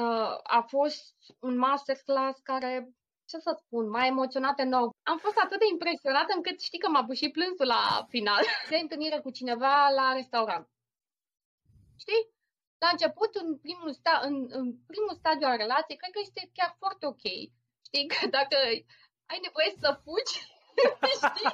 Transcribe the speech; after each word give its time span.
uh, 0.00 0.38
a 0.42 0.60
fost 0.68 1.14
un 1.40 1.56
masterclass 1.56 2.40
care, 2.40 2.88
ce 3.30 3.38
să 3.38 3.52
spun, 3.64 3.88
m-a 3.88 4.06
emoționat 4.06 4.58
enorm. 4.58 4.90
Am 5.02 5.18
fost 5.18 5.38
atât 5.38 5.58
de 5.58 5.66
impresionată 5.70 6.32
încât 6.36 6.60
știi 6.60 6.78
că 6.78 6.88
m-a 6.88 7.02
bușit 7.02 7.32
plânsul 7.32 7.66
la 7.66 8.06
final. 8.08 8.42
De 8.70 8.76
întâlnire 8.76 9.18
cu 9.20 9.30
cineva 9.30 9.88
la 9.88 10.12
restaurant. 10.12 10.66
Știi? 11.98 12.22
La 12.84 12.88
început, 12.92 13.34
în 13.34 13.58
primul, 13.58 13.92
sta- 13.92 14.22
în, 14.28 14.34
în 14.48 14.66
primul 14.92 15.14
stadiu 15.14 15.46
al 15.46 15.56
relației, 15.56 15.98
cred 15.98 16.12
că 16.12 16.20
este 16.22 16.50
chiar 16.52 16.74
foarte 16.78 17.06
ok. 17.06 17.24
Știi? 17.86 18.06
Că 18.12 18.26
dacă 18.38 18.56
ai 19.30 19.40
nevoie 19.46 19.70
să 19.80 20.00
fugi, 20.04 20.36
știi? 21.28 21.50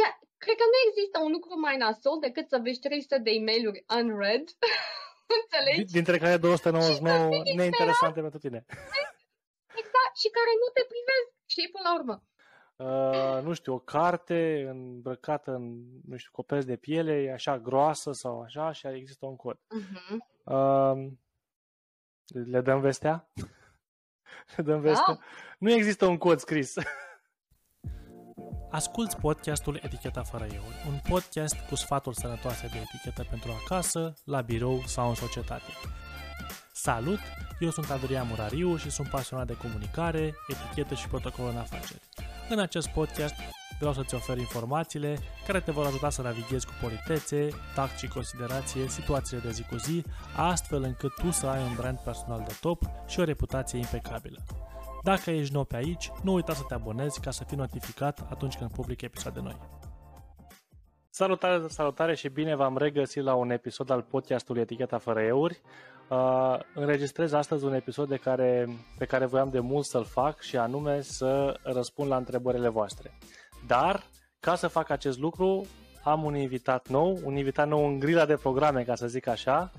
Ia, 0.00 0.10
cred 0.42 0.56
că 0.60 0.66
nu 0.72 0.78
există 0.88 1.18
un 1.18 1.30
lucru 1.36 1.60
mai 1.60 1.76
nasol 1.76 2.18
decât 2.20 2.48
să 2.48 2.58
vezi 2.62 2.80
300 2.80 3.18
de 3.18 3.30
e-mail-uri 3.30 3.84
unread. 3.98 4.44
Înțelegi? 5.38 5.92
Dintre 5.92 6.18
care 6.18 6.36
299 6.36 7.42
neinteresante 7.56 8.20
pentru 8.20 8.38
tine. 8.38 8.64
Exact, 9.80 10.14
și 10.22 10.28
care 10.36 10.52
nu 10.62 10.68
te 10.76 10.82
privesc, 10.92 11.28
știi, 11.46 11.70
până 11.74 11.84
la 11.88 11.94
urmă. 11.98 12.16
Uh, 12.80 13.42
nu 13.42 13.52
știu, 13.52 13.74
o 13.74 13.78
carte 13.78 14.66
îmbrăcată 14.68 15.50
în, 15.50 15.84
nu 16.06 16.16
știu, 16.16 16.30
coperți 16.32 16.66
de 16.66 16.76
piele, 16.76 17.22
e 17.22 17.32
așa 17.32 17.58
groasă 17.58 18.12
sau 18.12 18.40
așa 18.42 18.72
și 18.72 18.86
există 18.86 19.26
un 19.26 19.36
cod. 19.36 19.56
Uh-huh. 19.56 20.16
Uh, 20.44 21.06
le 22.24 22.60
dăm 22.60 22.80
vestea? 22.80 23.30
le 24.56 24.62
dăm 24.62 24.80
vestea? 24.80 25.14
Da. 25.14 25.20
Nu 25.58 25.70
există 25.70 26.06
un 26.06 26.18
cod 26.18 26.38
scris. 26.38 26.74
Asculți 28.72 29.16
podcastul 29.16 29.80
Eticheta 29.82 30.22
fără 30.22 30.44
euri, 30.44 30.84
un 30.88 31.00
podcast 31.08 31.56
cu 31.68 31.74
sfaturi 31.74 32.16
sănătoase 32.16 32.68
de 32.72 32.78
etichetă 32.78 33.26
pentru 33.30 33.50
acasă, 33.62 34.14
la 34.24 34.40
birou 34.40 34.82
sau 34.86 35.08
în 35.08 35.14
societate. 35.14 35.72
Salut! 36.72 37.18
Eu 37.60 37.70
sunt 37.70 37.90
Adrian 37.90 38.26
Murariu 38.28 38.76
și 38.76 38.90
sunt 38.90 39.08
pasionat 39.08 39.46
de 39.46 39.56
comunicare, 39.56 40.34
etichetă 40.48 40.94
și 40.94 41.08
protocol 41.08 41.48
în 41.48 41.56
afaceri. 41.56 42.02
În 42.48 42.58
acest 42.58 42.88
podcast 42.88 43.34
vreau 43.78 43.94
să-ți 43.94 44.14
ofer 44.14 44.38
informațiile 44.38 45.18
care 45.46 45.60
te 45.60 45.72
vor 45.72 45.86
ajuta 45.86 46.10
să 46.10 46.22
navighezi 46.22 46.66
cu 46.66 46.72
politețe, 46.80 47.48
tact 47.74 47.98
și 47.98 48.08
considerație 48.08 48.88
situațiile 48.88 49.42
de 49.42 49.50
zi 49.50 49.62
cu 49.62 49.76
zi, 49.76 50.04
astfel 50.36 50.82
încât 50.82 51.14
tu 51.14 51.30
să 51.30 51.46
ai 51.46 51.62
un 51.62 51.74
brand 51.76 51.98
personal 51.98 52.44
de 52.46 52.56
top 52.60 52.82
și 53.06 53.20
o 53.20 53.24
reputație 53.24 53.78
impecabilă. 53.78 54.38
Dacă 55.02 55.30
ești 55.30 55.54
nou 55.54 55.64
pe 55.64 55.76
aici, 55.76 56.10
nu 56.22 56.32
uita 56.32 56.52
să 56.52 56.62
te 56.68 56.74
abonezi 56.74 57.20
ca 57.20 57.30
să 57.30 57.44
fii 57.44 57.56
notificat 57.56 58.26
atunci 58.30 58.56
când 58.56 58.70
public 58.72 59.02
episoade 59.02 59.40
noi. 59.40 59.56
Salutare, 61.10 61.68
salutare 61.68 62.14
și 62.14 62.28
bine 62.28 62.54
v-am 62.54 62.76
regăsit 62.76 63.22
la 63.22 63.34
un 63.34 63.50
episod 63.50 63.90
al 63.90 64.02
podcastului 64.02 64.60
Eticheta 64.60 64.98
fără 64.98 65.20
euri. 65.20 65.60
Uh, 66.08 66.58
înregistrez 66.74 67.32
astăzi 67.32 67.64
un 67.64 67.74
episod 67.74 68.08
de 68.08 68.16
care, 68.16 68.68
pe 68.98 69.04
care 69.04 69.26
voiam 69.26 69.50
de 69.50 69.60
mult 69.60 69.84
să-l 69.84 70.04
fac 70.04 70.40
și 70.40 70.56
anume 70.56 71.00
să 71.00 71.60
răspund 71.62 72.08
la 72.08 72.16
întrebările 72.16 72.68
voastre. 72.68 73.18
Dar, 73.66 74.02
ca 74.40 74.54
să 74.54 74.68
fac 74.68 74.90
acest 74.90 75.18
lucru, 75.18 75.66
am 76.04 76.24
un 76.24 76.36
invitat 76.36 76.88
nou, 76.88 77.18
un 77.24 77.36
invitat 77.36 77.68
nou 77.68 77.86
în 77.86 77.98
grila 77.98 78.24
de 78.26 78.36
programe, 78.36 78.82
ca 78.82 78.94
să 78.94 79.06
zic 79.06 79.26
așa. 79.26 79.70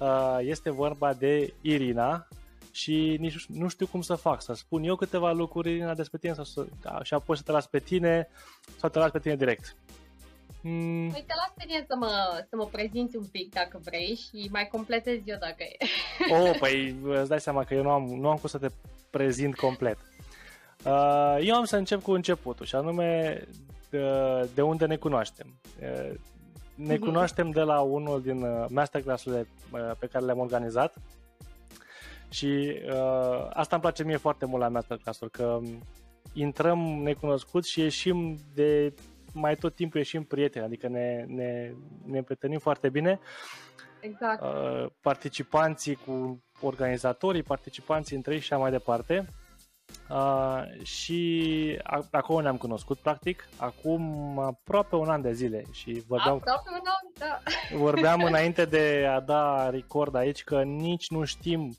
Uh, 0.00 0.38
este 0.40 0.70
vorba 0.70 1.12
de 1.12 1.54
Irina 1.60 2.26
și 2.70 3.16
nici 3.20 3.46
nu 3.46 3.68
știu 3.68 3.86
cum 3.86 4.00
să 4.00 4.14
fac, 4.14 4.42
să 4.42 4.52
spun 4.52 4.82
eu 4.82 4.96
câteva 4.96 5.32
lucruri 5.32 5.70
Irina 5.70 5.94
despre 5.94 6.18
tine 6.18 6.32
sau 6.32 6.44
să, 6.44 6.66
da, 6.82 7.02
și 7.02 7.14
apoi 7.14 7.36
să 7.36 7.42
te 7.42 7.52
las 7.52 7.66
pe 7.66 7.78
tine 7.78 8.28
sau 8.76 8.90
te 8.90 8.98
las 8.98 9.10
pe 9.10 9.18
tine 9.18 9.36
direct. 9.36 9.76
Mm. 10.62 11.10
Păi 11.10 11.24
te 11.26 11.34
las 11.36 11.52
pe 11.56 11.64
tine 11.66 11.84
să 11.88 11.96
mă, 11.98 12.44
să 12.48 12.56
mă 12.56 12.64
prezinți 12.64 13.16
un 13.16 13.24
pic 13.32 13.52
dacă 13.52 13.80
vrei 13.84 14.14
și 14.14 14.48
mai 14.50 14.68
completez 14.72 15.18
eu 15.24 15.36
dacă 15.40 15.62
e. 15.62 15.76
Oh, 16.34 16.56
păi 16.58 16.96
îți 17.02 17.28
dai 17.28 17.40
seama 17.40 17.64
că 17.64 17.74
eu 17.74 17.82
nu 17.82 17.90
am, 17.90 18.02
nu 18.02 18.28
am 18.28 18.36
cum 18.36 18.48
să 18.48 18.58
te 18.58 18.68
prezint 19.10 19.56
complet. 19.56 19.98
Uh, 20.84 21.38
eu 21.40 21.54
am 21.54 21.64
să 21.64 21.76
încep 21.76 22.02
cu 22.02 22.10
începutul 22.10 22.66
și 22.66 22.74
anume 22.74 23.42
de, 23.90 24.00
de 24.54 24.62
unde 24.62 24.86
ne 24.86 24.96
cunoaștem. 24.96 25.60
Uh, 25.80 26.14
ne 26.74 26.94
mhm. 26.94 27.04
cunoaștem 27.04 27.50
de 27.50 27.60
la 27.60 27.80
unul 27.80 28.22
din 28.22 28.42
uh, 28.42 28.66
masterclass-urile 28.68 29.48
uh, 29.72 29.90
pe 29.98 30.06
care 30.06 30.24
le-am 30.24 30.38
organizat 30.38 30.94
și 32.30 32.80
uh, 32.86 33.46
asta 33.52 33.74
îmi 33.74 33.80
place 33.80 34.04
mie 34.04 34.16
foarte 34.16 34.46
mult 34.46 34.62
la 34.62 34.68
masterclass-uri, 34.68 35.30
că 35.30 35.58
intrăm 36.32 36.78
necunoscuți 36.78 37.70
și 37.70 37.80
ieșim 37.80 38.38
de 38.54 38.94
mai 39.32 39.56
tot 39.56 39.74
timpul 39.74 39.98
ieșim 39.98 40.24
prieteni, 40.24 40.64
adică 40.64 40.88
ne, 40.88 41.24
ne, 41.26 41.72
ne 42.04 42.18
împrietenim 42.18 42.58
foarte 42.58 42.88
bine. 42.88 43.20
Exact. 44.00 44.42
Uh, 44.42 44.86
participanții 45.00 45.94
cu 45.94 46.42
organizatorii, 46.60 47.42
participanții 47.42 48.16
între 48.16 48.34
ei 48.34 48.40
și 48.40 48.52
așa 48.52 48.62
mai 48.62 48.70
departe. 48.70 49.26
Uh, 50.10 50.62
și 50.82 51.78
acolo 52.10 52.40
ne-am 52.40 52.56
cunoscut, 52.56 52.98
practic, 52.98 53.48
acum 53.56 54.38
aproape 54.38 54.94
un 54.96 55.08
an 55.08 55.22
de 55.22 55.32
zile 55.32 55.62
și 55.72 56.02
vorbeam, 56.06 56.34
aproape 56.34 56.70
un 56.70 56.86
an, 56.86 57.12
da. 57.18 57.38
vorbeam 57.76 58.22
înainte 58.22 58.64
de 58.64 59.06
a 59.08 59.20
da 59.20 59.70
record 59.70 60.14
aici 60.14 60.44
că 60.44 60.62
nici 60.62 61.10
nu 61.10 61.24
știm 61.24 61.76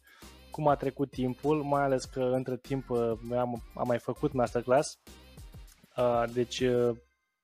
cum 0.51 0.67
a 0.67 0.75
trecut 0.75 1.11
timpul, 1.11 1.63
mai 1.63 1.83
ales 1.83 2.05
că 2.05 2.19
între 2.19 2.57
timp 2.57 2.89
uh, 2.89 3.11
am, 3.31 3.63
am 3.75 3.87
mai 3.87 3.97
făcut 3.97 4.31
masterclass. 4.31 4.99
Uh, 5.97 6.23
deci 6.33 6.59
uh, 6.59 6.95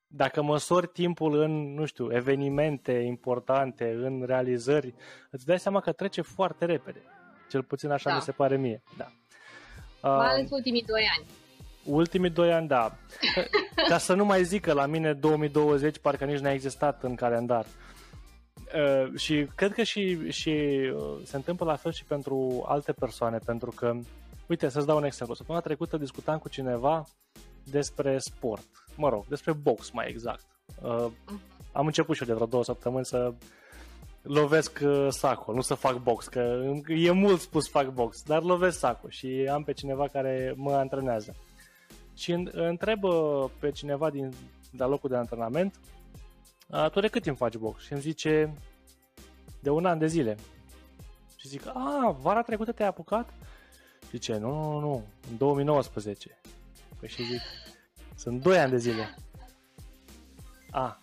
dacă 0.07 0.41
măsori 0.41 0.87
timpul 0.87 1.41
în, 1.41 1.73
nu 1.73 1.85
știu, 1.85 2.13
evenimente 2.15 2.91
importante, 2.91 3.97
în 4.01 4.23
realizări, 4.25 4.93
îți 5.31 5.45
dai 5.45 5.59
seama 5.59 5.79
că 5.79 5.91
trece 5.91 6.21
foarte 6.21 6.65
repede. 6.65 7.01
Cel 7.49 7.63
puțin 7.63 7.89
așa 7.89 8.09
da. 8.09 8.15
mi 8.15 8.21
se 8.21 8.31
pare 8.31 8.57
mie. 8.57 8.83
Da. 8.97 9.07
Mai 10.01 10.27
ales 10.27 10.49
ultimii 10.49 10.83
doi 10.83 11.03
ani. 11.17 11.27
Ultimii 11.83 12.29
doi 12.29 12.53
ani, 12.53 12.67
da. 12.67 12.97
Ca 13.89 13.97
să 13.97 14.13
nu 14.13 14.25
mai 14.25 14.43
zic 14.43 14.61
că 14.61 14.73
la 14.73 14.85
mine 14.85 15.13
2020 15.13 15.97
parcă 15.97 16.25
nici 16.25 16.39
n-a 16.39 16.51
existat 16.51 17.03
în 17.03 17.15
calendar. 17.15 17.65
Uh, 17.65 17.86
și 19.15 19.47
cred 19.55 19.73
că 19.73 19.83
și, 19.83 20.31
și 20.31 20.49
uh, 20.49 21.17
se 21.23 21.35
întâmplă 21.35 21.65
la 21.65 21.75
fel 21.75 21.91
și 21.91 22.03
pentru 22.03 22.65
alte 22.67 22.91
persoane, 22.91 23.37
pentru 23.45 23.71
că, 23.75 23.93
uite, 24.47 24.69
să-ți 24.69 24.85
dau 24.85 24.97
un 24.97 25.03
exemplu. 25.03 25.35
Săptămâna 25.35 25.63
trecută 25.63 25.97
discutam 25.97 26.37
cu 26.37 26.49
cineva 26.49 27.05
despre 27.63 28.17
sport, 28.17 28.65
mă 28.95 29.09
rog, 29.09 29.25
despre 29.27 29.53
box 29.53 29.91
mai 29.91 30.09
exact. 30.09 30.45
Uh, 30.81 31.07
am 31.71 31.85
început 31.85 32.15
și 32.15 32.21
eu 32.21 32.27
de 32.27 32.33
vreo 32.33 32.47
două 32.47 32.63
săptămâni 32.63 33.05
să 33.05 33.33
lovesc 34.21 34.79
uh, 34.83 35.07
sacul, 35.09 35.55
nu 35.55 35.61
să 35.61 35.73
fac 35.73 36.03
box, 36.03 36.27
că 36.27 36.63
e 36.87 37.11
mult 37.11 37.39
spus 37.39 37.69
fac 37.69 37.87
box, 37.93 38.23
dar 38.23 38.41
lovesc 38.41 38.77
sacul 38.77 39.09
și 39.09 39.49
am 39.51 39.63
pe 39.63 39.73
cineva 39.73 40.07
care 40.07 40.53
mă 40.55 40.71
antrenează. 40.71 41.35
Și 42.15 42.31
întreb 42.51 43.03
uh, 43.03 43.45
pe 43.59 43.71
cineva 43.71 44.09
din 44.09 44.33
de 44.71 44.83
la 44.83 44.87
locul 44.87 45.09
de 45.09 45.15
antrenament, 45.15 45.79
tu 46.91 46.99
de 46.99 47.07
cât 47.07 47.21
timp 47.21 47.37
faci 47.37 47.55
box? 47.55 47.83
Și 47.83 47.91
îmi 47.91 48.01
zice, 48.01 48.53
de 49.59 49.69
un 49.69 49.85
an 49.85 49.97
de 49.97 50.07
zile. 50.07 50.37
Și 51.35 51.47
zic, 51.47 51.67
a, 51.67 52.15
vara 52.21 52.41
trecută 52.41 52.71
te-ai 52.71 52.87
apucat? 52.87 53.29
Și 54.01 54.09
zice, 54.09 54.37
nu, 54.37 54.71
nu, 54.71 54.79
nu, 54.79 55.05
în 55.29 55.37
2019. 55.37 56.39
Păi 56.99 57.09
și 57.09 57.23
zic, 57.23 57.41
sunt 58.15 58.41
2 58.41 58.59
ani 58.59 58.71
de 58.71 58.77
zile. 58.77 59.15
A. 60.71 61.01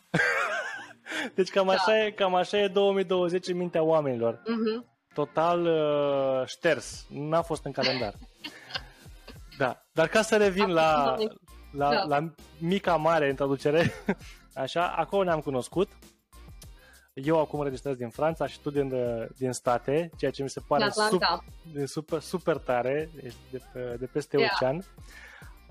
deci 1.35 1.51
cam 1.51 1.69
așa, 1.69 1.85
da. 1.87 2.05
e, 2.05 2.11
cam 2.11 2.35
așa 2.35 2.59
e 2.59 2.69
2020 2.69 3.49
în 3.49 3.57
mintea 3.57 3.83
oamenilor. 3.83 4.35
Uh-huh. 4.35 4.93
Total 5.15 5.67
uh, 5.67 6.47
șters. 6.47 7.07
N-a 7.09 7.43
fost 7.43 7.65
în 7.65 7.73
calendar. 7.73 8.15
da. 9.59 9.83
Dar 9.93 10.09
ca 10.09 10.23
să 10.23 10.37
revin 10.37 10.69
la, 10.69 11.17
la, 11.71 11.91
da. 11.91 12.03
la 12.03 12.33
mica 12.59 12.97
mare 12.97 13.29
în 13.29 13.35
traducere, 13.35 13.93
așa, 14.55 14.89
acolo 14.89 15.25
ne-am 15.25 15.41
cunoscut. 15.41 15.89
Eu 17.13 17.41
acum 17.41 17.63
registrez 17.63 17.97
din 17.97 18.09
Franța 18.09 18.47
și 18.47 18.61
tu 18.61 18.71
din, 18.71 18.93
din 19.37 19.53
state, 19.53 20.11
ceea 20.17 20.31
ce 20.31 20.43
mi 20.43 20.49
se 20.49 20.61
pare 20.69 20.91
super, 20.91 21.29
super, 21.87 22.21
super 22.21 22.57
tare, 22.57 23.11
ești 23.23 23.39
de, 23.51 23.61
de 23.99 24.07
peste 24.07 24.39
yeah. 24.39 24.51
ocean. 24.53 24.85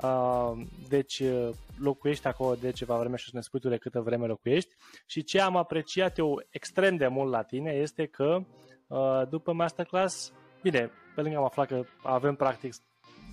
Uh, 0.02 0.66
deci 0.88 1.20
uh, 1.20 1.50
locuiești 1.78 2.28
acolo 2.28 2.56
de 2.56 2.72
ceva 2.72 2.98
vreme 2.98 3.16
și 3.16 3.26
să 3.26 3.32
ne 3.34 3.42
spui 3.42 3.60
tu 3.60 3.70
de 3.70 3.78
câtă 3.78 4.02
vreme 4.02 4.26
locuiești 4.26 4.76
și 5.06 5.24
ce 5.24 5.42
am 5.42 5.56
apreciat 5.56 6.18
eu 6.18 6.44
extrem 6.50 6.96
de 6.96 7.08
mult 7.08 7.32
la 7.32 7.42
tine 7.42 7.72
este 7.72 8.06
că 8.06 8.40
uh, 8.88 9.22
după 9.30 9.54
masterclass, 9.54 10.32
bine, 10.62 10.92
pe 11.16 11.22
lângă 11.22 11.38
am 11.38 11.44
aflat 11.44 11.68
că 11.68 11.84
avem 12.04 12.36
practic 12.36 12.74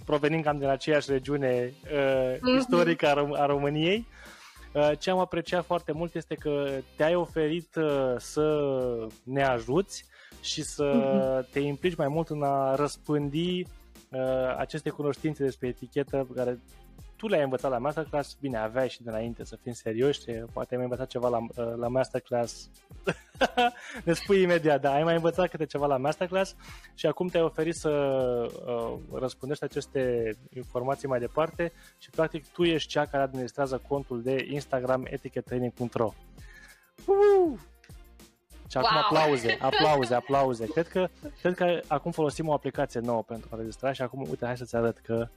provenind 0.04 0.44
cam 0.44 0.58
din 0.58 0.68
aceeași 0.68 1.10
regiune 1.10 1.72
uh, 1.84 2.34
mm-hmm. 2.34 2.58
istorică 2.58 3.06
a, 3.06 3.14
Rom- 3.14 3.40
a 3.40 3.46
României, 3.46 3.98
uh, 3.98 4.39
ce 4.98 5.10
am 5.10 5.18
apreciat 5.18 5.64
foarte 5.64 5.92
mult 5.92 6.14
este 6.14 6.34
că 6.34 6.70
te-ai 6.96 7.14
oferit 7.14 7.74
uh, 7.74 8.14
să 8.18 8.76
ne 9.24 9.42
ajuți 9.42 10.04
și 10.40 10.62
să 10.62 10.92
mm-hmm. 10.92 11.50
te 11.50 11.60
implici 11.60 11.96
mai 11.96 12.08
mult 12.08 12.28
în 12.28 12.42
a 12.42 12.74
răspândi 12.74 13.60
uh, 13.60 14.56
aceste 14.56 14.90
cunoștințe 14.90 15.44
despre 15.44 15.68
etichetă 15.68 16.26
pe 16.28 16.34
care 16.34 16.60
tu 17.20 17.26
le-ai 17.26 17.42
învățat 17.42 17.70
la 17.70 17.78
masterclass, 17.78 18.36
bine, 18.40 18.58
aveai 18.58 18.88
și 18.88 19.02
de 19.02 19.10
înainte 19.10 19.44
să 19.44 19.56
fim 19.62 19.72
serioși, 19.72 20.20
poate 20.52 20.68
ai 20.70 20.76
mai 20.76 20.84
învățat 20.84 21.06
ceva 21.06 21.28
la, 21.28 21.38
uh, 21.38 21.74
la 21.76 21.88
masterclass. 21.88 22.70
ne 24.04 24.12
spui 24.12 24.42
imediat, 24.42 24.80
da, 24.80 24.92
ai 24.92 25.02
mai 25.02 25.14
învățat 25.14 25.50
câte 25.50 25.66
ceva 25.66 25.86
la 25.86 25.96
masterclass 25.96 26.56
și 26.94 27.06
acum 27.06 27.28
te-ai 27.28 27.42
oferit 27.42 27.74
să 27.74 27.90
uh, 27.90 28.98
răspundești 29.12 29.64
aceste 29.64 30.32
informații 30.54 31.08
mai 31.08 31.18
departe 31.18 31.72
și 31.98 32.10
practic 32.10 32.46
tu 32.46 32.64
ești 32.64 32.88
cea 32.88 33.04
care 33.04 33.22
administrează 33.22 33.82
contul 33.88 34.22
de 34.22 34.46
Instagram 34.50 35.06
etiquettraining.ro. 35.10 36.12
Uh! 37.06 37.58
Și 38.70 38.76
acum 38.76 38.96
wow. 38.96 39.04
aplauze, 39.04 39.58
aplauze, 39.70 40.14
aplauze. 40.14 40.66
Cred 40.66 40.88
că, 40.88 41.08
cred 41.40 41.54
că 41.54 41.80
acum 41.86 42.10
folosim 42.10 42.48
o 42.48 42.52
aplicație 42.52 43.00
nouă 43.00 43.22
pentru 43.22 43.48
a 43.52 43.56
registra 43.56 43.92
și 43.92 44.02
acum, 44.02 44.20
uite, 44.28 44.46
hai 44.46 44.56
să-ți 44.56 44.76
arăt 44.76 44.98
că 44.98 45.28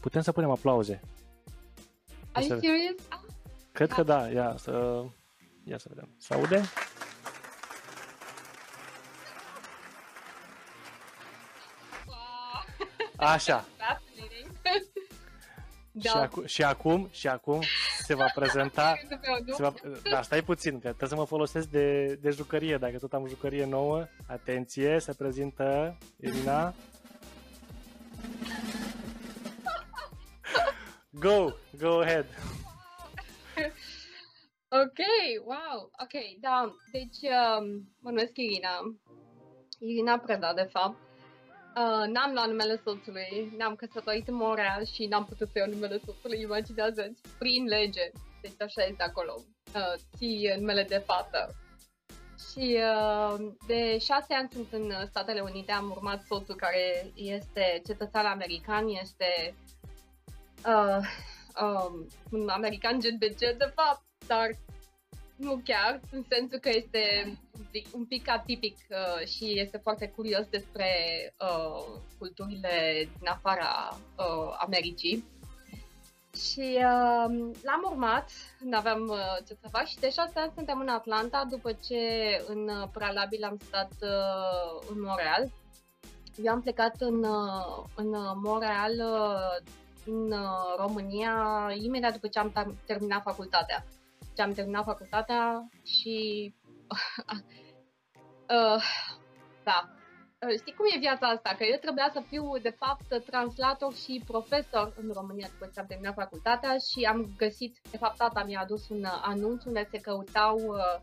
putem 0.00 0.22
să 0.22 0.32
punem 0.32 0.50
aplauze. 0.50 1.00
Are 2.32 2.46
you 2.46 2.58
serious? 2.58 2.96
Cred 3.72 3.92
că 3.92 4.02
da, 4.02 4.28
ia 4.30 4.54
să, 4.58 5.04
ia 5.64 5.78
să 5.78 5.86
vedem. 5.88 6.08
Se 6.18 6.34
aude? 6.34 6.62
Așa. 13.16 13.64
Da. 16.02 16.10
Și, 16.10 16.16
acu- 16.16 16.46
și 16.46 16.62
acum, 16.62 17.08
și 17.12 17.28
acum 17.28 17.62
se 18.02 18.14
va 18.14 18.26
prezenta... 18.34 18.94
se 19.56 19.62
va, 19.62 19.74
da, 20.10 20.22
stai 20.22 20.42
puțin, 20.42 20.72
că 20.72 20.88
trebuie 20.88 21.08
să 21.08 21.14
mă 21.14 21.24
folosesc 21.24 21.68
de, 21.68 22.14
de 22.14 22.30
jucărie, 22.30 22.76
dacă 22.76 22.98
tot 22.98 23.12
am 23.12 23.26
jucărie 23.28 23.64
nouă. 23.64 24.06
Atenție, 24.26 24.98
se 25.00 25.12
prezintă 25.12 25.96
Irina. 26.20 26.74
Go, 31.10 31.52
go 31.78 32.00
ahead. 32.00 32.26
Ok, 34.70 34.98
wow, 35.44 35.90
ok, 36.02 36.40
da, 36.40 36.74
deci 36.92 37.30
um, 37.30 37.88
mă 38.00 38.10
numesc 38.10 38.32
Irina, 38.34 38.96
Irina 39.78 40.18
Preda, 40.18 40.54
de 40.54 40.68
fapt. 40.70 40.96
Uh, 41.76 42.06
n-am 42.06 42.32
luat 42.32 42.46
numele 42.46 42.80
soțului, 42.84 43.52
ne-am 43.56 43.74
căsătorit 43.74 44.28
în 44.28 44.34
Montreal 44.34 44.84
și 44.84 45.06
n-am 45.06 45.24
putut 45.24 45.48
să 45.48 45.58
iau 45.58 45.68
numele 45.68 46.00
soțului, 46.04 46.40
imaginează 46.40 47.12
prin 47.38 47.64
lege. 47.64 48.10
Deci 48.42 48.60
așa 48.60 48.82
este 48.84 49.02
acolo, 49.02 49.34
uh, 49.74 49.94
ții 50.16 50.54
numele 50.58 50.82
de 50.82 51.02
fată. 51.06 51.54
Și 52.50 52.78
uh, 52.94 53.52
de 53.66 53.98
șase 53.98 54.34
ani 54.34 54.48
sunt 54.52 54.72
în 54.72 54.92
Statele 55.06 55.40
Unite, 55.40 55.72
am 55.72 55.90
urmat 55.90 56.22
soțul 56.22 56.54
care 56.54 57.12
este 57.14 57.82
cetățean 57.86 58.26
american, 58.26 58.88
este 58.88 59.54
uh, 60.66 61.00
um, 61.62 62.06
un 62.30 62.48
american 62.48 63.00
gen 63.00 63.18
de 63.18 63.34
gen, 63.38 63.58
de 63.58 63.72
fapt, 63.74 64.02
dar 64.26 64.50
nu 65.38 65.60
chiar, 65.64 66.00
în 66.12 66.24
sensul 66.28 66.58
că 66.58 66.68
este 66.68 67.32
un 67.58 67.66
pic, 67.70 67.86
un 67.92 68.04
pic 68.04 68.28
atipic 68.28 68.76
uh, 68.90 69.26
și 69.26 69.60
este 69.60 69.76
foarte 69.76 70.08
curios 70.08 70.46
despre 70.50 70.86
uh, 71.40 71.84
culturile 72.18 73.08
din 73.18 73.28
afara 73.28 73.98
uh, 74.16 74.56
Americii. 74.58 75.24
Și 76.36 76.74
uh, 76.74 77.50
l-am 77.62 77.82
urmat, 77.90 78.30
nu 78.60 78.76
aveam 78.76 79.08
uh, 79.08 79.36
ce 79.46 79.56
să 79.60 79.68
fac 79.70 79.86
și 79.86 79.98
de 79.98 80.10
șase 80.10 80.38
ani 80.38 80.52
suntem 80.54 80.80
în 80.80 80.88
Atlanta, 80.88 81.46
după 81.50 81.72
ce 81.72 82.00
în 82.46 82.68
uh, 82.68 82.88
prealabil 82.92 83.44
am 83.44 83.58
stat 83.66 83.92
uh, 84.00 84.88
în 84.90 85.00
Montreal. 85.00 85.50
Eu 86.42 86.52
am 86.52 86.62
plecat 86.62 86.94
în, 86.98 87.24
uh, 87.24 87.84
în 87.94 88.14
Montreal 88.42 88.92
uh, 88.92 89.66
din 90.08 90.32
uh, 90.32 90.74
România 90.76 91.34
imediat 91.86 92.12
după 92.12 92.28
ce 92.28 92.38
am 92.38 92.76
terminat 92.86 93.22
facultatea 93.22 93.84
ce 94.38 94.44
am 94.44 94.52
terminat 94.52 94.84
facultatea 94.84 95.68
și 95.82 96.16
uh, 98.56 98.82
da, 99.68 99.78
uh, 100.42 100.54
știi 100.60 100.74
cum 100.76 100.86
e 100.94 101.06
viața 101.06 101.26
asta? 101.26 101.50
Că 101.58 101.64
eu 101.64 101.78
trebuia 101.80 102.10
să 102.12 102.20
fiu, 102.28 102.44
de 102.68 102.74
fapt, 102.82 103.08
translator 103.30 103.94
și 103.94 104.22
profesor 104.26 104.86
în 105.00 105.08
România 105.18 105.48
după 105.52 105.70
ce 105.72 105.80
am 105.80 105.86
terminat 105.86 106.14
facultatea 106.14 106.72
și 106.88 106.98
am 107.12 107.20
găsit, 107.36 107.74
de 107.90 107.96
fapt, 107.96 108.16
tata 108.16 108.44
mi-a 108.44 108.60
adus 108.60 108.88
un 108.88 109.04
anunț 109.32 109.64
unde 109.64 109.88
se 109.90 109.98
căutau 110.06 110.56
uh, 110.56 110.96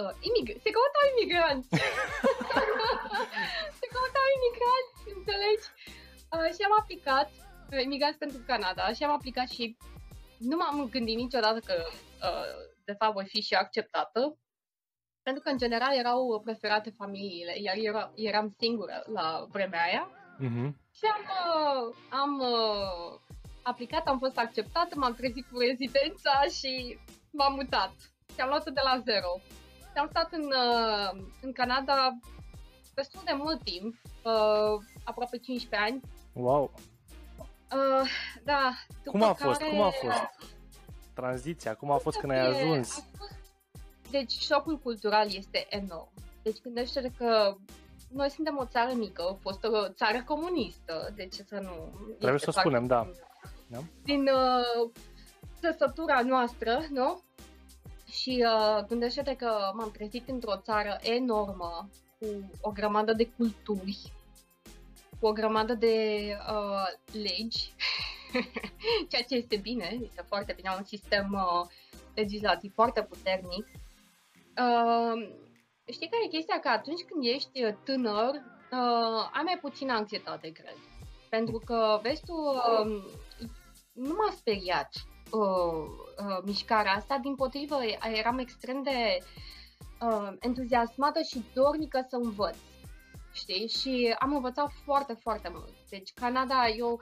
uh, 0.00 0.12
imig- 0.28 0.58
se 0.64 0.70
căutau 0.76 1.04
imigranți. 1.12 1.68
se 3.80 3.86
căutau 3.94 4.26
imigranți, 4.38 5.00
înțelegi? 5.16 5.66
Uh, 6.34 6.48
și 6.54 6.62
am 6.68 6.74
aplicat, 6.80 7.30
uh, 7.30 7.49
imigranți 7.78 8.18
pentru 8.18 8.42
Canada, 8.46 8.92
și 8.92 9.04
am 9.04 9.12
aplicat 9.12 9.48
și 9.48 9.76
nu 10.38 10.56
m-am 10.56 10.88
gândit 10.88 11.16
niciodată 11.16 11.58
că 11.58 11.74
uh, 11.86 12.70
de 12.84 12.92
fapt 12.92 13.12
voi 13.12 13.26
fi 13.26 13.40
și 13.40 13.54
acceptată, 13.54 14.38
pentru 15.22 15.42
că 15.42 15.48
în 15.50 15.58
general 15.58 15.96
erau 15.98 16.40
preferate 16.44 16.90
familiile, 16.90 17.54
iar 17.60 17.76
eu 17.76 18.12
eram 18.14 18.54
singură 18.58 19.02
la 19.12 19.46
vremea 19.50 19.82
aia. 19.82 20.10
Uh-huh. 20.36 20.70
Și 20.98 21.04
am, 21.14 21.22
uh, 21.50 21.94
am 22.10 22.38
uh, 22.38 23.20
aplicat, 23.62 24.06
am 24.06 24.18
fost 24.18 24.38
acceptată, 24.38 24.98
m-am 24.98 25.14
trezit 25.14 25.46
cu 25.50 25.58
rezidența 25.58 26.42
și 26.58 26.98
m-am 27.30 27.54
mutat. 27.54 27.92
Și 28.34 28.40
am 28.40 28.48
luat-o 28.48 28.70
de 28.70 28.80
la 28.84 29.02
zero. 29.04 29.32
Și 29.78 29.98
am 29.98 30.08
stat 30.08 30.32
în, 30.32 30.44
uh, 30.44 31.22
în 31.42 31.52
Canada 31.52 32.18
destul 32.94 33.20
de 33.24 33.32
mult 33.36 33.62
timp, 33.62 33.94
uh, 34.24 34.74
aproape 35.04 35.38
15 35.38 35.90
ani. 35.90 36.00
Wow! 36.32 36.70
Uh, 37.72 38.08
da. 38.44 38.72
Cum 39.04 39.22
a 39.22 39.32
fost? 39.32 39.60
Cum 39.60 39.80
a 39.80 39.90
fost? 39.90 40.50
tranziția? 41.20 41.74
Cum 41.74 41.90
a 41.90 41.96
fost 41.96 42.18
când 42.18 42.32
ai 42.32 42.46
ajuns? 42.46 43.04
Deci 44.10 44.32
șocul 44.32 44.78
cultural 44.78 45.26
este 45.34 45.66
enorm. 45.68 46.12
Deci 46.42 46.60
gândește 46.62 47.12
că 47.18 47.56
noi 48.12 48.30
suntem 48.30 48.56
o 48.58 48.64
țară 48.64 48.92
mică, 48.94 49.22
a 49.22 49.38
fost 49.40 49.64
o 49.64 49.88
țară 49.88 50.22
comunistă, 50.26 51.12
de 51.14 51.26
ce 51.26 51.42
să 51.42 51.58
nu... 51.62 51.92
Trebuie 52.18 52.38
să 52.40 52.50
spunem, 52.50 52.86
da. 52.86 53.10
da. 53.66 53.78
Din 54.04 54.20
uh, 54.20 54.90
trăsătura 55.60 56.20
noastră, 56.20 56.80
nu? 56.90 57.22
Și 58.06 58.44
uh, 58.46 58.84
gândește 58.86 59.36
că 59.38 59.50
m-am 59.74 59.90
trezit 59.90 60.28
într-o 60.28 60.56
țară 60.56 60.98
enormă, 61.02 61.88
cu 62.18 62.50
o 62.60 62.70
grămadă 62.70 63.12
de 63.12 63.30
culturi, 63.36 64.12
cu 65.20 65.26
o 65.26 65.32
grămadă 65.32 65.74
de 65.74 66.26
uh, 66.50 67.22
legi 67.22 67.72
ceea 69.10 69.22
ce 69.22 69.34
este 69.34 69.56
bine, 69.56 69.98
este 70.02 70.24
foarte 70.26 70.52
bine, 70.56 70.74
un 70.76 70.84
sistem 70.84 71.32
uh, 71.32 71.66
legislativ 72.14 72.72
foarte 72.74 73.02
puternic. 73.02 73.66
Uh, 74.56 75.30
știi 75.92 76.08
care 76.08 76.24
e 76.24 76.28
chestia? 76.36 76.60
Că 76.60 76.68
atunci 76.68 77.00
când 77.00 77.24
ești 77.24 77.64
uh, 77.64 77.74
tânăr, 77.84 78.34
uh, 78.34 79.30
ai 79.32 79.42
mai 79.44 79.58
puțină 79.60 79.92
anxietate, 79.92 80.52
cred. 80.52 80.76
Pentru 81.28 81.62
că, 81.64 81.98
vezi 82.02 82.22
tu, 82.26 82.32
uh, 82.32 83.02
nu 83.92 84.14
m-a 84.14 84.32
speriat 84.36 84.90
uh, 85.30 85.86
uh, 86.26 86.38
mișcarea 86.44 86.92
asta, 86.92 87.18
din 87.22 87.34
potrivă 87.34 87.78
eram 88.14 88.38
extrem 88.38 88.82
de 88.82 89.18
uh, 90.00 90.32
entuziasmată 90.40 91.20
și 91.22 91.44
dornică 91.54 92.06
să 92.08 92.16
învăț. 92.16 92.56
Știi? 93.32 93.68
Și 93.68 94.16
am 94.18 94.34
învățat 94.34 94.70
foarte, 94.84 95.12
foarte 95.12 95.48
mult. 95.52 95.74
Deci 95.88 96.12
Canada, 96.14 96.68
eu 96.68 97.00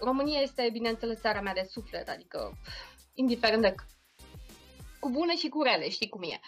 România 0.00 0.40
este, 0.40 0.68
bineînțeles, 0.72 1.20
țara 1.20 1.40
mea 1.40 1.52
de 1.52 1.66
suflet, 1.70 2.08
adică 2.08 2.52
indiferent 3.14 3.62
de 3.62 3.74
cu 5.00 5.10
bune 5.10 5.36
și 5.36 5.48
cu 5.48 5.62
rele, 5.62 5.88
știi 5.88 6.08
cum 6.08 6.22
e. 6.22 6.40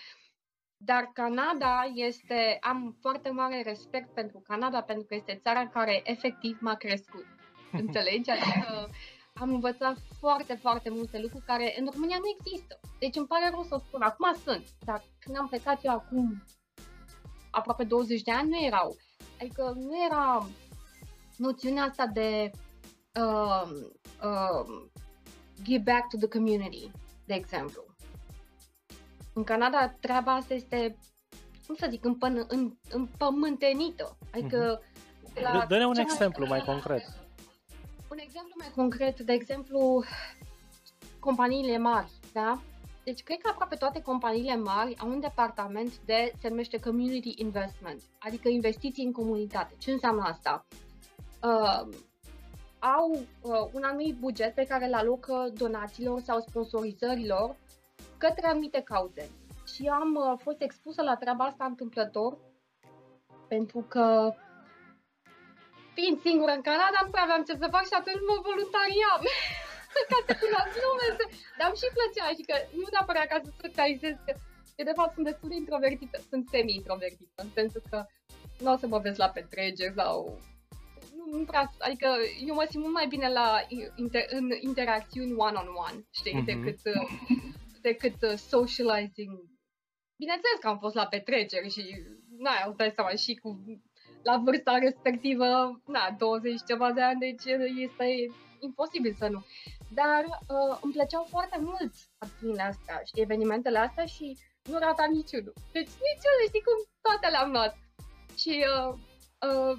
Dar 0.76 1.10
Canada 1.12 1.92
este, 1.94 2.58
am 2.60 2.96
foarte 3.00 3.30
mare 3.30 3.62
respect 3.62 4.14
pentru 4.14 4.38
Canada 4.46 4.82
pentru 4.82 5.06
că 5.06 5.14
este 5.14 5.40
țara 5.42 5.68
care 5.68 6.00
efectiv 6.04 6.58
m-a 6.60 6.74
crescut. 6.74 7.26
Înțelegi? 7.82 8.30
Adică 8.30 8.90
am 9.34 9.50
învățat 9.50 9.96
foarte, 10.18 10.54
foarte 10.54 10.90
multe 10.90 11.18
lucruri 11.20 11.44
care 11.44 11.74
în 11.78 11.88
România 11.92 12.18
nu 12.18 12.36
există. 12.38 12.80
Deci 12.98 13.16
îmi 13.16 13.26
pare 13.26 13.48
rău 13.50 13.62
să 13.62 13.80
spun, 13.86 14.02
acum 14.02 14.34
sunt, 14.44 14.64
dar 14.84 15.02
când 15.18 15.36
am 15.36 15.48
plecat 15.48 15.84
eu 15.84 15.92
acum 15.92 16.42
aproape 17.50 17.85
20 17.85 18.23
de 18.23 18.33
ani 18.33 18.49
nu 18.49 18.64
erau. 18.64 18.97
Adică 19.40 19.73
nu 19.76 20.05
era 20.11 20.47
noțiunea 21.37 21.83
asta 21.83 22.07
de 22.07 22.50
uh, 23.21 23.71
uh, 24.23 24.88
give 25.62 25.93
back 25.93 26.09
to 26.09 26.17
the 26.17 26.28
community, 26.28 26.90
de 27.25 27.35
exemplu. 27.35 27.85
În 29.33 29.45
Canada 29.45 29.88
treaba 30.00 30.35
asta 30.35 30.55
este, 30.55 30.97
cum 31.67 31.75
să 31.75 31.87
zic, 31.90 32.05
împân, 32.05 32.45
în, 32.49 32.73
împământenită. 32.90 34.17
Adică... 34.33 34.81
Uh-huh. 34.81 34.97
La 35.43 35.64
Dă-ne 35.69 35.87
un 35.87 35.97
exemplu 35.97 36.47
mai, 36.47 36.59
mai 36.59 36.75
concret. 36.75 37.02
Un 38.11 38.19
exemplu 38.19 38.55
mai 38.59 38.71
concret, 38.75 39.21
de 39.21 39.33
exemplu, 39.33 40.05
companiile 41.19 41.78
mari, 41.78 42.11
da? 42.33 42.61
Deci 43.08 43.22
cred 43.22 43.40
că 43.40 43.48
aproape 43.48 43.76
toate 43.76 44.02
companiile 44.02 44.56
mari 44.56 44.98
au 44.98 45.08
un 45.08 45.20
departament 45.20 45.98
de, 45.98 46.32
se 46.40 46.48
numește 46.48 46.80
Community 46.80 47.32
Investment, 47.36 48.02
adică 48.18 48.48
investiții 48.48 49.04
în 49.04 49.12
comunitate. 49.12 49.74
Ce 49.78 49.90
înseamnă 49.90 50.22
asta? 50.22 50.66
Uh, 51.42 51.94
au 52.78 53.10
uh, 53.42 53.68
un 53.72 53.82
anumit 53.82 54.14
buget 54.14 54.54
pe 54.54 54.64
care 54.64 54.86
îl 54.86 54.94
alocă 54.94 55.52
donațiilor 55.54 56.20
sau 56.20 56.40
sponsorizărilor 56.40 57.56
către 58.18 58.46
anumite 58.46 58.80
cauze. 58.80 59.30
Și 59.74 59.86
am 59.86 60.14
uh, 60.14 60.38
fost 60.42 60.60
expusă 60.60 61.02
la 61.02 61.16
treaba 61.16 61.44
asta 61.44 61.64
întâmplător 61.64 62.38
pentru 63.48 63.84
că 63.88 64.34
fiind 65.94 66.20
singură 66.20 66.52
în 66.52 66.60
Canada, 66.60 66.98
nu 67.04 67.10
prea 67.10 67.22
aveam 67.22 67.42
ce 67.42 67.52
să 67.52 67.68
fac 67.70 67.84
și 67.86 67.98
atunci 67.98 68.26
mă 68.28 68.36
voluntariam 68.48 69.20
ca 70.11 70.19
să 70.26 70.33
cunosc 70.43 70.75
lume. 70.85 71.07
Dar 71.59 71.67
îmi 71.69 71.81
și 71.81 71.97
plăcea 71.97 72.26
și 72.38 72.45
că 72.49 72.57
nu 72.81 72.87
neapărat 72.95 73.26
ca 73.31 73.38
să 73.45 73.50
socializez, 73.64 74.14
că 74.26 74.33
eu 74.78 74.87
de 74.90 74.99
fapt 74.99 75.12
sunt 75.14 75.26
destul 75.31 75.49
de 75.52 75.61
introvertită, 75.62 76.17
sunt 76.31 76.45
semi-introvertită, 76.52 77.38
în 77.45 77.50
sensul 77.59 77.83
că 77.90 77.99
nu 78.62 78.73
o 78.73 78.76
să 78.83 78.87
mă 78.87 78.99
vezi 79.05 79.23
la 79.25 79.35
petreceri 79.37 79.99
sau 80.00 80.17
nu, 81.17 81.38
nu 81.38 81.45
prea, 81.45 81.73
adică 81.78 82.09
eu 82.49 82.55
mă 82.55 82.67
simt 82.71 82.83
mult 82.83 82.95
mai 82.95 83.07
bine 83.07 83.28
la 83.28 83.49
inter, 83.97 84.25
în 84.31 84.50
interacțiuni 84.61 85.33
one-on-one, 85.47 86.07
știi, 86.19 86.35
mm-hmm. 86.35 86.50
decât, 86.50 86.78
decât 87.88 88.23
uh, 88.23 88.37
socializing. 88.52 89.35
Bineînțeles 90.23 90.59
că 90.61 90.69
am 90.69 90.78
fost 90.78 90.95
la 90.95 91.07
petreceri 91.07 91.71
și, 91.71 91.83
na, 92.38 92.50
îți 92.67 92.76
dai 92.76 92.93
seama, 92.95 93.11
și 93.11 93.35
cu 93.35 93.49
la 94.23 94.37
vârsta 94.45 94.78
respectivă, 94.78 95.47
na, 95.87 96.14
20 96.19 96.61
ceva 96.67 96.93
de 96.93 97.00
ani, 97.00 97.19
deci 97.19 97.45
este 97.76 98.07
imposibil 98.61 99.14
să 99.19 99.28
nu. 99.28 99.45
Dar 99.88 100.23
uh, 100.25 100.78
îmi 100.83 100.92
plăceau 100.92 101.26
foarte 101.35 101.59
mult 101.61 101.92
acțiunile 102.18 102.62
astea, 102.62 103.02
și 103.09 103.21
evenimentele 103.21 103.78
astea 103.78 104.04
și 104.04 104.37
nu 104.62 104.78
rata 104.78 105.04
niciunul. 105.12 105.54
Deci 105.73 105.92
niciunul, 106.09 106.45
știi 106.47 106.66
cum 106.68 106.78
toate 107.07 107.26
le-am 107.35 107.50
luat. 107.50 107.75
Și 108.42 108.64
uh, 108.75 108.92
uh, 109.49 109.75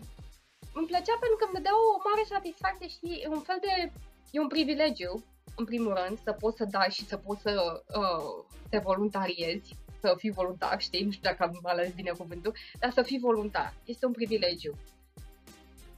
îmi 0.74 0.90
plăcea 0.92 1.16
pentru 1.20 1.38
că 1.38 1.46
îmi 1.46 1.58
dădea 1.58 1.76
o 1.96 2.02
mare 2.08 2.24
satisfacție 2.36 2.88
și 2.96 3.10
un 3.36 3.42
fel 3.48 3.60
de... 3.62 3.92
E 4.32 4.40
un 4.40 4.54
privilegiu, 4.56 5.14
în 5.56 5.66
primul 5.66 5.94
rând, 6.02 6.20
să 6.24 6.32
poți 6.32 6.58
să 6.58 6.66
dai 6.66 6.90
și 6.98 7.06
să 7.06 7.18
poți 7.18 7.42
să 7.42 7.84
uh, 8.02 8.46
te 8.70 8.78
voluntariezi 8.78 9.78
să 10.02 10.14
fii 10.18 10.32
voluntar, 10.32 10.82
știi? 10.82 11.04
Nu 11.04 11.12
știu 11.12 11.30
dacă 11.30 11.44
am 11.44 11.60
ales 11.64 11.94
bine 11.94 12.12
cuvântul, 12.18 12.54
dar 12.80 12.92
să 12.92 13.02
fii 13.02 13.20
voluntar. 13.20 13.74
Este 13.86 14.06
un 14.06 14.12
privilegiu. 14.12 14.74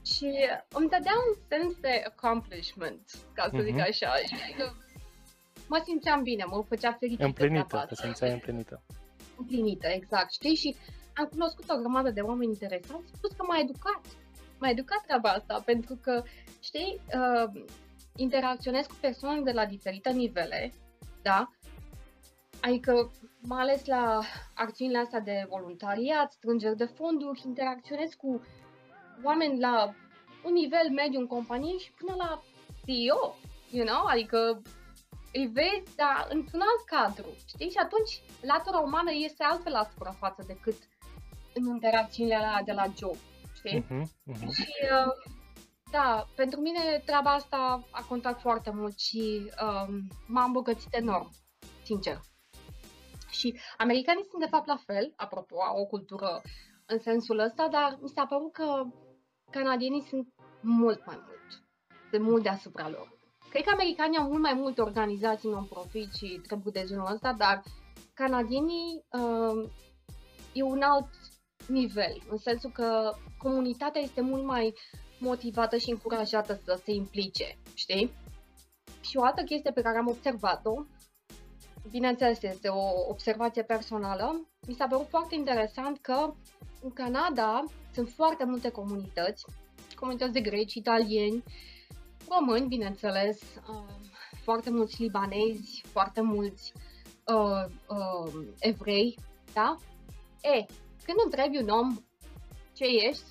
Și 0.04 0.26
îmi 0.68 0.88
dădea 0.88 1.12
un 1.28 1.34
sens 1.48 1.74
de 1.80 2.02
accomplishment, 2.06 3.02
ca 3.34 3.48
să 3.50 3.56
uh-huh. 3.56 3.64
zic 3.64 3.74
mhm. 3.74 3.86
așa. 3.88 4.14
Și 4.14 4.54
că 4.56 4.72
mă 5.68 5.80
simțeam 5.84 6.22
bine, 6.22 6.44
mă 6.44 6.64
făcea 6.68 6.92
fericită. 6.92 7.24
Împlinită, 7.24 7.84
te 7.88 7.94
simțeai 7.94 8.32
împlinită. 8.32 8.82
Împlinită, 9.36 9.86
exact, 9.86 10.32
știi? 10.32 10.54
Și 10.54 10.76
am 11.14 11.24
cunoscut 11.24 11.70
o 11.70 11.76
grămadă 11.76 12.10
de 12.10 12.20
oameni 12.20 12.52
interesanți, 12.52 13.12
plus 13.20 13.32
că 13.32 13.44
m-a 13.48 13.58
educat. 13.58 14.00
M-a 14.58 14.68
educat 14.68 15.02
treaba 15.06 15.28
asta, 15.28 15.62
pentru 15.64 15.98
că, 16.02 16.22
știi, 16.60 17.00
uh, 17.14 17.62
interacționez 18.16 18.86
cu 18.86 18.94
persoane 19.00 19.40
de 19.40 19.50
la 19.50 19.66
diferite 19.66 20.10
nivele, 20.10 20.72
da? 21.22 21.50
Adică, 22.60 23.10
mai 23.40 23.60
ales 23.60 23.86
la 23.86 24.20
acțiunile 24.54 24.98
astea 24.98 25.20
de 25.20 25.46
voluntariat, 25.48 26.32
strângeri 26.32 26.76
de 26.76 26.84
fonduri, 26.84 27.42
interacționez 27.46 28.14
cu 28.14 28.40
oameni 29.22 29.60
la 29.60 29.94
un 30.44 30.52
nivel 30.52 30.90
mediu 30.90 31.20
în 31.20 31.26
companie 31.26 31.78
și 31.78 31.92
până 31.92 32.14
la 32.18 32.42
CEO, 32.86 33.34
you 33.70 33.86
know? 33.86 34.04
Adică 34.06 34.62
îi 35.32 35.46
vezi, 35.46 35.96
dar 35.96 36.26
într-un 36.30 36.60
alt 36.60 36.84
cadru, 36.84 37.26
știi? 37.46 37.70
Și 37.70 37.78
atunci 37.78 38.22
latura 38.40 38.78
umană 38.78 39.10
este 39.12 39.44
altfel 39.44 39.72
la 39.72 39.88
suprafață 39.92 40.44
decât 40.46 40.76
în 41.54 41.64
interacțiunile 41.64 42.34
alea 42.34 42.62
de 42.64 42.72
la 42.72 42.86
job, 42.98 43.16
știi? 43.54 43.84
Uh-huh, 43.84 44.02
uh-huh. 44.32 44.54
Și 44.54 44.72
uh, 44.82 45.12
da, 45.90 46.26
pentru 46.36 46.60
mine 46.60 47.02
treaba 47.04 47.30
asta 47.30 47.84
a 47.90 48.04
contat 48.08 48.40
foarte 48.40 48.70
mult 48.70 48.98
și 48.98 49.50
um, 49.62 50.08
m-a 50.26 50.44
îmbogățit 50.44 50.94
enorm, 50.94 51.30
sincer. 51.82 52.20
Și 53.30 53.58
americanii 53.76 54.26
sunt 54.30 54.42
de 54.42 54.48
fapt 54.48 54.66
la 54.66 54.76
fel, 54.86 55.12
apropo, 55.16 55.62
au 55.62 55.80
o 55.80 55.86
cultură 55.86 56.42
în 56.86 56.98
sensul 56.98 57.38
ăsta, 57.38 57.68
dar 57.68 57.98
mi 58.00 58.08
s-a 58.08 58.26
părut 58.26 58.52
că 58.52 58.82
canadienii 59.52 60.06
sunt 60.08 60.28
mult 60.60 61.06
mai 61.06 61.18
mult, 61.26 61.62
de 62.10 62.18
mult 62.18 62.42
deasupra 62.42 62.88
lor. 62.88 63.12
Cred 63.50 63.64
că 63.64 63.70
americanii 63.72 64.18
au 64.18 64.26
mult 64.28 64.42
mai 64.42 64.54
multe 64.54 64.80
organizații 64.80 65.48
non-profit 65.50 66.12
și 66.12 66.40
trebuie 66.46 66.72
de 66.82 66.88
genul 66.88 67.12
ăsta, 67.12 67.32
dar 67.32 67.62
canadienii 68.14 69.04
uh, 69.10 69.70
e 70.52 70.62
un 70.62 70.82
alt 70.82 71.08
nivel, 71.66 72.22
în 72.30 72.36
sensul 72.36 72.70
că 72.70 73.12
comunitatea 73.38 74.00
este 74.00 74.20
mult 74.20 74.44
mai 74.44 74.74
motivată 75.18 75.76
și 75.76 75.90
încurajată 75.90 76.60
să 76.64 76.80
se 76.84 76.92
implice, 76.92 77.58
știi? 77.74 78.12
Și 79.00 79.16
o 79.16 79.22
altă 79.22 79.42
chestie 79.42 79.70
pe 79.70 79.82
care 79.82 79.98
am 79.98 80.08
observat-o, 80.08 80.84
bineînțeles 81.90 82.42
este 82.42 82.68
o 82.68 83.08
observație 83.08 83.62
personală, 83.62 84.48
mi 84.66 84.74
s-a 84.74 84.86
părut 84.86 85.08
foarte 85.08 85.34
interesant 85.34 85.98
că 86.00 86.34
în 86.82 86.92
Canada 86.92 87.64
sunt 87.92 88.08
foarte 88.08 88.44
multe 88.44 88.70
comunități, 88.70 89.44
comunități 89.94 90.32
de 90.32 90.40
greci, 90.40 90.74
italieni, 90.74 91.44
români, 92.28 92.66
bineînțeles, 92.66 93.40
uh, 93.68 93.94
foarte 94.42 94.70
mulți 94.70 95.02
libanezi, 95.02 95.82
foarte 95.92 96.20
mulți 96.20 96.72
uh, 97.26 97.64
uh, 97.88 98.46
evrei, 98.58 99.18
da? 99.52 99.76
E, 100.40 100.66
când 101.04 101.18
întrebi 101.24 101.58
un 101.62 101.68
om 101.68 101.98
ce 102.72 102.84
ești, 102.84 103.24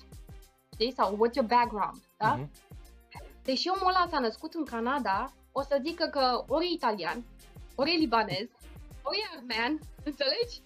știi, 0.72 0.92
sau 0.92 1.14
what's 1.14 1.34
your 1.34 1.48
background, 1.48 2.02
da? 2.16 2.38
Uh-huh. 2.38 2.70
Deși 3.42 3.68
omul 3.68 3.94
ăla 3.94 4.06
s-a 4.10 4.18
născut 4.18 4.54
în 4.54 4.64
Canada, 4.64 5.32
o 5.52 5.62
să 5.62 5.80
zică 5.84 6.06
că 6.06 6.44
ori 6.48 6.66
e 6.66 6.72
italian, 6.72 7.24
ori 7.74 7.94
e 7.94 7.98
libanez, 7.98 8.48
ori 9.02 9.18
e 9.18 9.36
armean, 9.36 9.78
înțelegi? 10.04 10.60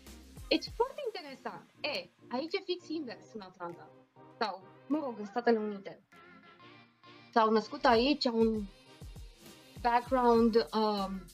E 0.49 0.59
foarte 0.75 1.03
interesant. 1.07 1.71
E, 1.81 2.11
aici 2.29 2.55
e 2.55 2.63
fix 2.65 2.89
invers 2.89 3.33
în 3.35 3.41
Atlanta. 3.41 3.89
Sau, 4.39 4.63
mă 4.87 4.99
rog, 5.03 5.15
în 5.19 5.25
Statele 5.25 5.59
Unite. 5.59 6.01
S-au 7.33 7.51
născut 7.51 7.85
aici, 7.85 8.25
un 8.25 8.63
background, 9.81 10.69
um, 10.75 11.25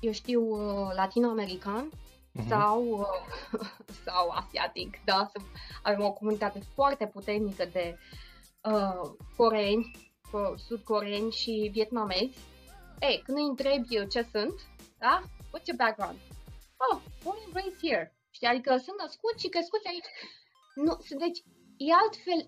eu 0.00 0.12
știu, 0.12 0.42
uh, 0.42 0.92
latino-american, 0.94 1.88
uh-huh. 1.88 2.48
sau, 2.48 2.86
uh, 2.88 3.60
sau 4.04 4.28
asiatic, 4.28 5.04
da? 5.04 5.30
Avem 5.82 6.04
o 6.04 6.12
comunitate 6.12 6.60
foarte 6.74 7.06
puternică 7.06 7.64
de 7.72 7.98
uh, 8.62 9.10
coreeni, 9.36 10.10
sud-coreeni 10.56 11.30
și 11.30 11.68
vietnamezi. 11.72 12.38
Ei, 13.00 13.22
când 13.24 13.38
îi 13.38 13.44
întrebi 13.44 13.96
eu 13.96 14.04
ce 14.04 14.28
sunt, 14.32 14.54
da? 14.98 15.22
What's 15.46 15.66
your 15.66 15.76
background? 15.76 16.18
Oh, 16.76 17.00
born 17.22 17.38
and 17.44 17.54
raised 17.54 17.80
here. 17.82 18.12
Știi, 18.42 18.54
adică 18.54 18.76
sunt 18.76 18.98
născut 19.00 19.38
și 19.38 19.48
crescut 19.48 19.80
aici. 19.84 20.10
Nu, 20.74 20.92
deci, 21.24 21.40
e 21.76 21.92
altfel, 22.02 22.40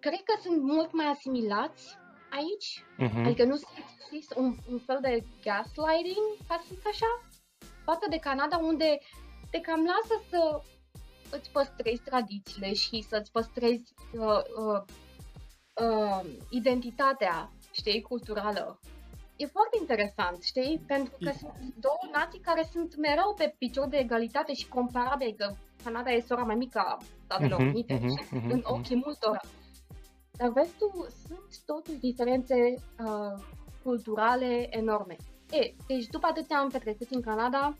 cred 0.00 0.22
că 0.28 0.34
sunt 0.40 0.62
mult 0.62 0.92
mai 0.92 1.06
asimilați 1.06 1.84
aici, 2.38 2.84
uh-huh. 3.02 3.24
adică 3.24 3.44
nu 3.44 3.56
sunt 3.56 3.70
un, 4.34 4.56
un 4.70 4.78
fel 4.78 4.98
de 5.00 5.24
gaslighting, 5.44 6.26
ca 6.48 6.56
să 6.62 6.74
zic 6.74 6.86
așa, 6.86 7.10
față 7.84 8.06
de 8.10 8.18
Canada, 8.18 8.56
unde 8.58 8.98
te 9.50 9.60
cam 9.60 9.84
lasă 9.84 10.22
să 10.30 10.60
îți 11.36 11.50
păstrezi 11.50 12.02
tradițiile 12.02 12.74
și 12.74 13.06
să-ți 13.08 13.30
păstrezi 13.30 13.94
uh, 14.12 14.42
uh, 14.64 14.82
uh, 15.84 16.24
identitatea, 16.50 17.52
știi, 17.72 18.00
culturală. 18.00 18.80
E 19.42 19.46
foarte 19.46 19.76
interesant, 19.80 20.42
știi, 20.42 20.82
pentru 20.86 21.16
că 21.24 21.30
sunt 21.38 21.74
două 21.80 22.04
nații 22.12 22.40
care 22.40 22.68
sunt 22.72 22.96
mereu 22.96 23.34
pe 23.36 23.54
picior 23.58 23.86
de 23.88 23.96
egalitate 23.96 24.54
și 24.54 24.68
comparabile, 24.68 25.32
că 25.32 25.54
Canada 25.84 26.10
e 26.10 26.20
sora 26.20 26.42
mai 26.42 26.54
mică 26.54 26.78
a 26.78 26.98
Statelor 27.24 27.60
uh-huh, 27.60 27.72
Unite, 27.72 27.98
uh-huh, 27.98 28.24
uh-huh, 28.24 28.50
în 28.50 28.62
ochii 28.64 28.96
uh-huh. 28.96 29.04
multora. 29.04 29.40
Dar 30.30 30.48
vezi 30.48 30.72
tu, 30.78 31.06
sunt 31.26 31.64
totuși 31.66 31.98
diferențe 31.98 32.54
uh, 32.74 33.42
culturale 33.82 34.66
enorme. 34.70 35.16
E, 35.50 35.74
deci 35.86 36.06
după 36.06 36.26
atâția 36.26 36.56
ani 36.56 36.70
petrecuți 36.70 37.14
în 37.14 37.20
Canada, 37.20 37.76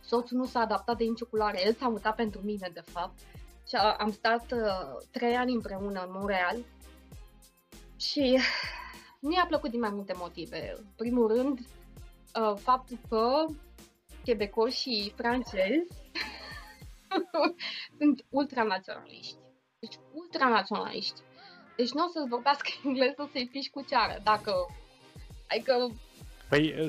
soțul 0.00 0.36
nu 0.36 0.44
s-a 0.44 0.60
adaptat 0.60 0.96
de 0.96 1.04
nicio 1.04 1.26
culoare, 1.26 1.66
el 1.66 1.74
s-a 1.74 1.88
mutat 1.88 2.14
pentru 2.14 2.40
mine, 2.44 2.70
de 2.72 2.82
fapt. 2.84 3.18
Și 3.68 3.76
am 3.76 4.12
stat 4.12 4.52
uh, 4.52 5.06
trei 5.10 5.34
ani 5.34 5.52
împreună 5.52 6.00
în 6.00 6.12
Montreal 6.12 6.56
și 7.96 8.38
nu 9.20 9.32
i-a 9.32 9.46
plăcut 9.48 9.70
din 9.70 9.80
mai 9.80 9.90
multe 9.90 10.12
motive. 10.16 10.74
În 10.76 10.84
primul 10.96 11.28
rând, 11.28 11.58
uh, 11.58 12.56
faptul 12.56 12.98
că 13.08 13.46
quebecoși 14.24 14.78
și 14.78 15.12
francezi 15.16 15.86
sunt 17.98 18.24
ultranaționaliști. 18.28 19.36
Deci 19.78 19.94
ultranaționaliști. 20.12 21.20
Deci 21.76 21.90
nu 21.90 22.04
o 22.04 22.08
să-ți 22.08 22.28
vorbească 22.28 22.68
engleză 22.84 23.28
să-i 23.32 23.48
fiși 23.50 23.70
cu 23.70 23.84
ceară, 23.88 24.20
dacă... 24.22 24.52
Adică 25.48 25.90
Păi 26.48 26.88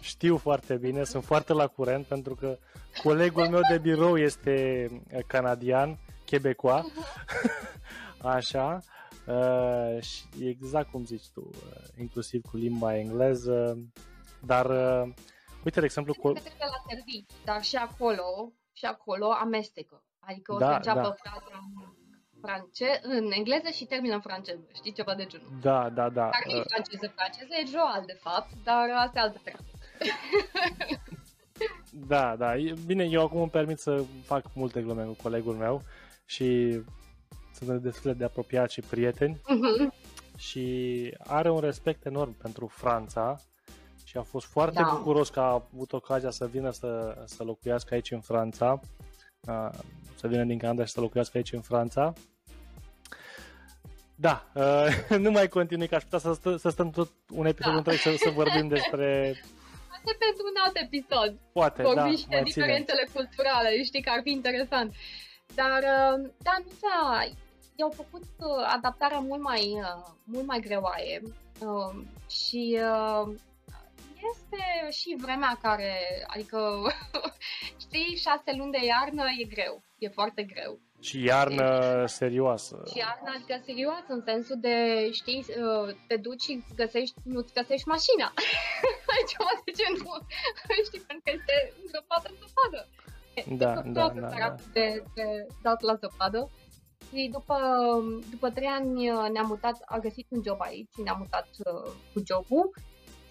știu 0.00 0.36
foarte 0.36 0.76
bine, 0.76 1.04
sunt 1.04 1.24
foarte 1.24 1.52
la 1.52 1.66
curent 1.66 2.06
pentru 2.06 2.34
că 2.34 2.58
colegul 3.02 3.48
meu 3.48 3.60
de 3.70 3.78
birou 3.78 4.16
este 4.16 4.86
canadian, 5.26 5.98
quebecois, 6.26 6.84
așa, 8.36 8.80
Uh, 9.30 10.02
și 10.02 10.22
exact 10.40 10.90
cum 10.90 11.04
zici 11.04 11.28
tu, 11.34 11.50
uh, 11.52 11.82
inclusiv 11.98 12.42
cu 12.50 12.56
limba 12.56 12.96
engleză, 12.96 13.78
dar 14.46 14.66
uh, 14.66 15.12
uite, 15.64 15.78
de 15.80 15.84
exemplu, 15.86 16.14
cu... 16.14 16.32
Că 16.32 16.40
trebuie 16.40 16.68
la 16.76 16.82
servici, 16.94 17.30
dar 17.44 17.62
și 17.62 17.76
acolo, 17.76 18.52
și 18.72 18.84
acolo 18.84 19.30
amestecă. 19.30 20.04
Adică 20.18 20.54
o 20.54 20.58
Da, 20.58 20.66
să 20.70 20.74
înceapă 20.74 21.00
da. 21.00 21.14
fraza 21.22 21.58
în, 21.60 21.88
france- 22.40 23.00
în 23.02 23.30
engleză 23.30 23.68
și 23.72 23.84
termină 23.84 24.14
în 24.14 24.20
franceză. 24.20 24.66
Știi 24.74 24.92
ceva 24.92 25.14
de 25.14 25.26
genul? 25.26 25.48
Da, 25.60 25.90
da, 25.90 26.08
da. 26.08 26.22
Dar 26.22 26.42
nu 26.46 26.52
e 26.52 26.58
uh, 26.58 26.64
franceză, 26.68 27.12
franceză, 27.16 27.52
e 27.62 27.66
joal 27.70 28.02
de 28.06 28.18
fapt, 28.20 28.48
dar 28.64 28.90
asta 28.96 29.18
e 29.18 29.22
altă 29.22 29.40
treabă. 29.42 29.64
Da, 32.06 32.36
da. 32.36 32.56
E- 32.56 32.74
Bine, 32.86 33.04
eu 33.04 33.22
acum 33.24 33.40
îmi 33.40 33.50
permit 33.50 33.78
să 33.78 34.04
fac 34.24 34.44
multe 34.54 34.82
glume 34.82 35.04
cu 35.04 35.16
colegul 35.22 35.54
meu 35.54 35.82
și 36.24 36.78
sunt 37.64 37.82
destul 37.82 38.14
de 38.14 38.24
apropiat 38.24 38.70
și 38.70 38.80
prieteni 38.80 39.40
Mhm. 39.46 39.92
și 40.36 41.14
are 41.18 41.50
un 41.50 41.60
respect 41.60 42.04
enorm 42.06 42.36
pentru 42.36 42.66
Franța 42.66 43.40
și 44.04 44.16
a 44.16 44.22
fost 44.22 44.46
foarte 44.46 44.80
Da. 44.82 44.92
bucuros 44.96 45.28
că 45.28 45.40
a 45.40 45.52
avut 45.72 45.92
ocazia 45.92 46.30
să 46.30 46.46
vină 46.46 46.70
să, 46.70 47.22
să 47.26 47.42
locuiască 47.44 47.94
aici 47.94 48.10
în 48.10 48.20
Franța, 48.20 48.80
a, 49.46 49.74
să 50.14 50.26
vină 50.26 50.44
din 50.44 50.58
Canada 50.58 50.84
și 50.84 50.92
să 50.92 51.00
locuiască 51.00 51.36
aici 51.36 51.52
în 51.52 51.60
Franța. 51.60 52.12
Da, 54.14 54.46
uh, 54.54 54.86
nu 55.24 55.30
mai 55.30 55.48
continui, 55.48 55.88
că 55.88 55.94
aș 55.94 56.02
putea 56.02 56.18
să, 56.18 56.32
stă, 56.32 56.56
să 56.56 56.68
stăm 56.68 56.90
tot 56.90 57.10
un 57.32 57.46
episod 57.46 57.72
Da. 57.72 57.76
întreg 57.78 57.98
să, 57.98 58.14
să 58.16 58.30
vorbim 58.30 58.68
despre... 58.76 59.34
Asta 59.88 60.10
e 60.14 60.24
pentru 60.26 60.42
un 60.50 60.56
alt 60.64 60.76
episod. 60.86 61.38
Poate, 61.52 61.82
da, 61.82 61.88
Vorbi 61.92 62.16
și 62.16 62.26
de 62.28 62.36
mai 62.36 62.42
ținem. 62.44 62.44
diferențele 62.44 63.08
culturale, 63.12 63.82
știi 63.84 64.02
că 64.02 64.10
ar 64.12 64.20
fi 64.22 64.30
interesant. 64.30 64.94
Dar, 65.54 65.80
uh, 65.96 66.30
da, 66.46 66.54
nu 66.64 66.70
s-a... 66.80 67.28
I-au 67.80 67.90
făcut 67.90 68.22
uh, 68.38 68.72
adaptarea 68.76 69.18
mult 69.18 69.42
mai, 69.42 69.72
uh, 69.74 70.06
mult 70.24 70.46
mai 70.46 70.60
greoaie 70.60 71.22
uh, 71.60 72.02
și 72.28 72.78
uh, 72.82 73.34
este 74.32 74.90
și 74.90 75.16
vremea 75.20 75.58
care, 75.62 75.94
adică, 76.26 76.58
știi, 77.84 78.16
șase 78.16 78.50
luni 78.56 78.70
de 78.72 78.84
iarnă 78.84 79.24
e 79.38 79.44
greu, 79.44 79.82
e 79.98 80.08
foarte 80.08 80.42
greu. 80.42 80.78
Și 81.00 81.22
iarnă 81.24 82.04
serioasă. 82.06 82.82
Și 82.90 82.98
iarna 82.98 83.32
adică 83.34 83.60
serios, 83.64 84.04
în 84.08 84.22
sensul 84.24 84.56
de, 84.60 84.76
știi, 85.12 85.44
uh, 85.48 85.94
te 86.06 86.16
duci 86.16 86.42
și 86.42 86.64
găsești, 86.76 87.14
nu-ți 87.22 87.52
găsești 87.52 87.88
mașina. 87.88 88.32
Ceva 89.30 89.52
de 89.64 89.72
genul, 89.80 90.20
știi, 90.88 91.00
pentru 91.06 91.22
că 91.24 91.30
este 91.38 91.72
îngropată 91.82 92.28
în 92.30 92.36
zăpadă. 92.42 92.80
Da, 93.62 93.74
Tot 93.74 93.92
da, 93.92 94.02
totul 94.02 94.20
da, 94.20 94.36
era 94.36 94.48
da. 94.48 94.62
De, 94.72 95.02
de 95.14 95.46
dat 95.62 95.80
la 95.80 95.94
zăpadă. 95.94 96.50
Și 97.12 97.28
după, 97.32 97.56
după 98.30 98.50
trei 98.50 98.68
ani 98.68 99.10
uh, 99.10 99.28
ne-am 99.32 99.46
mutat, 99.46 99.76
a 99.84 99.98
găsit 99.98 100.26
un 100.30 100.42
job 100.42 100.60
aici 100.60 100.92
și 100.94 101.02
ne-am 101.02 101.18
mutat 101.18 101.48
uh, 101.64 101.92
cu 102.12 102.22
jobul. 102.26 102.70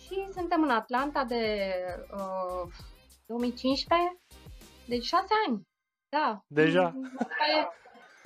Și 0.01 0.27
suntem 0.33 0.63
în 0.63 0.69
Atlanta 0.69 1.23
de 1.23 1.73
uh, 2.13 2.71
2015, 3.25 4.17
deci 4.85 5.03
șase 5.05 5.33
ani. 5.47 5.67
Da. 6.09 6.43
Deja? 6.47 6.93
E, 7.51 7.67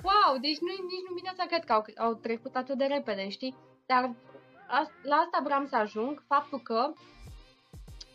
wow, 0.02 0.38
deci 0.40 0.58
nu, 0.58 0.68
nici 0.68 1.06
nu 1.08 1.14
vine 1.14 1.32
să 1.36 1.44
cred 1.46 1.64
că 1.64 1.72
au, 1.72 1.84
au 1.96 2.14
trecut 2.14 2.54
atât 2.56 2.78
de 2.78 2.84
repede, 2.84 3.28
știi? 3.28 3.54
Dar 3.86 4.14
a, 4.68 4.90
la 5.02 5.16
asta 5.16 5.40
vreau 5.44 5.64
să 5.64 5.76
ajung, 5.76 6.24
faptul 6.26 6.58
că 6.58 6.92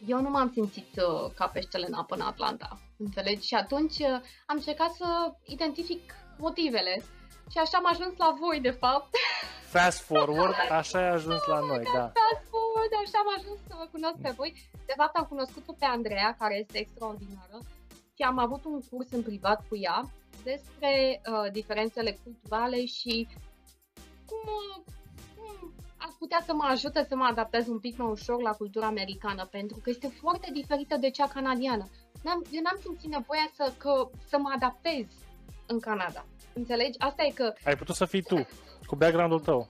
eu 0.08 0.22
nu 0.22 0.30
m-am 0.30 0.52
simțit 0.52 0.96
uh, 0.96 1.32
ca 1.36 1.48
peștele 1.48 1.86
în 1.88 1.94
apă 1.94 2.16
în 2.16 2.22
Atlanta, 2.22 2.80
înțelegi? 2.98 3.48
Și 3.48 3.54
atunci 3.54 3.98
uh, 3.98 4.20
am 4.46 4.56
încercat 4.56 4.92
să 4.92 5.34
identific 5.46 6.14
motivele 6.38 7.04
și 7.52 7.58
așa 7.58 7.78
am 7.78 7.88
ajuns 7.94 8.14
la 8.18 8.36
voi, 8.40 8.60
de 8.60 8.70
fapt. 8.84 9.10
Fast 9.76 10.00
forward, 10.00 10.56
așa 10.82 10.98
ai 11.00 11.10
ajuns 11.10 11.42
la 11.46 11.60
noi, 11.60 11.84
da. 11.98 12.06
Fast 12.22 12.44
forward, 12.54 12.92
așa 13.04 13.18
am 13.24 13.30
ajuns 13.38 13.60
să 13.68 13.74
vă 13.80 13.86
cunosc 13.92 14.18
pe 14.22 14.34
voi. 14.40 14.52
De 14.86 14.94
fapt, 14.98 15.16
am 15.16 15.26
cunoscut-o 15.34 15.74
pe 15.80 15.86
Andreea, 15.86 16.36
care 16.40 16.56
este 16.58 16.78
extraordinară, 16.78 17.58
și 18.16 18.22
am 18.26 18.38
avut 18.38 18.66
un 18.66 18.80
curs 18.90 19.12
în 19.12 19.24
privat 19.24 19.68
cu 19.68 19.76
ea 19.78 20.02
despre 20.44 21.22
uh, 21.22 21.52
diferențele 21.52 22.20
culturale 22.24 22.86
și 22.86 23.28
cum, 24.26 24.44
uh, 24.46 24.84
cum 25.36 25.74
ar 25.98 26.10
putea 26.20 26.42
să 26.46 26.54
mă 26.54 26.66
ajute 26.70 27.06
să 27.10 27.16
mă 27.16 27.28
adaptez 27.32 27.68
un 27.68 27.80
pic 27.80 27.98
mai 27.98 28.08
ușor 28.08 28.42
la 28.42 28.52
cultura 28.52 28.86
americană, 28.86 29.46
pentru 29.46 29.78
că 29.84 29.90
este 29.90 30.08
foarte 30.08 30.50
diferită 30.54 30.96
de 30.98 31.10
cea 31.10 31.28
canadiană. 31.28 31.86
N-am, 32.24 32.44
eu 32.52 32.62
n-am 32.62 32.80
simțit 32.82 33.10
nevoia 33.10 33.50
să, 33.54 33.74
că, 33.78 34.10
să 34.28 34.38
mă 34.38 34.52
adaptez 34.56 35.06
în 35.68 35.80
Canada. 35.80 36.26
Înțelegi? 36.60 37.00
Asta 37.00 37.24
e 37.24 37.32
că 37.32 37.54
Ai 37.64 37.76
putut 37.78 37.96
să 37.96 38.06
fii 38.06 38.22
tu, 38.22 38.48
cu 38.86 38.96
background-ul 38.96 39.40
tău. 39.40 39.68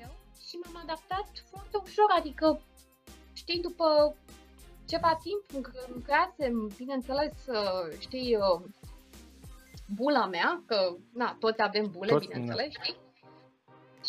eu 0.00 0.10
și 0.48 0.56
m-am 0.64 0.82
adaptat 0.82 1.26
foarte 1.50 1.76
ușor, 1.82 2.10
adică, 2.18 2.60
știi, 3.32 3.60
după 3.60 4.16
ceva 4.86 5.18
timp 5.22 5.42
în- 5.64 5.72
în 5.94 6.02
creasem, 6.02 6.70
bineînțeles, 6.76 7.32
uh, 7.46 7.96
știi, 7.98 8.36
uh, 8.36 8.60
bula 9.94 10.26
mea, 10.26 10.62
că, 10.66 10.94
na, 11.12 11.36
toți 11.40 11.62
avem 11.62 11.90
bule, 11.90 12.12
Toți, 12.12 12.26
bineînțeles, 12.28 12.72
știi? 12.72 12.96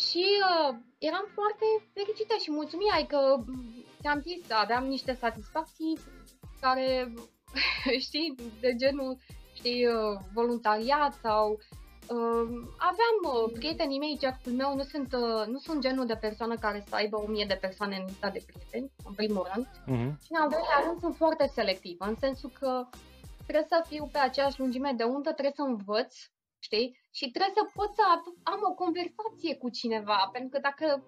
Și 0.06 0.24
uh, 0.50 0.76
eram 0.98 1.26
foarte 1.34 1.64
fericită 1.94 2.34
și 2.42 2.50
mulțumită, 2.50 2.92
adică, 2.94 3.44
m, 3.46 3.84
ți-am 4.00 4.20
zis, 4.20 4.50
aveam 4.50 4.84
niște 4.86 5.14
satisfacții 5.14 5.98
care, 6.60 7.12
știi, 8.06 8.34
de 8.60 8.74
genul, 8.76 9.16
știi, 9.54 9.86
uh, 9.86 10.18
voluntariat 10.34 11.12
sau 11.22 11.50
Uh, 11.50 11.81
aveam 12.90 13.16
uh, 13.22 13.52
prietenii 13.52 13.98
mei, 13.98 14.18
cercul 14.20 14.52
meu, 14.52 14.74
nu 14.76 14.82
sunt, 14.82 15.12
uh, 15.12 15.46
nu 15.46 15.58
sunt 15.58 15.80
genul 15.80 16.06
de 16.06 16.16
persoană 16.16 16.54
care 16.56 16.84
să 16.88 16.94
aibă 16.94 17.16
o 17.16 17.26
mie 17.26 17.44
de 17.48 17.58
persoane 17.60 17.96
în 17.96 18.04
lista 18.06 18.30
de 18.30 18.42
prieteni, 18.46 18.92
în 19.04 19.12
primul 19.14 19.48
rând. 19.52 19.66
Mhm. 19.86 20.18
Și 20.24 20.30
în 20.30 20.40
al 20.42 20.48
doilea 20.48 20.80
rând 20.86 21.00
sunt 21.00 21.16
foarte 21.16 21.50
selectivă, 21.54 22.04
în 22.04 22.16
sensul 22.18 22.50
că 22.58 22.86
trebuie 23.46 23.66
să 23.68 23.84
fiu 23.88 24.08
pe 24.12 24.18
aceeași 24.18 24.58
lungime 24.60 24.92
de 24.96 25.04
undă, 25.04 25.30
trebuie 25.32 25.54
să 25.56 25.62
învăț, 25.62 26.14
știi? 26.58 26.98
Și 27.10 27.30
trebuie 27.30 27.54
să 27.58 27.70
pot 27.74 27.94
să 27.94 28.02
av- 28.14 28.38
am 28.42 28.60
o 28.70 28.74
conversație 28.74 29.56
cu 29.56 29.68
cineva, 29.68 30.28
pentru 30.32 30.50
că 30.50 30.58
dacă 30.68 31.02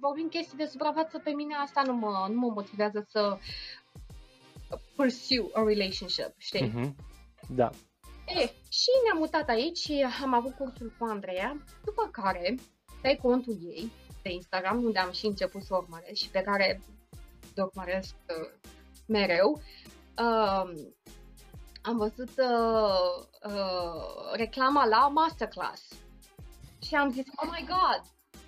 vorbim 0.00 0.28
chestii 0.28 0.56
de 0.56 0.64
suprafață, 0.66 1.18
pe 1.18 1.30
mine 1.30 1.54
asta 1.54 1.82
nu 1.86 1.94
mă, 1.94 2.26
nu 2.30 2.38
mă 2.38 2.50
motivează 2.54 3.04
să 3.08 3.38
pursue 4.96 5.48
a 5.52 5.62
relationship, 5.62 6.32
știi? 6.36 6.66
Mhm. 6.74 6.94
Da. 7.48 7.70
E, 8.28 8.40
și 8.68 8.90
ne-am 9.04 9.18
mutat 9.18 9.48
aici 9.48 9.78
și 9.78 10.06
am 10.22 10.34
avut 10.34 10.54
cursul 10.54 10.92
cu 10.98 11.04
Andreea, 11.04 11.64
după 11.84 12.08
care, 12.12 12.54
pe 13.02 13.18
contul 13.22 13.56
ei 13.62 13.90
de 14.22 14.30
Instagram, 14.32 14.84
unde 14.84 14.98
am 14.98 15.12
și 15.12 15.26
început 15.26 15.62
să 15.62 15.74
o 15.74 15.76
urmăresc 15.76 16.20
și 16.22 16.28
pe 16.28 16.40
care 16.40 16.80
o 17.56 17.62
urmăresc 17.62 18.14
uh, 18.28 18.50
mereu, 19.06 19.62
uh, 20.18 20.70
am 21.82 21.96
văzut 21.96 22.32
uh, 22.38 23.26
uh, 23.52 24.32
reclama 24.32 24.84
la 24.86 25.08
Masterclass 25.08 25.82
și 26.86 26.94
am 26.94 27.10
zis, 27.10 27.24
oh 27.36 27.48
my 27.50 27.64
god, 27.74 28.02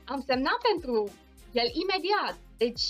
am 0.04 0.22
semnat 0.26 0.58
pentru 0.70 1.10
el 1.52 1.68
imediat, 1.82 2.36
deci 2.56 2.84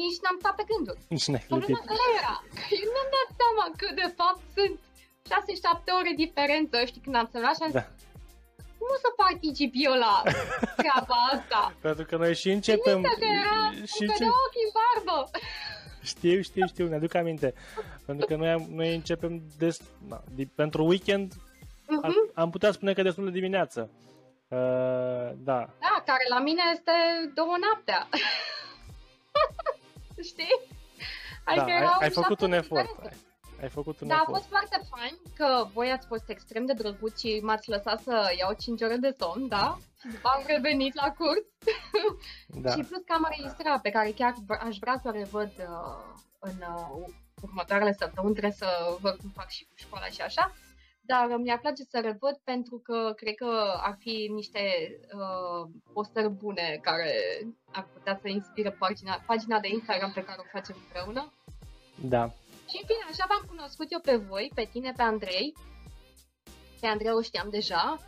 nici 0.00 0.20
n-am 0.22 0.36
stat 0.38 0.54
pe 0.56 0.64
gânduri. 0.70 1.00
Nici 1.08 1.28
n-ai 1.30 1.44
Problema 1.48 1.78
clipit. 1.78 1.90
care 1.92 2.06
era? 2.20 2.36
Că 2.58 2.72
eu 2.82 2.88
nu-mi 2.96 3.14
dat 3.18 3.28
seama 3.40 3.64
că 3.80 3.86
de 4.02 4.08
fapt 4.18 4.42
sunt 4.56 4.74
6-7 5.30 5.32
ore 6.00 6.12
diferență, 6.16 6.84
știi, 6.84 7.00
când 7.00 7.16
am 7.16 7.28
semnat 7.32 7.54
și 7.56 7.62
am 7.62 7.70
zis, 7.70 7.80
Da. 7.80 7.86
cum 8.78 8.86
o 8.96 8.98
să 9.04 9.08
particip 9.16 9.72
eu 9.76 9.92
la 9.92 10.22
treaba 10.76 11.16
asta? 11.32 11.74
Pentru 11.86 12.04
că 12.04 12.16
noi 12.16 12.34
și 12.34 12.50
începem... 12.50 12.96
Uite 12.96 13.14
că 13.18 13.24
era 13.24 13.70
și 13.70 14.00
încă 14.02 14.14
ce... 14.16 14.24
de 14.24 14.30
ochi 14.44 14.60
în 14.66 14.70
barbă. 14.80 15.30
Știu, 16.02 16.40
știu, 16.40 16.66
știu, 16.66 16.88
ne 16.88 16.94
aduc 16.94 17.14
aminte. 17.14 17.54
Pentru 18.06 18.26
că 18.26 18.36
noi, 18.36 18.50
am, 18.50 18.66
noi 18.70 18.94
începem 18.94 19.42
des, 19.58 19.80
na, 20.08 20.22
di- 20.34 20.46
pentru 20.54 20.84
weekend, 20.86 21.32
ar, 22.02 22.08
Mhm. 22.10 22.30
am 22.34 22.50
putea 22.50 22.72
spune 22.72 22.92
că 22.92 23.02
destul 23.02 23.24
de 23.24 23.30
dimineață. 23.30 23.90
Uh, 24.48 24.58
da, 25.36 25.68
Da, 25.80 26.02
care 26.06 26.24
la 26.28 26.38
mine 26.40 26.62
este 26.72 26.90
două 27.34 27.56
noaptea. 27.60 28.08
Știi? 30.30 30.60
da 31.44 31.52
Adică 31.52 31.64
ai, 31.70 31.76
erau 31.82 31.96
ai 32.00 32.10
făcut 32.10 32.28
șapte 32.38 32.44
un 32.44 32.50
ore 32.52 32.60
efort. 32.60 32.86
diferențe. 32.88 33.16
Ai, 33.16 33.29
ai 33.60 33.68
făcut 33.68 34.00
un 34.00 34.08
Da, 34.08 34.14
a 34.14 34.18
efort. 34.20 34.36
fost 34.36 34.48
foarte 34.48 34.80
fain 34.90 35.14
că 35.36 35.66
voi 35.72 35.90
ați 35.90 36.06
fost 36.06 36.28
extrem 36.28 36.64
de 36.66 36.72
drăguți 36.72 37.20
și 37.26 37.40
m-ați 37.42 37.68
lăsat 37.68 38.00
să 38.00 38.32
iau 38.38 38.52
5 38.58 38.80
ore 38.82 38.96
de 38.96 39.16
somn, 39.18 39.48
da? 39.48 39.78
Și 40.00 40.06
după 40.06 40.28
am 40.34 40.42
revenit 40.46 40.94
la 40.94 41.12
curs. 41.18 41.46
Da. 42.62 42.70
Și 42.70 42.82
plus 42.82 43.02
că 43.06 43.12
am 43.12 43.26
înregistrat 43.30 43.80
pe 43.80 43.90
care 43.90 44.10
chiar 44.10 44.34
v- 44.46 44.60
aș 44.68 44.76
vrea 44.78 44.98
să 45.02 45.08
o 45.08 45.10
revăd 45.10 45.52
uh, 45.58 46.14
în 46.38 46.56
uh, 46.74 47.06
următoarele 47.42 47.92
săptămâni, 47.92 48.32
trebuie 48.34 48.52
să 48.56 48.96
văd 49.00 49.16
cum 49.16 49.30
fac 49.34 49.48
și 49.48 49.64
cu 49.64 49.72
școala 49.76 50.06
și 50.06 50.20
așa. 50.20 50.52
Dar 51.00 51.28
uh, 51.30 51.36
mi-ar 51.42 51.58
place 51.58 51.82
să 51.82 52.00
revăd 52.00 52.36
pentru 52.44 52.78
că 52.78 53.12
cred 53.16 53.34
că 53.34 53.78
ar 53.82 53.96
fi 53.98 54.30
niște 54.34 54.60
uh, 55.14 55.70
postări 55.92 56.28
bune 56.28 56.78
care 56.82 57.12
ar 57.72 57.86
putea 57.92 58.18
să 58.22 58.28
inspire 58.28 58.70
pagina, 58.70 59.22
pagina 59.26 59.60
de 59.60 59.68
Instagram 59.68 60.12
pe 60.12 60.24
care 60.24 60.38
o 60.40 60.48
facem 60.52 60.76
împreună. 60.84 61.32
Da. 62.02 62.30
Și 62.70 62.76
în 62.80 62.86
fine, 62.86 63.04
așa 63.10 63.24
v-am 63.28 63.44
cunoscut 63.48 63.92
eu 63.92 64.00
pe 64.00 64.16
voi, 64.16 64.50
pe 64.54 64.68
tine, 64.72 64.92
pe 64.96 65.02
Andrei. 65.02 65.52
Pe 66.80 66.86
Andrei 66.86 67.12
o 67.12 67.22
știam 67.22 67.48
deja, 67.50 67.98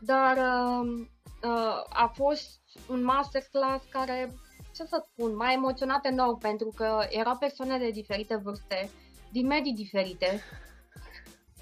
dar 0.00 0.36
uh, 0.36 1.06
uh, 1.42 1.82
a 1.88 2.10
fost 2.14 2.60
un 2.88 3.04
masterclass 3.04 3.84
care, 3.90 4.34
ce 4.74 4.84
să 4.84 5.06
spun, 5.10 5.36
m-a 5.36 5.52
emoționat 5.52 6.04
enorm 6.04 6.38
pentru 6.38 6.72
că 6.76 7.06
erau 7.08 7.36
persoane 7.36 7.78
de 7.78 7.90
diferite 7.90 8.36
vârste, 8.36 8.90
din 9.32 9.46
medii 9.46 9.72
diferite 9.84 10.42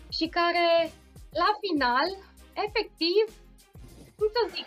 și 0.09 0.27
care, 0.29 0.93
la 1.31 1.51
final, 1.61 2.09
efectiv, 2.67 3.25
cum 4.17 4.29
să 4.33 4.55
zic, 4.55 4.67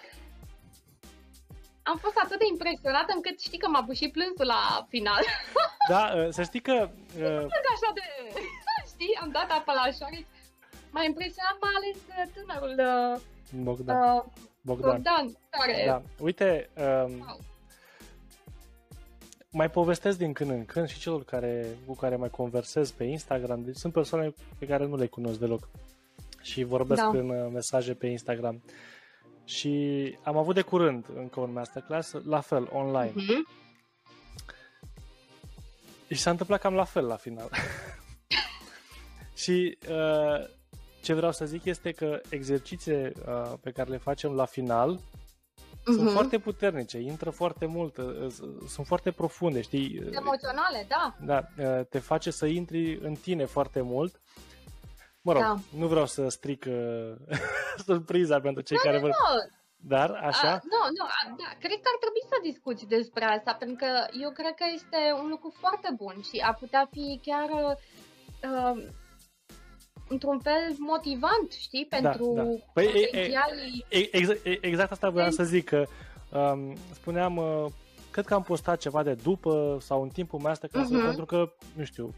am 1.92 1.98
fost 2.04 2.18
atât 2.24 2.40
de 2.40 2.48
impresionată 2.54 3.12
încât 3.16 3.40
știi 3.40 3.62
că 3.64 3.68
m-a 3.70 3.82
bușit 3.90 4.12
plânsul 4.12 4.46
la 4.56 4.62
final. 4.94 5.24
Da, 5.94 6.04
uh, 6.16 6.28
să 6.30 6.42
știi 6.44 6.62
că... 6.68 6.76
Uh... 7.18 7.48
așa 7.76 7.90
de... 8.00 8.06
Știi, 8.92 9.18
am 9.22 9.30
dat 9.32 9.50
apă 9.52 9.72
la 9.80 9.86
șoare. 9.98 10.20
M-a 10.92 11.04
impresionat 11.04 11.58
mai 11.64 11.74
ales 11.78 11.98
uh, 12.12 12.26
tânărul 12.36 12.76
uh, 12.90 13.64
Bogdan. 13.64 14.16
uh, 14.16 14.24
Bogdan. 14.62 14.92
Bogdan, 14.92 15.26
care... 15.50 15.84
Da. 15.86 16.02
Uite, 16.20 16.70
um, 16.78 17.12
Wow. 17.28 17.40
mai 19.52 19.70
povestesc 19.70 20.18
din 20.18 20.34
când 20.34 20.50
în 20.50 20.66
când 20.66 20.88
și 20.88 21.00
celor 21.00 21.24
care, 21.24 21.66
cu 21.86 21.96
care 21.96 22.16
mai 22.16 22.30
conversez 22.30 22.92
pe 22.92 23.04
Instagram. 23.04 23.64
Deci 23.64 23.76
sunt 23.76 23.94
persoane 23.94 24.34
pe 24.60 24.66
care 24.66 24.86
nu 24.86 24.96
le 24.96 25.08
cunosc 25.08 25.40
deloc 25.40 25.70
și 26.42 26.64
vorbesc 26.64 27.02
Da. 27.02 27.08
în 27.08 27.30
uh, 27.30 27.50
mesaje 27.54 27.94
pe 27.94 28.08
Instagram. 28.08 28.62
Și 29.48 30.18
am 30.24 30.38
avut 30.38 30.56
de 30.56 30.62
curând 30.62 31.06
încă 31.16 31.40
un 31.40 31.52
masterclass, 31.52 32.12
la 32.26 32.40
fel, 32.40 32.70
online. 32.72 33.12
Mhm. 33.16 33.48
Și 36.12 36.20
s-a 36.20 36.30
întâmplat 36.30 36.60
cam 36.60 36.74
la 36.74 36.84
fel 36.84 37.06
la 37.06 37.16
final. 37.16 37.50
și 39.44 39.78
uh, 39.90 40.48
ce 41.02 41.14
vreau 41.14 41.32
să 41.32 41.46
zic 41.46 41.66
este 41.66 41.92
că 41.92 42.22
exercițiile 42.30 43.14
uh, 43.28 43.54
pe 43.62 43.72
care 43.72 43.90
le 43.90 43.98
facem 43.98 44.32
la 44.32 44.46
final 44.46 45.00
sunt 45.84 46.02
Mhm. 46.02 46.12
foarte 46.14 46.40
puternice, 46.40 46.98
intră 47.00 47.30
foarte 47.30 47.66
mult, 47.66 47.98
uh, 47.98 48.28
s- 48.30 48.70
sunt 48.70 48.88
foarte 48.88 49.12
profunde, 49.12 49.62
știi? 49.62 49.96
Emoționale, 50.12 50.88
da. 50.90 51.16
Da, 51.22 51.48
uh, 51.80 51.86
te 51.90 52.00
face 52.00 52.32
să 52.32 52.46
intri 52.46 52.96
în 53.02 53.14
tine 53.16 53.46
foarte 53.46 53.82
mult. 53.82 54.22
Mă 55.28 55.34
rog, 55.34 55.42
Da. 55.42 55.56
nu 55.82 55.88
vreau 55.88 56.06
să 56.06 56.30
stric 56.30 56.66
uh, 56.68 57.14
surpriza 57.88 58.40
pentru 58.40 58.62
cei 58.64 58.78
care 58.78 59.00
vor... 59.00 59.10
Nu, 59.10 59.16
Dar, 59.94 60.10
așa, 60.12 60.52
A, 60.52 60.62
nu, 60.74 60.82
nu, 60.98 61.04
a, 61.18 61.20
da, 61.42 61.50
cred 61.64 61.78
că 61.84 61.88
ar 61.94 61.98
trebui 62.04 62.24
să 62.32 62.38
discuți 62.50 62.86
despre 62.96 63.24
asta, 63.26 63.52
pentru 63.60 63.78
că 63.84 63.90
eu 64.24 64.32
cred 64.40 64.54
că 64.60 64.66
este 64.74 65.00
un 65.22 65.28
lucru 65.30 65.54
foarte 65.60 65.90
bun 65.96 66.16
și 66.30 66.38
ar 66.50 66.56
putea 66.60 66.90
fi 66.92 67.20
chiar 67.28 67.50
uh, 68.50 68.76
într-un 70.10 70.40
fel 70.40 70.64
motivant, 70.78 71.50
știi, 71.66 71.86
pentru 71.90 72.34
da. 72.36 72.44
Păi, 72.74 72.86
e- 72.86 72.90
e- 73.00 73.06
potențialii... 73.06 73.86
E- 73.90 74.16
Exact, 74.18 74.46
e- 74.46 74.58
exact 74.62 74.92
asta 74.92 75.10
voiam 75.10 75.30
să 75.32 75.44
zic, 75.44 75.66
că 75.70 75.84
um, 76.32 76.76
spuneam, 76.94 77.38
uh, 77.38 77.66
cred 78.18 78.30
că 78.30 78.36
am 78.36 78.44
postat 78.44 78.80
ceva 78.80 79.04
de 79.04 79.14
după 79.14 79.78
sau 79.82 80.02
în 80.02 80.10
timpul 80.10 80.40
masterclass 80.40 80.90
Mhm. 80.90 81.06
pentru 81.06 81.26
că, 81.26 81.54
nu 81.76 81.84
știu, 81.84 82.14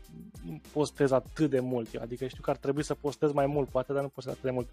nu 0.46 0.62
postez 0.74 1.12
atât 1.12 1.50
de 1.50 1.60
mult 1.60 1.94
eu, 1.94 2.02
adică 2.02 2.28
știu 2.28 2.42
că 2.42 2.50
ar 2.50 2.58
trebui 2.58 2.84
să 2.84 2.94
postez 2.94 3.32
mai 3.32 3.46
mult, 3.46 3.70
poate, 3.70 3.94
dar 3.94 4.02
nu 4.02 4.08
postez 4.08 4.34
atât 4.34 4.46
de 4.46 4.52
mult. 4.52 4.70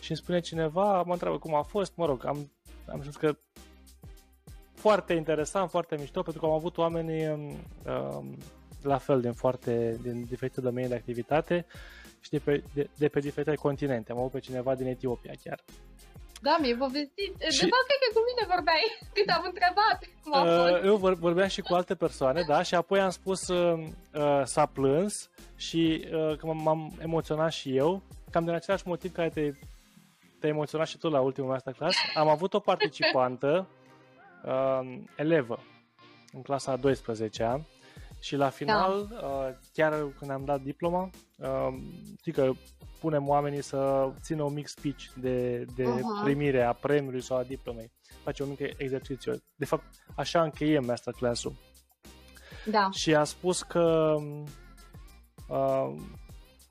Și 0.00 0.10
îmi 0.10 0.20
spune 0.20 0.40
cineva, 0.40 1.02
mă 1.02 1.12
întreabă 1.12 1.38
cum 1.38 1.54
a 1.54 1.62
fost, 1.62 1.96
mă 1.96 2.06
rog, 2.06 2.26
am, 2.26 2.50
am 2.86 3.02
zis 3.02 3.16
că 3.16 3.36
foarte 4.74 5.12
interesant, 5.12 5.70
foarte 5.70 5.96
mișto, 5.98 6.22
pentru 6.22 6.40
că 6.40 6.46
am 6.46 6.54
avut 6.54 6.76
oameni 6.76 7.28
um, 7.28 7.56
um, 7.86 8.36
la 8.82 8.98
fel 8.98 9.20
din 9.20 9.32
foarte, 9.32 9.98
din 10.02 10.24
diferite 10.24 10.60
domenii 10.60 10.88
de 10.88 10.94
activitate 10.94 11.66
și 12.20 12.30
de 12.30 12.38
pe, 12.38 12.62
de, 12.74 12.90
de 12.96 13.08
pe 13.08 13.20
diferite 13.20 13.54
continente. 13.54 14.12
Am 14.12 14.18
avut 14.18 14.30
pe 14.30 14.38
cineva 14.40 14.74
din 14.74 14.86
Etiopia 14.86 15.32
chiar. 15.44 15.64
Da, 16.42 16.56
mi-ai 16.60 16.74
povestit. 16.78 17.32
Și- 17.50 17.60
De 17.64 17.68
fapt, 17.72 17.86
cred 17.88 18.00
că 18.04 18.08
cu 18.14 18.20
mine 18.28 18.44
vorbeai 18.54 18.82
când 19.14 19.28
am 19.36 19.42
întrebat 19.46 19.98
cum 20.22 20.32
a 20.34 20.44
fost. 20.44 20.72
Uh, 20.82 20.84
eu 20.90 20.96
vor- 20.96 21.14
vorbeam 21.14 21.48
și 21.48 21.60
cu 21.60 21.74
alte 21.74 21.94
persoane, 21.94 22.42
da, 22.46 22.62
și 22.62 22.74
apoi 22.74 23.00
am 23.00 23.10
spus 23.10 23.48
uh, 23.48 23.86
uh, 24.14 24.40
s-a 24.44 24.66
plâns 24.66 25.30
și 25.56 26.04
uh, 26.12 26.36
că 26.36 26.46
m- 26.46 26.62
m-am 26.62 26.92
emoționat 27.02 27.52
și 27.52 27.76
eu, 27.76 28.02
cam 28.30 28.44
din 28.44 28.54
același 28.54 28.86
motiv 28.86 29.12
care 29.12 29.28
te, 29.28 29.52
te 30.40 30.46
emoționat 30.46 30.86
și 30.88 30.98
tu 30.98 31.08
la 31.08 31.20
ultimul 31.20 31.50
masterclass. 31.50 31.96
Am 32.14 32.28
avut 32.28 32.54
o 32.54 32.58
participantă, 32.60 33.66
uh, 34.44 34.98
elevă, 35.16 35.58
în 36.32 36.42
clasa 36.42 36.72
a 36.72 36.78
12-a, 36.78 37.60
și 38.22 38.36
la 38.36 38.48
final, 38.48 39.08
uh, 39.10 39.54
chiar 39.72 40.06
când 40.18 40.30
am 40.30 40.44
dat 40.44 40.60
diploma, 40.60 41.10
uh, 41.36 41.74
știi 42.18 42.32
că 42.32 42.52
punem 43.00 43.28
oamenii 43.28 43.62
să 43.62 44.10
țină 44.20 44.42
un 44.42 44.52
mic 44.52 44.66
speech 44.66 45.04
de, 45.14 45.64
de 45.74 45.84
Aha. 45.84 46.20
primire 46.22 46.62
a 46.62 46.72
premiului 46.72 47.20
sau 47.20 47.36
a 47.36 47.42
diplomei. 47.42 47.92
Face 48.22 48.42
un 48.42 48.48
mic 48.48 48.60
exercițiu. 48.76 49.42
De 49.54 49.64
fapt, 49.64 49.84
așa 50.16 50.42
încheiem 50.42 50.84
masterclass-ul. 50.84 51.52
Da. 52.66 52.88
Și 52.90 53.14
a 53.14 53.24
spus 53.24 53.62
că 53.62 54.16
uh, 55.48 55.94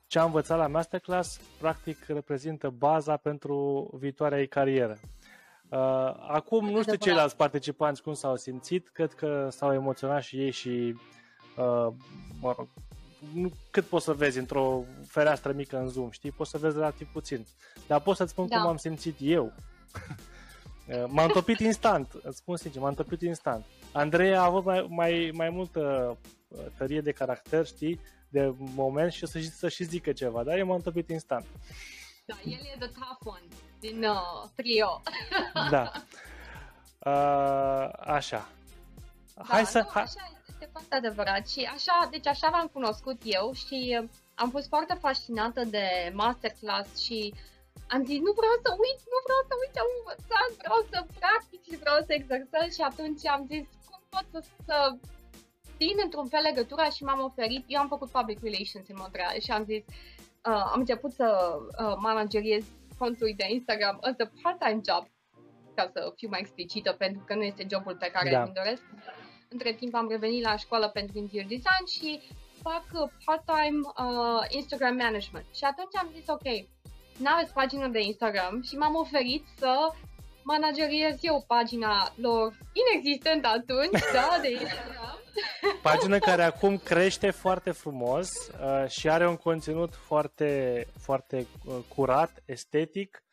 ce 0.07 0.19
a 0.19 0.23
învățat 0.23 0.57
la 0.57 0.67
masterclass 0.67 1.39
practic 1.59 2.05
reprezintă 2.07 2.69
baza 2.69 3.17
pentru 3.17 3.89
viitoarea 3.99 4.39
ei 4.39 4.47
carieră. 4.47 4.97
Uh, 5.69 5.79
acum 6.27 6.59
nu 6.59 6.67
știu 6.67 6.79
Adevărat. 6.79 7.01
ceilalți 7.01 7.35
participanți 7.35 8.01
cum 8.01 8.13
s-au 8.13 8.35
simțit, 8.35 8.89
cred 8.89 9.13
că 9.13 9.47
s-au 9.49 9.73
emoționat 9.73 10.21
și 10.21 10.37
ei 10.37 10.51
și 10.51 10.93
uh, 10.95 11.01
mă 12.39 12.53
rog, 12.57 12.67
nu, 13.33 13.51
cât 13.71 13.85
poți 13.85 14.05
să 14.05 14.13
vezi 14.13 14.37
într-o 14.37 14.83
fereastră 15.07 15.51
mică 15.51 15.77
în 15.77 15.87
Zoom, 15.87 16.09
știi? 16.09 16.31
Poți 16.31 16.49
să 16.49 16.57
vezi 16.57 16.75
relativ 16.75 17.07
puțin. 17.11 17.45
Dar 17.87 17.99
pot 17.99 18.15
să-ți 18.15 18.31
spun 18.31 18.47
Da. 18.47 18.57
cum 18.57 18.67
am 18.67 18.77
simțit 18.77 19.15
eu. 19.19 19.53
Uh, 20.87 21.03
m-am 21.07 21.29
topit 21.29 21.59
instant, 21.69 22.13
îți 22.23 22.37
spun 22.37 22.57
sincer, 22.57 22.81
m-am 22.81 22.93
topit 22.93 23.21
instant. 23.21 23.65
Andrei 23.91 24.35
a 24.35 24.43
avut 24.43 24.65
mai, 24.65 24.85
mai, 24.89 25.31
mai 25.33 25.49
multă 25.49 26.17
uh, 26.47 26.59
tărie 26.77 27.01
de 27.01 27.11
caracter, 27.11 27.65
știi, 27.65 27.99
de 28.29 28.53
moment 28.57 29.11
și 29.11 29.25
să, 29.25 29.39
să 29.39 29.69
și 29.69 29.83
zică 29.83 30.11
ceva, 30.11 30.43
dar 30.43 30.57
eu 30.57 30.65
m-am 30.65 30.81
topit 30.81 31.09
instant. 31.09 31.45
da, 32.25 32.35
el 32.43 32.51
e 32.51 32.75
the 32.79 32.87
tough 32.87 33.35
one 33.35 33.45
din 33.79 34.03
uh, 34.03 34.49
trio. 34.55 35.01
Da. 35.69 35.91
Uh, 37.05 37.89
așa. 37.99 38.49
Hai 39.35 39.63
da, 39.63 39.67
să... 39.69 39.77
Nu, 39.77 39.89
hai, 39.91 40.03
așa 40.03 40.29
este 40.33 40.40
foarte 40.71 40.95
adevărat 40.95 41.43
și 41.53 41.61
așa, 41.75 41.97
deci 42.11 42.27
așa 42.27 42.49
v-am 42.49 42.67
cunoscut 42.75 43.19
eu 43.23 43.51
și 43.53 43.97
uh, 44.01 44.09
am 44.35 44.49
fost 44.49 44.67
foarte 44.67 44.93
fascinată 45.05 45.61
de 45.75 45.85
masterclass 46.13 46.89
și 47.05 47.33
am 47.93 48.01
zis, 48.09 48.19
nu 48.27 48.31
vreau 48.39 48.55
să 48.63 48.69
uit, 48.85 48.99
nu 49.13 49.19
vreau 49.25 49.41
să 49.49 49.53
uit 49.61 49.71
ce 49.73 49.81
am 49.83 49.91
învățat, 49.99 50.49
vreau 50.61 50.79
să 50.91 50.97
practic 51.19 51.61
și 51.67 51.81
vreau 51.83 51.99
să 52.07 52.11
exersez 52.19 52.67
și 52.77 52.83
atunci 52.89 53.23
am 53.35 53.43
zis, 53.53 53.65
cum 53.89 54.01
pot 54.13 54.25
să, 54.33 54.39
să 54.67 54.77
țin 55.77 55.95
într-un 56.05 56.27
fel 56.33 56.43
legătura 56.49 56.87
și 56.95 57.03
m-am 57.07 57.21
oferit, 57.29 57.63
eu 57.73 57.79
am 57.81 57.93
făcut 57.95 58.09
public 58.17 58.39
relations 58.49 58.85
în 58.91 58.99
Montreal 59.03 59.35
și 59.45 59.51
am 59.51 59.63
zis, 59.71 59.83
uh, 60.49 60.63
am 60.73 60.79
început 60.83 61.11
să 61.21 61.27
uh, 61.57 61.95
manageriez 62.07 62.63
contul 63.01 63.31
de 63.41 63.45
Instagram 63.57 63.95
as 64.01 64.17
a 64.23 64.27
part-time 64.41 64.81
job, 64.87 65.03
ca 65.75 65.83
să 65.93 65.99
fiu 66.15 66.29
mai 66.29 66.39
explicită, 66.39 66.91
pentru 67.03 67.23
că 67.27 67.33
nu 67.35 67.43
este 67.43 67.67
jobul 67.71 67.95
pe 67.95 68.09
care 68.15 68.29
Da. 68.29 68.43
îmi 68.43 68.53
doresc. 68.53 68.83
Între 69.51 69.73
timp 69.73 69.95
am 69.95 70.07
revenit 70.09 70.43
la 70.43 70.57
școală 70.57 70.89
pentru 70.89 71.17
interior 71.17 71.47
design 71.47 71.85
și 71.95 72.21
fac 72.61 72.85
uh, 72.93 73.09
part-time 73.25 73.79
uh, 73.85 74.45
Instagram 74.49 74.95
management. 74.95 75.45
Și 75.55 75.63
atunci 75.63 75.95
am 75.97 76.09
zis, 76.15 76.27
ok, 76.27 76.47
n-aveți 77.17 77.53
pagină 77.53 77.87
de 77.87 78.01
Instagram 78.01 78.61
și 78.61 78.75
m-am 78.75 78.95
oferit 78.95 79.45
să 79.57 79.93
manageriez 80.43 81.17
eu 81.21 81.43
pagina 81.47 82.13
lor 82.15 82.57
inexistentă 82.81 83.47
atunci, 83.47 84.03
da, 84.13 84.37
de 84.41 84.51
Instagram. 84.51 85.17
pagină 85.81 86.19
care 86.19 86.43
acum 86.43 86.77
crește 86.77 87.29
foarte 87.31 87.71
frumos 87.71 88.29
uh, 88.29 88.89
și 88.89 89.09
are 89.09 89.27
un 89.27 89.35
conținut 89.35 89.95
foarte, 89.95 90.85
foarte 90.99 91.47
uh, 91.65 91.75
curat, 91.95 92.43
estetic 92.45 93.23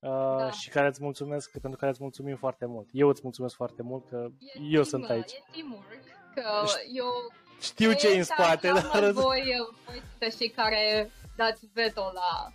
uh, 0.00 0.36
Da. 0.38 0.50
și 0.50 0.68
care 0.70 0.86
îți 0.86 1.02
mulțumesc, 1.02 1.50
pentru 1.50 1.78
care 1.78 1.90
îți 1.90 2.02
mulțumim 2.02 2.36
foarte 2.36 2.66
mult. 2.66 2.88
Eu 2.92 3.08
îți 3.08 3.20
mulțumesc 3.22 3.54
foarte 3.54 3.82
mult 3.82 4.08
că 4.08 4.28
E 4.38 4.60
eu 4.62 4.70
team, 4.70 4.84
sunt 4.84 5.10
aici. 5.10 5.32
E 5.32 5.42
teamwork, 5.52 6.04
că 6.34 6.42
eu 6.94 7.06
Știu 7.60 7.92
ce 7.92 8.08
e 8.08 8.12
în 8.12 8.18
Exact, 8.18 8.40
spate, 8.40 8.68
așa 8.68 9.00
dar... 9.00 9.10
voi, 9.10 9.42
voi 9.86 10.02
sunteți 10.10 10.36
cei 10.36 10.48
care 10.48 11.10
dați 11.36 11.68
veto 11.72 12.00
la, 12.00 12.52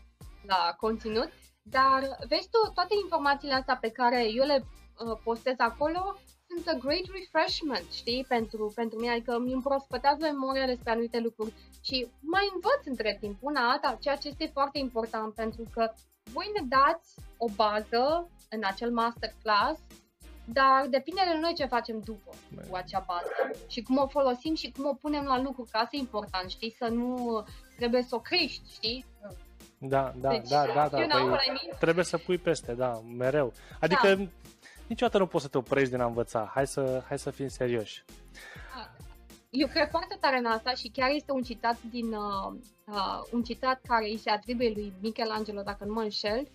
la 0.48 0.76
conținut, 0.80 1.30
dar 1.62 2.00
vezi 2.28 2.50
tu, 2.50 2.72
toate 2.74 2.94
informațiile 3.04 3.54
astea 3.54 3.78
pe 3.82 3.90
care 3.90 4.32
eu 4.32 4.46
le 4.46 4.66
uh, 4.66 5.18
postez 5.24 5.56
acolo 5.58 6.18
sunt 6.48 6.68
a 6.68 6.78
great 6.86 7.08
refreshment, 7.20 7.92
știi, 7.92 8.26
pentru, 8.28 8.72
pentru 8.76 9.00
mine, 9.00 9.12
adică 9.12 9.34
îmi 9.36 9.54
împrospătează 9.54 10.18
memoria 10.22 10.66
despre 10.66 10.92
anumite 10.92 11.20
lucruri 11.20 11.54
și 11.82 12.08
mai 12.20 12.50
învăț 12.54 12.86
între 12.86 13.18
timp 13.20 13.38
una 13.42 13.72
alta, 13.72 13.98
ceea 14.02 14.16
ce 14.16 14.28
este 14.28 14.50
foarte 14.54 14.78
important 14.78 15.34
pentru 15.34 15.64
că 15.74 15.92
voi 16.34 16.52
ne 16.54 16.68
dați 16.68 17.16
o 17.38 17.48
bază 17.56 18.30
în 18.50 18.62
acel 18.64 18.92
masterclass, 18.92 19.80
dar 20.46 20.88
depinde 20.90 21.22
de 21.32 21.40
noi 21.40 21.54
ce 21.54 21.66
facem 21.66 22.00
după 22.00 22.32
cu 22.70 22.76
acea 22.76 23.04
bază 23.08 23.60
și 23.68 23.82
cum 23.82 23.98
o 23.98 24.08
folosim 24.08 24.56
și 24.56 24.72
cum 24.72 24.86
o 24.86 24.94
punem 24.94 25.24
la 25.24 25.42
lucru, 25.42 25.68
că 25.72 25.78
asta 25.78 25.96
e 25.96 26.00
important, 26.00 26.50
știi, 26.50 26.76
să 26.78 26.88
nu 26.88 27.44
trebuie 27.78 28.02
să 28.02 28.16
o 28.16 28.20
crești, 28.20 28.74
știi? 28.74 29.06
Da, 29.78 30.14
da, 30.16 30.30
Deci, 30.30 30.50
da, 30.50 30.66
da, 30.74 30.88
da. 30.88 31.00
you 31.00 31.08
know 31.08 31.22
Păi, 31.22 31.30
what 31.30 31.46
I 31.46 31.48
mean? 31.48 31.78
trebuie 31.80 32.04
să 32.04 32.18
pui 32.18 32.38
peste, 32.38 32.74
da, 32.74 33.02
mereu. 33.18 33.54
Adică 33.80 34.16
da. 34.16 34.28
niciodată 34.88 35.18
nu 35.18 35.28
poți 35.28 35.44
să 35.44 35.50
te 35.50 35.58
oprești 35.58 35.90
din 35.90 36.00
a 36.00 36.06
învăța. 36.06 36.52
Hai 36.54 36.68
să, 36.68 37.04
hai 37.08 37.20
să 37.20 37.30
fim 37.30 37.48
serioși. 37.48 38.04
Eu 39.58 39.68
cred 39.68 39.90
foarte 39.90 40.18
tare 40.20 40.38
în 40.38 40.46
asta 40.46 40.74
și 40.74 40.88
chiar 40.88 41.10
este 41.10 41.32
un 41.32 41.42
citat 41.42 41.78
din 41.90 42.14
uh, 42.14 42.54
uh, 42.86 43.22
un 43.32 43.44
citat 43.44 43.82
care 43.88 44.06
îi 44.06 44.18
se 44.18 44.30
atribuie 44.30 44.72
lui 44.76 44.94
Michelangelo, 45.02 45.62
dacă 45.62 45.86
nu 45.86 45.94
mă 45.94 46.02
înșel, 46.02 46.48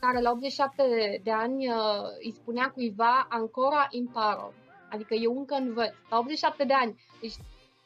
care 0.00 0.20
la 0.20 0.30
87 0.30 0.82
de, 0.88 1.20
de 1.22 1.32
ani 1.32 1.68
uh, 1.68 2.02
îi 2.24 2.32
spunea 2.32 2.70
cuiva 2.70 3.26
ancora 3.28 3.86
imparo, 3.90 4.52
adică 4.90 5.14
eu 5.14 5.38
încă 5.38 5.54
învăț, 5.54 5.92
la 6.10 6.18
87 6.18 6.64
de 6.64 6.74
ani. 6.74 7.00
Deci 7.20 7.34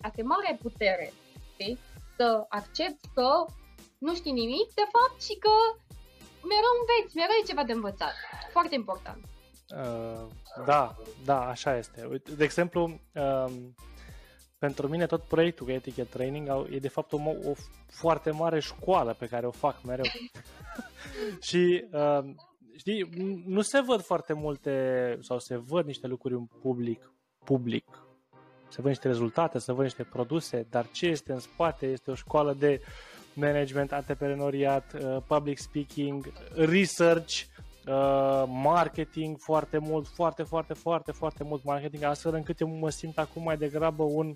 asta 0.00 0.20
e 0.20 0.22
mare 0.22 0.59
putere, 0.62 1.12
știi? 1.53 1.79
Să 2.16 2.46
accepti 2.48 3.09
că 3.14 3.44
nu 3.98 4.14
știi 4.14 4.33
nimic, 4.33 4.74
de 4.74 4.87
fapt, 4.94 5.22
și 5.22 5.35
că 5.38 5.50
mereu 6.53 6.72
înveți, 6.81 7.16
mereu 7.16 7.37
e 7.42 7.46
ceva 7.46 7.64
de 7.64 7.72
învățat. 7.72 8.14
Foarte 8.53 8.74
important. 8.74 9.24
Uh, 9.68 10.27
da, 10.64 10.96
da, 11.24 11.48
așa 11.48 11.77
este. 11.77 12.07
Uite, 12.11 12.35
De 12.35 12.44
exemplu, 12.44 12.83
um, 13.14 13.74
pentru 14.64 14.88
mine 14.88 15.07
tot 15.07 15.22
proiectul 15.22 15.68
Etiquette 15.68 16.16
Training 16.16 16.48
au- 16.48 16.66
e 16.70 16.79
de 16.79 16.88
fapt 16.88 17.12
o, 17.12 17.18
mo- 17.18 17.44
o 17.46 17.53
foarte 17.87 18.31
mare 18.31 18.61
școală 18.61 19.14
pe 19.18 19.27
care 19.27 19.46
o 19.46 19.50
fac 19.50 19.83
mereu. 19.85 20.05
și 21.48 21.85
um, 21.92 22.35
știi, 22.77 23.09
n- 23.09 23.44
nu 23.46 23.61
se 23.61 23.81
văd 23.81 24.03
foarte 24.03 24.33
multe 24.33 24.72
sau 25.20 25.38
se 25.38 25.57
văd 25.57 25.87
niște 25.87 26.07
lucruri 26.07 26.35
în 26.35 26.44
public, 26.61 27.12
public. 27.44 27.85
Se 28.68 28.81
văd 28.81 28.90
niște 28.90 29.09
rezultate, 29.09 29.59
se 29.59 29.72
văd 29.72 29.83
niște 29.85 30.03
produse, 30.03 30.66
dar 30.70 30.87
ce 30.92 31.07
este 31.07 31.33
în 31.33 31.40
spate 31.40 31.87
este 31.87 32.11
o 32.11 32.14
școală 32.14 32.53
de 32.59 32.81
management, 33.35 33.92
antreprenoriat, 33.92 34.92
uh, 35.03 35.16
public 35.27 35.59
speaking, 35.59 36.33
research, 36.55 37.42
uh, 37.86 38.44
marketing 38.46 39.36
foarte 39.38 39.78
mult, 39.78 40.06
foarte, 40.08 40.42
foarte, 40.42 40.72
foarte, 40.74 41.12
foarte 41.12 41.44
mult 41.44 41.64
marketing, 41.64 42.02
astfel 42.02 42.34
încât 42.34 42.60
eu 42.60 42.68
mă 42.68 42.90
simt 42.90 43.18
acum 43.18 43.42
mai 43.42 43.56
degrabă 43.56 44.02
un 44.02 44.34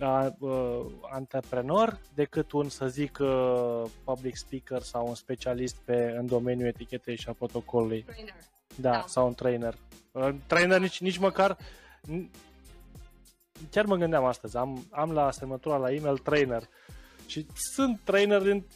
uh, 0.00 0.26
uh, 0.38 0.80
antreprenor 1.10 2.00
decât 2.14 2.52
un, 2.52 2.68
să 2.68 2.86
zic, 2.88 3.18
uh, 3.20 3.82
public 4.04 4.36
speaker 4.36 4.82
sau 4.82 5.06
un 5.06 5.14
specialist 5.14 5.76
pe, 5.84 6.14
în 6.18 6.26
domeniul 6.26 6.66
etichetei 6.68 7.16
și 7.16 7.28
a 7.28 7.32
protocolului. 7.32 8.02
Trainer. 8.02 8.34
Da, 8.80 8.90
Da. 8.90 9.04
sau 9.06 9.26
un 9.26 9.34
trainer. 9.34 9.74
Uh, 10.12 10.28
trainer 10.46 10.80
nici, 10.80 11.00
nici 11.00 11.18
măcar... 11.18 11.56
n- 12.12 12.30
Chiar 13.70 13.84
mă 13.84 13.96
gândeam 13.96 14.24
astăzi, 14.24 14.56
am, 14.56 14.86
am 14.90 15.12
la 15.12 15.30
semnătura 15.30 15.76
la 15.76 15.92
e-mail 15.92 16.18
trainer 16.18 16.62
și 17.26 17.46
sunt 17.54 18.00
trainer 18.04 18.42
din, 18.42 18.66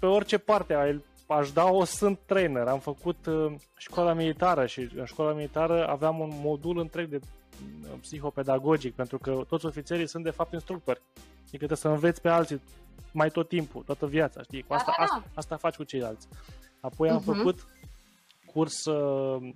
pe 0.00 0.06
orice 0.06 0.38
parte 0.38 0.74
ai- 0.74 1.04
aș 1.34 1.50
da 1.52 1.64
o 1.70 1.84
sunt 1.84 2.18
trainer. 2.26 2.66
Am 2.66 2.78
făcut 2.78 3.26
uh, 3.26 3.52
școala 3.76 4.12
militară 4.12 4.66
și 4.66 4.88
în 4.96 5.04
școala 5.04 5.32
militară 5.32 5.88
aveam 5.88 6.18
un 6.18 6.30
modul 6.42 6.78
întreg 6.78 7.08
de 7.08 7.20
uh, 7.22 7.98
psihopedagogic, 8.00 8.94
pentru 8.94 9.18
că 9.18 9.42
toți 9.48 9.66
ofițerii 9.66 10.08
sunt 10.08 10.24
de 10.24 10.30
fapt 10.30 10.52
instructori. 10.52 11.00
Adică 11.40 11.56
trebuie 11.56 11.76
să 11.78 11.88
înveți 11.88 12.20
pe 12.20 12.28
alții 12.28 12.60
mai 13.12 13.30
tot 13.30 13.48
timpul, 13.48 13.82
toată 13.82 14.06
viața, 14.06 14.42
știi? 14.42 14.60
Cu 14.60 14.66
Da, 14.68 14.74
asta, 14.74 14.94
da, 14.98 15.04
da. 15.08 15.14
asta, 15.14 15.28
asta 15.34 15.56
faci 15.56 15.76
cu 15.76 15.84
ceilalți. 15.84 16.28
Apoi 16.80 17.08
am 17.10 17.22
Mhm. 17.26 17.32
făcut 17.34 17.66
curs 18.52 18.84
uh, 18.84 19.50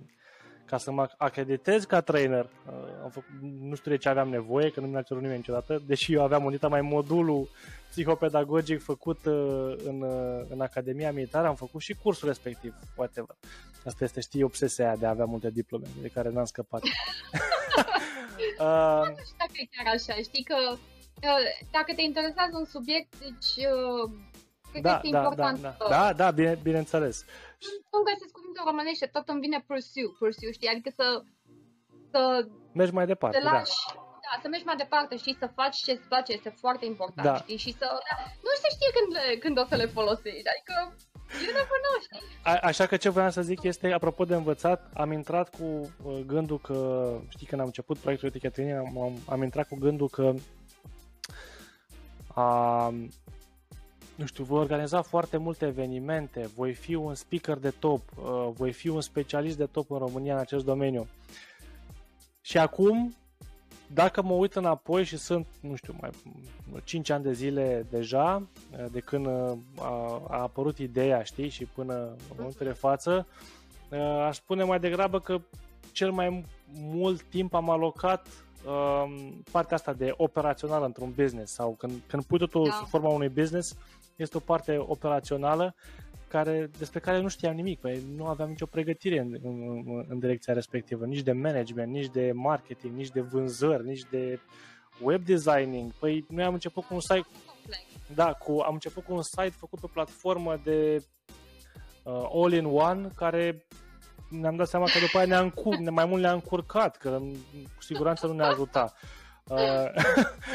ca 0.65 0.77
să 0.77 0.91
mă 0.91 1.09
acreditez 1.17 1.83
ca 1.83 2.01
trainer. 2.01 2.49
Uh, 2.67 2.73
am 3.03 3.09
făcut, 3.09 3.29
nu 3.41 3.75
știu 3.75 3.91
de 3.91 3.97
ce 3.97 4.09
aveam 4.09 4.29
nevoie, 4.29 4.71
că 4.71 4.79
nu 4.79 4.87
mi-a 4.87 5.01
cerut 5.01 5.21
nimeni 5.21 5.39
niciodată, 5.39 5.83
deși 5.85 6.13
eu 6.13 6.23
aveam 6.23 6.45
unita 6.45 6.67
mai 6.67 6.81
modulul 6.81 7.49
psihopedagogic 7.89 8.81
făcut 8.83 9.25
uh, 9.25 9.75
în, 9.85 10.01
uh, 10.01 10.45
în 10.49 10.61
Academia 10.61 11.11
Militară, 11.11 11.47
am 11.47 11.55
făcut 11.55 11.81
și 11.81 11.93
cursul 11.93 12.27
respectiv, 12.27 12.75
whatever. 12.95 13.35
Asta 13.85 14.03
este, 14.03 14.21
știi, 14.21 14.43
obsesia 14.43 14.85
aia 14.85 14.95
de 14.95 15.05
a 15.05 15.09
avea 15.09 15.25
multe 15.25 15.49
diplome, 15.49 15.87
de 16.01 16.07
care 16.07 16.29
n-am 16.29 16.45
scăpat. 16.45 16.81
uh, 16.83 16.89
Nu 19.17 19.23
știu 19.23 19.37
dacă 19.37 19.51
e 19.53 19.69
chiar 19.75 19.93
așa, 19.93 20.13
știi 20.21 20.43
că 20.43 20.55
uh, 20.71 20.79
dacă 21.71 21.93
te 21.95 22.01
interesează 22.01 22.57
un 22.57 22.65
subiect, 22.65 23.19
deci 23.19 23.67
uh, 24.77 24.81
cred 24.81 24.83
că 24.83 24.89
da, 24.89 24.95
este 25.03 25.09
da, 25.17 25.21
da, 25.21 25.27
important 25.27 25.59
da, 25.61 25.71
să 25.79 25.85
da, 25.95 26.13
da, 26.21 26.27
bine, 26.31 26.59
bineînțeles. 26.67 27.15
nu 27.91 27.99
găsesc 28.09 28.31
cuvinte 28.37 28.59
în 28.61 28.65
românește, 28.71 29.05
tot 29.15 29.25
îmi 29.33 29.43
vine 29.45 29.59
pursue, 29.67 30.09
pursue, 30.19 30.51
știi, 30.57 30.69
adică 30.73 30.89
să, 30.99 31.05
să 32.11 32.21
Mergi 32.79 32.93
mai 32.99 33.05
departe, 33.13 33.37
te 33.37 33.43
da. 33.43 33.51
lași, 33.51 33.79
da. 34.25 34.39
să 34.41 34.47
mergi 34.47 34.65
mai 34.65 34.75
departe, 34.83 35.13
știi, 35.17 35.37
să 35.43 35.47
faci 35.59 35.77
ce 35.85 35.91
îți 35.91 36.07
place, 36.11 36.31
este 36.33 36.51
foarte 36.63 36.85
important, 36.85 37.27
Da. 37.27 37.35
știi, 37.43 37.57
și 37.65 37.71
să, 37.79 37.87
nu 38.45 38.51
se 38.61 38.67
știe 38.75 38.89
când, 38.97 39.09
le, 39.17 39.25
când 39.43 39.55
o 39.63 39.65
să 39.71 39.75
le 39.81 39.87
folosești, 39.97 40.49
adică, 40.53 40.75
you 41.43 41.51
never 41.59 41.79
know, 41.85 41.97
știi? 42.05 42.21
A, 42.43 42.51
așa 42.71 42.85
că 42.85 42.95
ce 42.97 43.09
vreau 43.09 43.29
să 43.29 43.41
zic 43.41 43.63
este, 43.63 43.91
apropo 43.91 44.23
de 44.25 44.35
învățat, 44.35 44.79
am 44.93 45.11
intrat 45.11 45.47
cu 45.57 45.63
uh, 45.63 46.19
gândul 46.25 46.59
că, 46.59 46.77
știi, 47.29 47.47
când 47.47 47.61
am 47.61 47.67
început 47.67 47.97
proiectul 47.97 48.27
Etichetării, 48.27 48.71
am, 48.71 49.01
am, 49.01 49.13
am 49.29 49.43
intrat 49.43 49.67
cu 49.67 49.75
gândul 49.79 50.09
că 50.09 50.33
a, 52.33 52.93
nu 54.15 54.25
știu, 54.25 54.43
voi 54.43 54.59
organiza 54.59 55.01
foarte 55.01 55.37
multe 55.37 55.65
evenimente, 55.65 56.49
voi 56.55 56.73
fi 56.73 56.95
un 56.95 57.13
speaker 57.13 57.57
de 57.57 57.69
top, 57.69 58.01
uh, 58.17 58.49
voi 58.53 58.71
fi 58.71 58.87
un 58.87 59.01
specialist 59.01 59.57
de 59.57 59.65
top 59.65 59.91
în 59.91 59.97
România 59.97 60.33
în 60.33 60.39
acest 60.39 60.65
domeniu. 60.65 61.07
Și 62.41 62.57
acum, 62.57 63.15
dacă 63.93 64.21
mă 64.21 64.33
uit 64.33 64.55
înapoi 64.55 65.03
și 65.03 65.17
sunt, 65.17 65.47
nu 65.59 65.75
știu, 65.75 65.95
mai 66.01 66.09
5 66.83 67.09
ani 67.09 67.23
de 67.23 67.33
zile 67.33 67.85
deja, 67.89 68.47
uh, 68.71 68.85
de 68.91 68.99
când 68.99 69.25
uh, 69.25 69.57
a, 69.79 70.21
a 70.29 70.41
apărut 70.41 70.77
ideea, 70.77 71.23
știi, 71.23 71.49
și 71.49 71.65
până 71.65 71.93
în 71.93 72.35
momentul 72.37 72.65
de 72.65 72.71
față, 72.73 73.27
uh, 73.89 73.99
aș 73.99 74.35
spune 74.35 74.63
mai 74.63 74.79
degrabă 74.79 75.19
că 75.19 75.41
cel 75.91 76.11
mai 76.11 76.43
mult 76.73 77.21
timp 77.21 77.53
am 77.53 77.69
alocat 77.69 78.27
um, 78.65 79.43
partea 79.51 79.75
asta 79.75 79.93
de 79.93 80.13
operațională 80.17 80.85
într-un 80.85 81.13
business 81.15 81.53
sau 81.53 81.75
când, 81.77 82.01
când 82.07 82.23
pui 82.23 82.37
totul 82.37 82.63
Da. 82.63 82.71
sub 82.71 82.87
forma 82.87 83.09
unui 83.09 83.29
business, 83.29 83.75
este 84.15 84.37
o 84.37 84.39
parte 84.39 84.77
operațională 84.77 85.75
care, 86.27 86.69
despre 86.77 86.99
care 86.99 87.21
nu 87.21 87.27
știam 87.27 87.55
nimic, 87.55 87.79
păi 87.79 88.03
nu 88.15 88.25
aveam 88.25 88.49
nicio 88.49 88.65
pregătire 88.65 89.19
în, 89.19 89.37
în, 89.43 90.05
în 90.07 90.19
direcția 90.19 90.53
respectivă, 90.53 91.05
nici 91.05 91.21
de 91.21 91.31
management, 91.31 91.91
nici 91.91 92.11
de 92.11 92.31
marketing, 92.33 92.95
nici 92.95 93.11
de 93.11 93.21
vânzări, 93.21 93.85
nici 93.85 94.03
de 94.09 94.39
web 95.01 95.25
designing. 95.25 95.91
Păi 95.91 96.25
noi 96.29 96.43
am 96.43 96.53
început 96.53 96.83
cu 96.83 96.93
un 96.93 96.99
site, 96.99 97.27
Complex. 97.45 97.81
da, 98.15 98.33
cu, 98.33 98.59
am 98.65 98.73
început 98.73 99.03
cu 99.03 99.13
un 99.13 99.21
site 99.21 99.49
făcut 99.57 99.79
pe 99.79 99.87
platformă 99.93 100.59
de 100.63 101.03
uh, 102.03 102.29
all-in-one 102.33 103.09
care 103.15 103.65
ne-am 104.29 104.55
dat 104.55 104.67
seama 104.67 104.85
că 104.85 104.99
după 104.99 105.17
aia 105.17 105.27
ne-a 105.27 105.39
încur, 105.39 105.75
ne, 105.75 105.89
mai 105.89 106.05
mult 106.05 106.21
ne-a 106.21 106.33
încurcat, 106.33 106.97
că 106.97 107.19
cu 107.75 107.81
siguranță 107.81 108.27
nu 108.27 108.33
ne 108.33 108.43
ajuta. 108.43 108.93
Uh, 109.49 109.91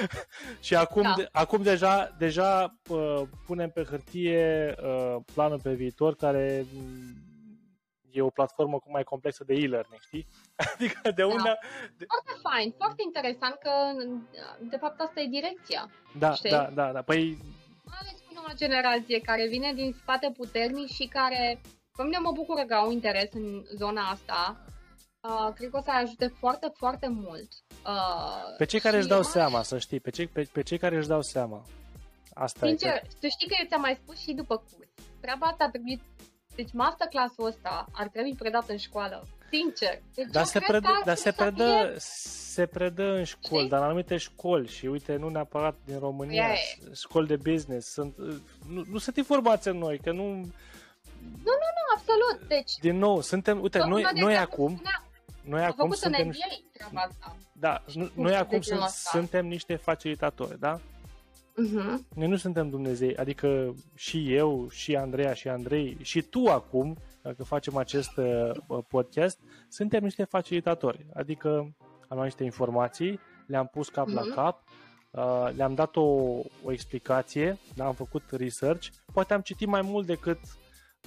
și 0.66 0.74
acum, 0.74 1.02
Da. 1.02 1.14
de, 1.16 1.28
acum 1.32 1.62
deja, 1.62 2.14
deja 2.18 2.74
uh, 2.88 3.22
punem 3.46 3.70
pe 3.70 3.84
hârtie 3.84 4.74
uh, 4.82 5.16
planul 5.34 5.60
pe 5.60 5.72
viitor 5.74 6.14
care 6.14 6.66
mm, 6.72 7.14
e 8.10 8.22
o 8.22 8.30
platformă 8.30 8.78
cu 8.78 8.90
mai 8.90 9.02
complexă 9.02 9.44
de 9.44 9.54
e-learning, 9.54 10.00
știi? 10.00 10.26
Adică 10.74 11.10
de 11.10 11.22
unde... 11.24 11.58
Foarte 12.06 12.40
fain, 12.42 12.74
foarte 12.78 13.02
interesant 13.04 13.54
că, 13.62 13.70
de 14.60 14.76
fapt, 14.76 15.00
asta 15.00 15.20
e 15.20 15.26
direcția. 15.26 15.90
Da, 16.18 16.34
Știi? 16.34 16.50
da, 16.50 16.70
da, 16.74 16.92
da. 16.92 17.02
Păi 17.02 17.38
mai 17.84 17.98
ales 18.00 18.20
cu 18.26 18.34
noua 18.34 18.52
generație 18.54 19.20
care 19.20 19.46
vine 19.46 19.72
din 19.74 19.92
spate 19.92 20.32
puternic 20.36 20.88
și 20.88 21.06
care, 21.06 21.60
pe 21.96 22.02
mine 22.02 22.18
mă 22.18 22.32
bucură 22.32 22.64
că 22.64 22.74
au 22.74 22.90
interes 22.90 23.32
în 23.32 23.64
zona 23.76 24.02
asta. 24.02 24.64
Uh, 25.20 25.52
cred 25.54 25.70
că 25.70 25.76
o 25.76 25.82
să 25.82 25.90
ajute 25.90 26.26
foarte, 26.26 26.72
foarte 26.74 27.08
mult. 27.08 27.48
Uh, 27.86 28.56
pe 28.56 28.64
cei 28.64 28.80
care 28.80 28.94
și 28.94 29.00
își 29.00 29.08
dau 29.08 29.16
eu- 29.18 29.22
seama, 29.24 29.62
să 29.62 29.78
știi, 29.78 30.00
pe 30.00 30.10
cei, 30.10 30.26
pe, 30.26 30.48
pe 30.52 30.62
cei 30.62 30.78
care 30.78 30.96
își 30.96 31.08
dau 31.08 31.22
seama. 31.22 31.62
Asta 32.34 32.66
e. 32.66 32.68
Sincer, 32.68 32.90
că- 32.92 33.06
să 33.20 33.26
știi 33.26 33.48
că 33.48 33.54
eu 33.60 33.66
ți-am 33.68 33.80
mai 33.80 33.98
spus 34.02 34.18
și 34.18 34.32
după 34.32 34.56
curs. 34.56 34.88
Treaba 35.20 35.46
asta 35.46 35.64
ar 35.64 35.70
trebui, 35.70 36.02
deci 36.54 36.72
masterclass-ul 36.72 37.46
ăsta 37.46 37.86
ar 37.92 38.08
trebui 38.08 38.34
predat 38.38 38.68
în 38.68 38.76
școală. 38.76 39.26
Sincer. 39.50 40.02
Deci 40.14 40.26
Dar 40.30 40.42
eu 40.42 40.48
se, 40.48 40.58
cred 40.58 40.68
predă, 40.68 40.86
că 40.86 40.92
ar 40.98 41.02
dar 41.04 41.14
trebui 41.16 41.22
se 41.22 41.30
să 41.30 41.32
predă, 41.42 41.86
fie- 41.88 41.98
se 42.54 42.66
predă 42.66 43.02
în 43.02 43.24
școli, 43.24 43.56
Știi? 43.58 43.68
dar 43.68 43.78
în 43.80 43.86
anumite 43.86 44.16
școli 44.16 44.68
și 44.68 44.86
uite, 44.86 45.16
nu 45.16 45.28
neapărat 45.28 45.76
din 45.84 45.98
România, 45.98 46.46
Ia 46.48 46.54
s- 46.92 46.98
școli 47.00 47.26
de 47.26 47.36
business, 47.36 47.88
sunt, 47.92 48.16
nu, 48.68 48.82
nu 48.90 48.98
sunt 48.98 49.16
informați 49.16 49.68
în 49.68 49.78
noi, 49.78 49.98
că 49.98 50.12
nu, 50.12 50.24
Nu, 51.44 51.52
absolut. 51.96 52.48
Deci, 52.48 52.72
din 52.80 52.98
nou, 52.98 53.20
suntem, 53.20 53.60
uite, 53.62 53.78
noi, 53.78 53.88
tocmai 53.88 54.12
de 54.12 54.20
noi 54.20 54.32
exemplu 54.32 54.54
acum, 54.64 54.74
spuneam, 54.74 55.04
noi 55.44 55.60
Am 55.60 55.66
acum 55.66 55.76
făcut 55.88 55.92
în 55.92 55.98
suntem, 56.12 56.26
NBA 56.26 56.68
treaba 56.72 57.00
asta. 57.00 57.36
da, 57.52 57.82
nu- 57.86 57.92
cursuri 57.92 58.20
noi 58.20 58.30
de 58.30 58.36
acum 58.36 58.60
genul 58.60 58.62
sunt, 58.62 58.82
ăsta. 58.82 59.10
suntem 59.18 59.46
niște 59.46 59.76
facilitatori, 59.76 60.58
da? 60.58 60.80
Mhm. 61.56 62.06
Noi 62.14 62.28
nu 62.28 62.36
suntem 62.36 62.70
Dumnezei, 62.70 63.16
adică 63.16 63.74
și 63.94 64.34
eu, 64.34 64.68
și 64.70 64.96
Andreea, 64.96 65.32
și 65.34 65.48
Andrei, 65.48 65.96
și 66.02 66.22
tu 66.22 66.46
acum, 66.46 66.96
dacă 67.22 67.44
facem 67.44 67.76
acest 67.76 68.16
uh, 68.16 68.50
podcast, 68.88 69.38
suntem 69.68 70.02
niște 70.02 70.24
facilitatori, 70.24 71.06
adică 71.14 71.48
am 71.80 72.16
luat 72.16 72.24
niște 72.24 72.44
informații, 72.44 73.20
le-am 73.46 73.66
pus 73.66 73.88
cap 73.88 74.06
Mhm. 74.06 74.14
la 74.14 74.34
cap, 74.34 74.62
uh, 75.10 75.50
le-am 75.56 75.74
dat 75.74 75.96
o, 75.96 76.02
o 76.64 76.72
explicație, 76.72 77.58
da, 77.74 77.86
am 77.86 77.94
făcut 77.94 78.22
research, 78.30 78.88
poate 79.12 79.34
am 79.34 79.40
citit 79.40 79.68
mai 79.68 79.82
mult 79.82 80.06
decât 80.06 80.38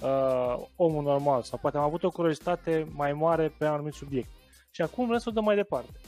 uh, 0.02 0.66
omul 0.76 1.02
normal 1.02 1.42
sau 1.42 1.58
poate 1.58 1.76
am 1.76 1.82
avut 1.82 2.02
o 2.02 2.10
curiozitate 2.10 2.86
mai 2.92 3.12
mare 3.12 3.54
pe 3.58 3.64
un 3.64 3.70
anumit 3.70 3.92
subiect. 3.92 4.28
Și 4.70 4.82
acum 4.82 5.04
vreau 5.04 5.20
să 5.20 5.28
o 5.28 5.32
dăm 5.32 5.44
mai 5.44 5.56
departe. 5.56 6.00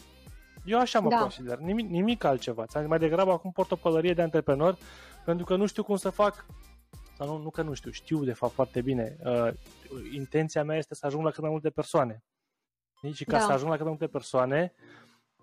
Eu 0.65 0.79
așa 0.79 1.01
mă 1.01 1.09
da. 1.09 1.19
consider, 1.19 1.59
nimic, 1.59 1.89
nimic 1.89 2.25
altceva. 2.25 2.67
Ți-am 2.67 2.87
mai 2.87 2.99
degrabă 2.99 3.33
acum 3.33 3.53
port 3.53 3.71
o 3.71 3.77
pălărie 3.77 4.15
de 4.15 4.23
antreprenor 4.23 4.77
pentru 5.25 5.45
că 5.45 5.57
nu 5.57 5.67
știu 5.67 5.83
cum 5.83 5.97
să 5.97 6.11
fac 6.11 6.47
sau 7.17 7.27
nu, 7.27 7.43
nu 7.43 7.51
că 7.51 7.63
nu 7.63 7.75
știu, 7.75 7.91
știu 7.91 8.25
de 8.25 8.33
fapt 8.33 8.53
foarte 8.53 8.81
bine. 8.81 9.17
Uh, 9.25 9.49
intenția 10.13 10.65
mea 10.65 10.77
este 10.77 10.95
să 10.95 11.07
ajung 11.07 11.25
la 11.25 11.31
cât 11.31 11.41
mai 11.41 11.51
multe 11.51 11.71
persoane. 11.71 12.25
Și 13.13 13.25
ca 13.25 13.39
da. 13.39 13.45
să 13.45 13.53
ajung 13.53 13.71
la 13.71 13.77
cât 13.77 13.85
mai 13.85 13.97
multe 13.99 14.13
persoane, 14.13 14.73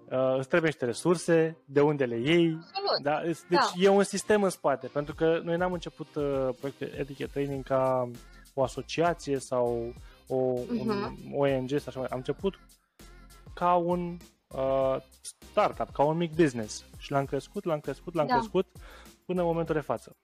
uh, 0.10 0.38
îți 0.38 0.48
trebuie 0.48 0.70
niște 0.70 0.86
resurse, 0.86 1.58
de 1.66 1.82
unde 1.82 2.06
le 2.06 2.18
iei. 2.18 2.60
Da? 3.02 3.22
Deci 3.24 3.39
da. 3.50 3.72
e 3.78 3.88
un 3.88 4.04
sistem 4.04 4.44
în 4.44 4.50
spate, 4.50 4.88
pentru 4.88 5.16
că 5.16 5.39
noi 5.44 5.58
n-am 5.58 5.74
început 5.74 6.16
uh, 6.16 6.50
proiectul 6.60 6.88
Etiquette 6.98 7.34
Training 7.34 7.63
ca 7.63 8.10
o 8.54 8.63
asociație 8.63 9.39
sau 9.39 9.94
o, 10.28 10.54
uh-huh. 10.54 10.80
un 10.80 10.88
mhm. 10.88 11.36
ONG 11.36 11.70
sau 11.70 12.02
așa 12.02 12.08
Am 12.12 12.18
început 12.18 12.60
ca 13.54 13.76
un 13.76 14.18
uh, 14.48 14.96
startup, 15.52 15.89
ca 15.89 16.04
un 16.04 16.18
mic 16.18 16.36
business. 16.36 16.84
Și 16.98 17.12
l-am 17.12 17.26
crescut, 17.26 17.63
l-am 17.63 17.80
crescut, 17.80 18.13
l-am 18.13 18.28
da. 18.28 18.34
crescut 18.34 18.68
până 19.26 19.42
în 19.42 19.48
momentul 19.48 19.76
de 19.76 19.82
față. 19.82 20.16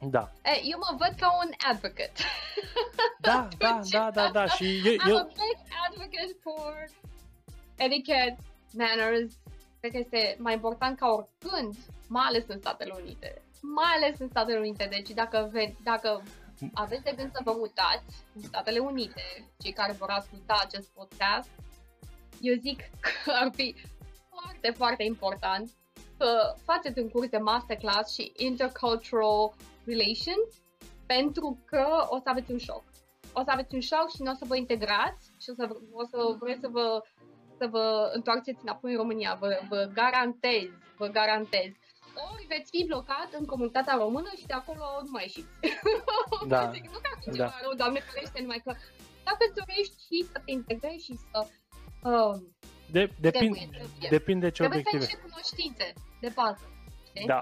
Da. 0.00 0.32
Eu 0.62 0.78
mă 0.78 0.96
văd 0.98 1.14
ca 1.18 1.28
un 1.44 1.50
advocate. 1.70 2.22
Da, 3.20 3.48
da, 3.58 3.80
da, 3.90 4.10
da, 4.10 4.30
da. 4.30 4.46
Și 4.46 4.82
eu, 4.84 4.94
I'm 4.94 5.08
eu... 5.08 5.16
a 5.16 5.22
big 5.22 5.58
advocate 5.88 6.36
for 6.42 6.88
etiquette, 7.76 8.36
manners. 8.76 9.32
Cred 9.80 9.92
că 9.92 9.98
este 9.98 10.36
mai 10.38 10.52
important 10.52 10.98
ca 10.98 11.06
oricând, 11.08 11.74
mai 12.08 12.24
ales 12.26 12.44
în 12.48 12.58
Statele 12.58 12.94
Unite. 13.02 13.42
Mai 13.62 13.92
ales 13.96 14.18
în 14.18 14.28
Statele 14.28 14.58
Unite. 14.58 14.86
Deci 14.90 15.10
dacă, 15.10 15.48
ve- 15.52 15.74
dacă 15.82 16.22
aveți 16.74 17.02
de 17.02 17.14
gând 17.16 17.30
să 17.32 17.40
vă 17.44 17.52
mutați 17.56 18.24
în 18.34 18.42
Statele 18.42 18.78
Unite, 18.78 19.22
cei 19.58 19.72
care 19.72 19.92
vor 19.92 20.10
asculta 20.10 20.60
acest 20.64 20.88
podcast, 20.88 21.50
eu 22.40 22.54
zic 22.54 22.78
că 23.24 23.30
ar 23.30 23.50
fi 23.54 23.74
foarte, 24.30 24.70
foarte 24.76 25.02
important 25.02 25.70
să 26.16 26.56
faceți 26.64 26.98
un 26.98 27.08
curs 27.08 27.28
de 27.28 27.38
masterclass 27.38 28.14
și 28.14 28.32
intercultural 28.36 29.52
relations 29.84 30.48
pentru 31.06 31.58
că 31.64 31.86
o 32.08 32.16
să 32.16 32.28
aveți 32.28 32.50
un 32.50 32.58
șoc. 32.58 32.84
O 33.32 33.42
să 33.42 33.50
aveți 33.50 33.74
un 33.74 33.80
șoc 33.80 34.10
și 34.14 34.22
nu 34.22 34.30
o 34.30 34.34
să 34.34 34.44
vă 34.48 34.56
integrați 34.56 35.30
și 35.40 35.50
o 35.50 35.54
să, 35.54 35.76
o 35.92 36.04
să 36.04 36.36
vreți 36.38 36.60
să 36.60 36.68
vă, 36.68 37.02
să 37.58 37.66
vă 37.70 38.10
întoarceți 38.12 38.62
înapoi 38.62 38.90
în 38.90 38.96
România. 38.96 39.36
Vă, 39.40 39.48
vă 39.68 39.90
garantez, 39.94 40.68
vă 40.96 41.06
garantez. 41.06 41.70
Ori 42.32 42.46
veți 42.48 42.70
fi 42.70 42.84
blocat 42.86 43.28
în 43.38 43.44
comunitatea 43.44 43.96
română 44.04 44.30
și 44.38 44.46
de 44.46 44.52
acolo 44.52 44.84
nu 45.04 45.10
mai 45.10 45.22
ieșiți. 45.22 45.52
Da. 46.52 46.70
Zic, 46.74 46.84
nu 46.92 46.98
că 47.02 47.08
ar 47.12 47.18
fi 47.22 47.30
ceva 47.30 47.48
da. 47.54 47.60
rău, 47.62 47.74
Doamne 47.82 48.00
ferește, 48.00 48.40
numai 48.40 48.60
că 48.64 48.72
dacă 49.24 49.42
îți 49.46 49.58
dorești 49.60 49.96
și 50.06 50.16
să 50.32 50.38
te 50.44 50.50
integrezi 50.50 51.04
și 51.04 51.14
să 51.24 51.38
uh, 52.10 52.34
de, 52.90 53.02
depinde, 53.20 53.58
trebuie, 53.70 54.08
depinde 54.16 54.46
ce 54.50 54.60
trebuie 54.62 54.78
obiective. 54.78 55.04
Trebuie 55.04 55.22
să 55.22 55.28
cunoștințe 55.28 55.86
de 56.20 56.30
bază. 56.40 56.64
Știi? 57.08 57.26
Da. 57.32 57.40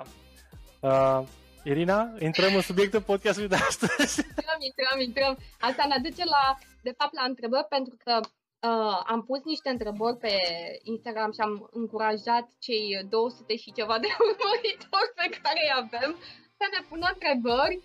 Uh, 0.88 1.20
Irina, 1.64 1.98
intrăm 2.18 2.54
în 2.54 2.60
subiectul 2.60 3.02
podcastului 3.02 3.48
de 3.48 3.60
astăzi. 3.70 4.20
Intrăm, 4.28 4.58
intrăm, 4.70 4.96
intrăm. 5.08 5.32
Asta 5.60 5.84
ne 5.88 5.94
aduce 5.94 6.24
la, 6.36 6.44
de 6.82 6.92
fapt, 6.98 7.14
la 7.14 7.24
întrebări, 7.30 7.66
pentru 7.76 7.96
că 8.04 8.20
uh, 8.68 8.96
am 9.06 9.20
pus 9.28 9.40
niște 9.44 9.68
întrebări 9.70 10.16
pe 10.16 10.34
Instagram 10.82 11.32
și 11.32 11.40
am 11.40 11.68
încurajat 11.72 12.46
cei 12.58 13.06
200 13.08 13.56
și 13.56 13.72
ceva 13.78 13.96
de 13.98 14.10
urmăritori 14.28 15.10
pe 15.20 15.26
care 15.42 15.60
îi 15.62 15.76
avem 15.82 16.10
să 16.58 16.64
ne 16.72 16.80
pună 16.88 17.06
întrebări 17.12 17.76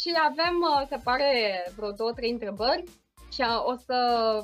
și 0.00 0.10
avem, 0.28 0.54
uh, 0.70 0.82
se 0.90 0.98
pare, 1.04 1.32
vreo 1.76 1.90
două, 1.90 2.12
trei 2.12 2.30
întrebări 2.30 2.84
și 3.34 3.42
o 3.64 3.74
să 3.86 3.98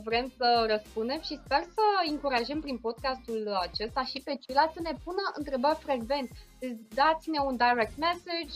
vrem 0.05 0.33
să 0.37 0.67
răspundem 0.69 1.21
și 1.21 1.41
sper 1.45 1.63
să 1.77 1.85
încurajăm 2.09 2.61
prin 2.61 2.79
podcastul 2.79 3.59
acesta 3.67 4.03
și 4.05 4.21
pe 4.25 4.35
ceilalți 4.41 4.75
să 4.75 4.81
ne 4.83 4.95
pună 5.05 5.25
întrebări 5.35 5.85
frecvent. 5.87 6.29
Deci 6.59 6.77
dați-ne 6.95 7.39
un 7.49 7.57
direct 7.57 7.97
message, 7.97 8.55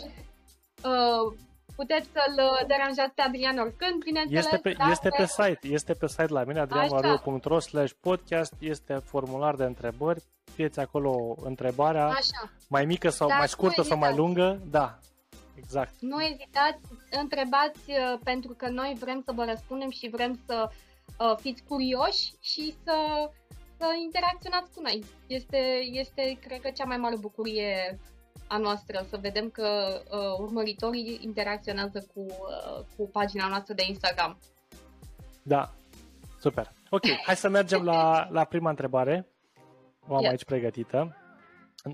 uh, 0.90 1.26
puteți 1.76 2.08
să-l 2.12 2.64
deranjați 2.66 3.14
pe 3.14 3.22
Adrian 3.22 3.58
oricând, 3.58 4.02
bineînțeles. 4.04 4.44
Este 4.44 4.56
pe, 4.56 4.76
este 4.90 5.08
pe 5.16 5.26
site, 5.26 5.58
este 5.62 5.92
pe 5.92 6.06
site 6.06 6.32
la 6.32 6.44
mine, 6.44 6.60
adrianmario.ro 6.60 7.58
slash 7.58 7.92
podcast, 8.00 8.54
este 8.58 8.94
formular 8.94 9.54
de 9.54 9.64
întrebări, 9.64 10.22
fieți 10.54 10.80
acolo 10.80 11.34
întrebarea, 11.42 12.06
Așa. 12.06 12.50
mai 12.68 12.84
mică 12.84 13.08
sau 13.08 13.28
Dar 13.28 13.38
mai 13.38 13.48
scurtă 13.48 13.82
sau 13.82 13.98
mai 13.98 14.16
lungă, 14.16 14.60
da, 14.70 14.98
Exact. 15.56 15.94
Nu 16.00 16.22
ezitați, 16.22 16.82
întrebați 17.10 17.90
uh, 17.90 18.18
pentru 18.24 18.54
că 18.56 18.68
noi 18.68 18.96
vrem 18.98 19.22
să 19.24 19.32
vă 19.32 19.44
răspundem 19.44 19.90
și 19.90 20.08
vrem 20.08 20.40
să 20.46 20.68
uh, 21.18 21.36
fiți 21.40 21.62
curioși 21.62 22.32
și 22.40 22.74
să, 22.84 22.96
să 23.78 23.86
interacționați 24.02 24.72
cu 24.74 24.80
noi. 24.80 25.04
Este, 25.26 25.58
este, 25.92 26.38
cred 26.46 26.60
că, 26.60 26.70
cea 26.70 26.84
mai 26.84 26.96
mare 26.96 27.16
bucurie 27.16 27.98
a 28.54 28.58
noastră 28.58 29.06
să 29.08 29.16
vedem 29.20 29.50
că 29.50 29.66
uh, 30.10 30.38
urmăritorii 30.38 31.18
interacționează 31.22 32.06
cu, 32.14 32.20
uh, 32.20 32.84
cu 32.96 33.08
pagina 33.08 33.48
noastră 33.48 33.74
de 33.74 33.84
Instagram. 33.88 34.38
Da, 35.42 35.72
super. 36.40 36.70
Ok, 36.90 37.02
hai 37.26 37.36
să 37.36 37.48
mergem 37.48 37.82
la, 37.82 38.28
la 38.30 38.44
prima 38.44 38.70
întrebare. 38.70 39.28
O 40.08 40.14
am 40.14 40.22
yes. 40.22 40.30
aici 40.30 40.44
pregătită. 40.44 41.16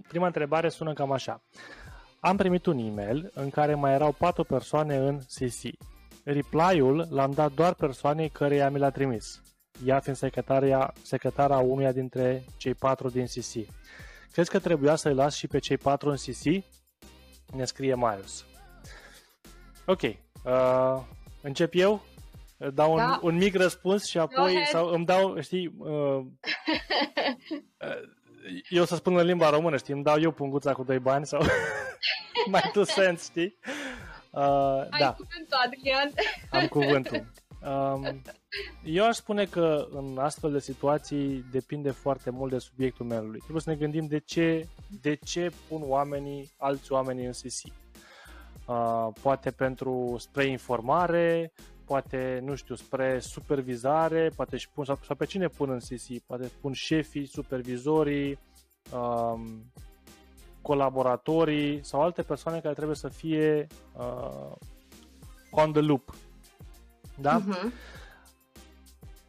Prima 0.09 0.27
întrebare 0.27 0.68
sună 0.68 0.92
cam 0.92 1.12
așa. 1.12 1.42
Am 2.20 2.37
primit 2.37 2.66
un 2.66 2.79
e-mail 2.79 3.31
în 3.35 3.51
care 3.51 3.75
mai 3.75 3.92
erau 3.92 4.12
patru 4.12 4.44
persoane 4.44 4.96
în 4.96 5.18
CC. 5.18 5.75
Reply-ul 6.25 7.07
l-am 7.11 7.31
dat 7.31 7.53
doar 7.53 7.75
persoanei 7.75 8.29
căreia 8.29 8.70
mi 8.70 8.79
l-a 8.79 8.90
trimis, 8.90 9.42
ea 9.85 10.01
fiind 10.01 10.18
secretaria, 10.18 10.92
secretara 11.03 11.59
unuia 11.59 11.92
dintre 11.92 12.44
cei 12.57 12.75
patru 12.75 13.09
din 13.09 13.25
CC. 13.25 13.66
Crezi 14.33 14.51
că 14.51 14.59
trebuia 14.59 14.95
să-i 14.95 15.14
las 15.14 15.37
și 15.37 15.47
pe 15.47 15.59
cei 15.59 15.79
patru 15.79 16.11
în 16.11 16.16
CC? 16.16 16.64
Ne 17.55 17.64
scrie 17.64 17.95
Marius. 17.95 18.45
Ok, 19.87 20.03
uh, 20.03 21.03
încep 21.43 21.73
eu? 21.75 22.03
Dau 22.75 22.93
un, 22.93 22.99
da. 22.99 23.19
un 23.23 23.37
mic 23.37 23.55
răspuns 23.55 24.07
și 24.07 24.19
apoi 24.19 24.62
sau 24.71 24.87
îmi 24.88 25.05
dau, 25.05 25.40
știi, 25.40 25.75
uh, 25.79 26.25
uh, 27.79 28.01
eu 28.69 28.85
să 28.85 28.97
spun 28.97 29.16
în 29.16 29.27
limba 29.27 29.51
română, 29.51 29.77
știi, 29.77 29.95
îmi 29.95 30.03
dau 30.03 30.21
eu 30.21 30.31
punguța 30.31 30.73
cu 30.73 30.83
doi 30.83 30.99
bani 30.99 31.27
sau 31.27 31.43
mai 32.53 32.71
tu 32.73 32.83
sens, 32.83 33.25
știi? 33.25 33.59
Uh, 34.31 34.43
Ai 34.90 34.99
da. 34.99 35.12
cuvântul, 35.12 35.59
Adrian. 35.64 36.12
Am 36.51 36.66
cuvântul. 36.66 37.27
Um, 37.66 38.23
eu 38.85 39.07
aș 39.07 39.16
spune 39.16 39.44
că 39.44 39.87
în 39.90 40.18
astfel 40.18 40.53
de 40.53 40.59
situații 40.59 41.44
depinde 41.51 41.90
foarte 41.90 42.31
mult 42.31 42.53
de 42.53 42.59
subiectul 42.59 43.07
mailului. 43.07 43.38
Trebuie 43.38 43.62
să 43.62 43.70
ne 43.70 43.77
gândim 43.77 44.07
de 44.07 44.18
ce, 44.18 44.68
de 45.01 45.14
ce 45.14 45.53
pun 45.68 45.83
oamenii, 45.85 46.51
alți 46.57 46.92
oameni 46.92 47.27
în 47.27 47.33
CC. 47.33 47.73
Uh, 48.66 49.09
poate 49.23 49.51
pentru 49.51 50.16
spre 50.18 50.44
informare, 50.44 51.53
poate, 51.85 52.40
nu 52.44 52.55
știu, 52.55 52.75
spre 52.75 53.18
supervizare, 53.18 54.31
poate 54.37 54.57
și 54.57 54.70
pun, 54.70 54.85
sau, 54.85 54.99
sau 55.07 55.16
pe 55.16 55.25
cine 55.25 55.49
pun 55.49 55.70
în 55.70 55.79
CC, 55.79 56.23
poate 56.27 56.51
pun 56.61 56.73
șefii, 56.73 57.27
supervizorii, 57.27 58.38
um, 58.94 59.73
colaboratorii 60.62 61.85
sau 61.85 62.03
alte 62.03 62.23
persoane 62.23 62.61
care 62.61 62.75
trebuie 62.75 62.96
să 62.96 63.09
fie 63.09 63.66
uh, 63.96 64.53
on 65.51 65.73
the 65.73 65.81
loop. 65.81 66.14
Da? 67.20 67.42
Uh-huh. 67.42 67.72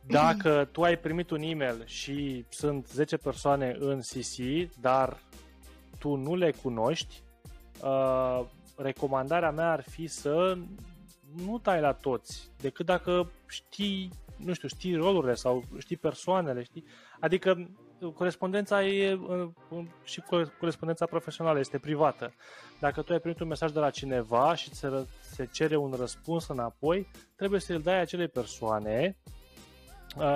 Dacă 0.07 0.69
tu 0.71 0.81
ai 0.81 0.97
primit 0.97 1.29
un 1.29 1.41
email 1.41 1.83
și 1.85 2.45
sunt 2.49 2.87
10 2.87 3.17
persoane 3.17 3.75
în 3.79 3.99
CC, 3.99 4.69
dar 4.79 5.17
tu 5.99 6.15
nu 6.15 6.35
le 6.35 6.51
cunoști, 6.51 7.23
uh, 7.83 8.45
recomandarea 8.75 9.51
mea 9.51 9.71
ar 9.71 9.81
fi 9.81 10.07
să 10.07 10.57
nu 11.45 11.59
tai 11.59 11.81
la 11.81 11.93
toți, 11.93 12.51
decât 12.61 12.85
dacă 12.85 13.31
știi, 13.47 14.09
nu 14.37 14.53
știu, 14.53 14.67
știi 14.67 14.95
rolurile 14.95 15.33
sau 15.33 15.63
știi 15.77 15.97
persoanele, 15.97 16.63
știi? 16.63 16.85
Adică 17.19 17.69
corespondența 18.09 18.85
e 18.85 19.19
și 20.03 20.21
corespondența 20.59 21.05
profesională 21.05 21.59
este 21.59 21.77
privată. 21.77 22.33
Dacă 22.79 23.01
tu 23.01 23.13
ai 23.13 23.19
primit 23.19 23.39
un 23.39 23.47
mesaj 23.47 23.71
de 23.71 23.79
la 23.79 23.89
cineva 23.89 24.55
și 24.55 24.75
se, 24.75 25.07
se 25.21 25.45
cere 25.51 25.75
un 25.75 25.93
răspuns 25.99 26.47
înapoi, 26.47 27.07
trebuie 27.35 27.59
să-l 27.59 27.81
dai 27.81 27.99
acelei 27.99 28.27
persoane 28.27 29.17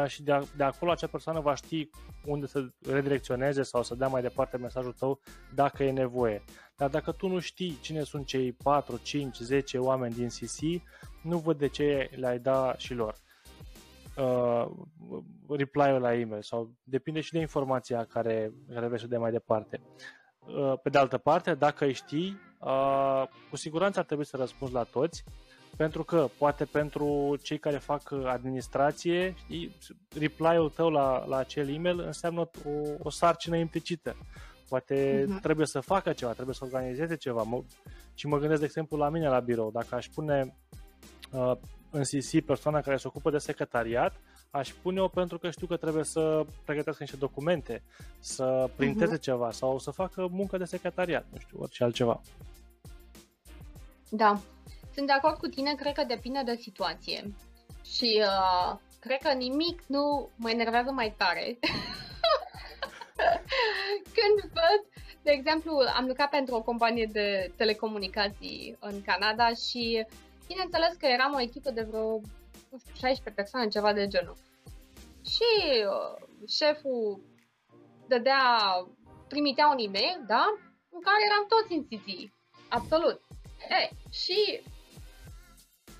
și 0.08 0.24
de, 0.24 0.48
de 0.56 0.64
acolo 0.64 0.92
acea 0.92 1.08
persoană 1.08 1.39
va 1.39 1.56
ști 1.56 1.89
unde 2.26 2.46
să 2.46 2.66
redirecționeze 2.89 3.64
sau 3.64 3.84
să 3.84 3.96
dea 3.96 4.08
mai 4.08 4.22
departe 4.22 4.58
mesajul 4.58 4.94
tău 4.94 5.20
dacă 5.56 5.84
e 5.84 5.92
nevoie. 5.92 6.44
Dar 6.76 6.89
dacă 6.89 7.12
tu 7.12 7.28
nu 7.28 7.39
știi 7.39 7.78
cine 7.82 8.04
sunt 8.04 8.26
cei 8.26 8.52
4, 8.52 9.00
5, 9.04 9.38
10 9.38 9.78
oameni 9.78 10.14
din 10.14 10.28
CC, 10.28 10.84
nu 11.22 11.38
văd 11.38 11.58
de 11.58 11.68
ce 11.68 12.10
le-ai 12.16 12.39
da 12.39 12.74
și 12.78 12.94
lor 12.94 13.24
uh, 14.18 14.66
reply-ul 15.49 16.01
la 16.01 16.16
e-mail 16.16 16.41
sau 16.41 16.72
depinde 16.84 17.22
și 17.22 17.32
de 17.32 17.39
informația 17.39 18.03
care, 18.03 18.51
care 18.74 18.88
vrei 18.88 18.99
să 18.99 19.07
dai 19.07 19.20
mai 19.20 19.32
departe. 19.32 19.82
uh, 20.47 20.74
pe 20.84 20.89
de 20.89 20.97
altă 20.97 21.18
parte, 21.18 21.53
dacă 21.53 21.86
îi 21.86 21.93
știi, 21.93 22.39
uh, 22.59 23.24
cu 23.49 23.55
siguranță 23.55 23.99
ar 23.99 24.05
trebui 24.05 24.26
să 24.26 24.38
răspunzi 24.38 24.74
la 24.74 24.84
toți, 24.84 25.24
pentru 25.78 26.03
că 26.03 26.28
poate 26.38 26.66
pentru 26.66 27.36
cei 27.41 27.57
care 27.57 27.78
fac 27.78 28.11
administrație, 28.11 29.34
știi, 29.38 29.76
reply-ul 30.20 30.70
tău 30.70 30.89
la, 30.89 31.26
la 31.26 31.38
acel 31.38 31.70
e-mail 31.70 31.99
înseamnă 31.99 32.39
o, 32.41 32.49
o 33.03 33.09
sarcină 33.09 33.57
implicită. 33.57 34.16
Poate 34.70 35.24
uh-huh. 35.24 35.41
trebuie 35.41 35.66
să 35.66 35.80
facă 35.80 36.13
ceva, 36.13 36.32
trebuie 36.32 36.55
să 36.55 36.63
organizeze 36.63 37.16
ceva. 37.16 37.41
Mă, 37.41 37.63
și 38.13 38.28
mă 38.28 38.38
gândesc, 38.38 38.59
de 38.59 38.66
exemplu, 38.66 38.97
la 38.97 39.09
mine 39.09 39.30
la 39.30 39.39
birou. 39.39 39.72
Dacă 39.72 39.95
aș 39.95 40.07
pune 40.07 40.55
uh, 41.32 41.51
în 41.96 42.04
CC 42.04 42.46
persoana 42.46 42.82
care 42.82 42.98
se 42.98 43.08
ocupă 43.08 43.30
de 43.30 43.38
secretariat, 43.38 44.16
aș 44.52 44.70
pune-o 44.82 45.08
pentru 45.08 45.38
că 45.38 45.50
știu 45.50 45.68
că 45.68 45.78
trebuie 45.78 46.04
să 46.04 46.46
pregătească 46.66 47.04
niște 47.04 47.18
documente, 47.18 47.84
să 48.20 48.70
printeze 48.76 49.18
uh-huh. 49.18 49.22
ceva 49.22 49.52
sau 49.52 49.80
să 49.80 49.91
facă 49.91 50.28
muncă 50.32 50.58
de 50.58 50.66
secretariat, 50.66 51.26
nu 51.32 51.39
știu, 51.39 51.58
orice 51.62 51.84
altceva. 51.84 52.22
Da, 54.10 54.39
sunt 54.93 55.08
de 55.08 55.12
acord 55.12 55.38
cu 55.38 55.48
tine, 55.48 55.74
cred 55.74 55.93
că 55.93 56.04
depinde 56.08 56.41
de 56.46 56.56
situație. 56.56 57.34
Și 57.84 58.24
uh, 58.24 58.78
cred 59.00 59.22
că 59.22 59.32
nimic 59.32 59.84
nu 59.88 60.30
mă 60.36 60.50
enervează 60.50 60.91
mai 60.91 61.14
tare 61.18 61.58
când 64.18 64.52
văd, 64.54 65.04
de 65.22 65.32
exemplu, 65.32 65.78
am 65.96 66.06
lucrat 66.06 66.30
pentru 66.30 66.56
o 66.56 66.62
companie 66.62 67.10
de 67.12 67.52
telecomunicații 67.56 68.78
în 68.80 69.02
Canada 69.02 69.48
și 69.48 70.06
bineînțeles 70.48 70.93
că 70.96 71.06
eram 71.06 71.34
o 71.34 71.41
echipă 71.41 71.72
de 71.72 71.82
vreo 71.82 72.22
nu 72.76 72.78
știu, 72.78 72.93
16 72.93 73.30
persoane, 73.30 73.68
ceva 73.68 73.93
de 73.93 74.08
genul. 74.08 74.38
Și 75.34 75.52
uh, 75.93 76.28
șeful 76.48 77.24
dădea, 78.08 78.43
trimitea 79.28 79.68
un 79.68 79.78
e-mail, 79.78 80.24
da? 80.28 80.46
În 80.89 81.02
care 81.02 81.22
eram 81.30 81.46
toți 81.48 81.74
în 81.74 81.84
CC. 81.89 82.34
Absolut. 82.70 83.22
E, 83.70 83.89
și 84.12 84.62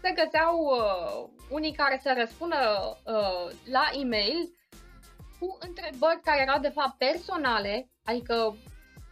se 0.02 0.12
găseau 0.12 0.56
uh, 0.60 1.30
unii 1.50 1.74
care 1.74 2.00
să 2.04 2.14
răspundă 2.18 2.58
uh, 3.06 3.56
la 3.72 3.90
e-mail 3.94 4.58
cu 5.40 5.58
întrebări 5.60 6.22
care 6.22 6.42
erau 6.42 6.60
de 6.60 6.70
fapt 6.70 6.98
personale, 6.98 7.90
adică 8.04 8.56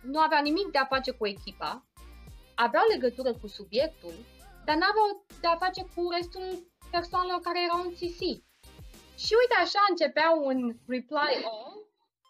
nu 0.01 0.19
avea 0.19 0.39
nimic 0.39 0.67
de 0.71 0.77
a 0.77 0.85
face 0.85 1.11
cu 1.11 1.27
echipa, 1.27 1.85
aveau 2.55 2.83
legătură 2.91 3.33
cu 3.33 3.47
subiectul, 3.47 4.13
dar 4.65 4.75
nu 4.79 4.85
aveau 4.91 5.09
de 5.41 5.47
a 5.47 5.61
face 5.65 5.81
cu 5.93 6.01
restul 6.17 6.47
persoanelor 6.95 7.41
care 7.47 7.59
erau 7.67 7.79
în 7.83 7.91
CC. 7.99 8.21
Și 9.23 9.33
uite 9.41 9.55
așa 9.65 9.81
începea 9.89 10.29
un 10.49 10.57
reply 10.93 11.33
all 11.51 11.75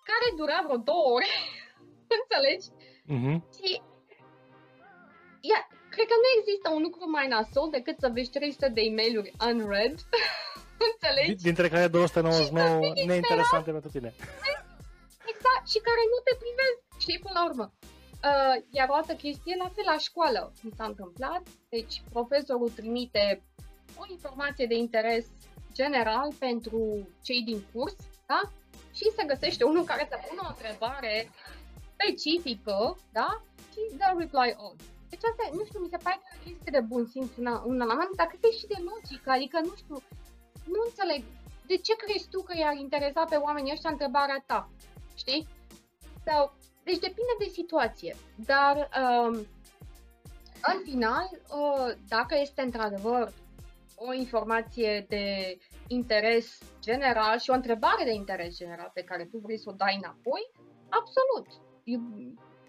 care 0.09 0.27
dura 0.39 0.59
vreo 0.65 0.79
două 0.89 1.05
ore, 1.17 1.31
înțelegi? 2.19 2.67
Mm-hmm. 3.13 3.37
Și 3.57 3.69
ia, 5.49 5.61
cred 5.93 6.07
că 6.11 6.17
nu 6.23 6.29
există 6.37 6.67
un 6.69 6.81
lucru 6.87 7.03
mai 7.17 7.27
nasol 7.33 7.69
decât 7.77 7.95
să 7.99 8.07
vezi 8.15 8.29
300 8.29 8.67
de 8.75 8.81
e-mailuri 8.81 9.33
unread 9.49 9.95
Înțelegi? 10.91 11.43
Dintre 11.49 11.67
care 11.73 11.87
299 11.87 12.93
neinteresante 13.11 13.71
pentru 13.71 13.89
tine. 13.95 14.09
Exact, 15.31 15.65
și 15.73 15.79
care 15.87 16.03
nu 16.13 16.19
te 16.25 16.33
privesc, 16.43 16.79
știi, 17.03 17.19
până 17.23 17.35
la 17.39 17.45
urmă. 17.49 17.65
Uh, 18.23 18.63
iar 18.69 18.89
o 18.89 18.93
altă 18.93 19.13
chestie, 19.13 19.55
la 19.55 19.71
fel 19.75 19.83
la 19.85 19.97
școală, 19.97 20.53
mi 20.61 20.71
s-a 20.77 20.85
întâmplat, 20.85 21.43
deci 21.69 22.01
profesorul 22.11 22.69
trimite 22.69 23.43
o 23.97 24.03
informație 24.09 24.65
de 24.65 24.75
interes 24.75 25.25
general 25.73 26.33
pentru 26.39 27.07
cei 27.23 27.41
din 27.41 27.63
curs, 27.73 27.95
da? 28.25 28.41
Și 28.93 29.11
se 29.17 29.23
găsește 29.25 29.63
unul 29.63 29.83
care 29.83 30.07
să 30.09 30.17
pună 30.27 30.41
o 30.43 30.49
întrebare 30.49 31.29
specifică, 31.93 32.97
da? 33.11 33.43
Și 33.71 33.97
dă 33.97 34.07
reply 34.17 34.55
all. 34.57 34.75
Deci 35.09 35.23
asta, 35.29 35.43
nu 35.57 35.63
știu, 35.65 35.79
mi 35.79 35.93
se 35.93 36.03
pare 36.03 36.19
că 36.21 36.49
este 36.55 36.69
de 36.71 36.81
bun 36.91 37.05
simț 37.05 37.31
un, 37.37 37.47
un 37.71 37.79
element, 37.85 38.13
dar 38.15 38.27
cred 38.27 38.39
că 38.39 38.47
e 38.51 38.57
și 38.61 38.67
de 38.73 38.79
logică, 38.91 39.29
adică, 39.31 39.59
nu 39.59 39.73
știu, 39.81 39.97
nu 40.73 40.79
înțeleg. 40.85 41.23
De 41.67 41.77
ce 41.77 41.93
crezi 41.95 42.29
tu 42.29 42.39
că 42.41 42.53
i-ar 42.57 42.75
interesa 42.75 43.23
pe 43.25 43.35
oamenii 43.35 43.71
ăștia 43.71 43.89
întrebarea 43.89 44.43
ta? 44.45 44.69
Știi? 45.15 45.47
Sau, 46.25 46.53
deci 46.83 46.99
depinde 46.99 47.35
de 47.39 47.49
situație. 47.51 48.15
Dar, 48.35 48.89
um, 49.01 49.35
în 50.71 50.79
final, 50.83 51.29
uh, 51.31 51.95
dacă 52.07 52.37
este 52.41 52.61
într-adevăr 52.61 53.31
o 53.95 54.13
informație 54.13 55.05
de 55.09 55.57
interes 55.87 56.57
general 56.81 57.39
și 57.39 57.49
o 57.49 57.53
întrebare 57.53 58.03
de 58.03 58.13
interes 58.13 58.57
general 58.57 58.91
pe 58.93 59.03
care 59.03 59.25
tu 59.25 59.37
vrei 59.37 59.57
să 59.57 59.69
o 59.69 59.71
dai 59.71 59.99
înapoi, 60.01 60.51
absolut. 60.89 61.47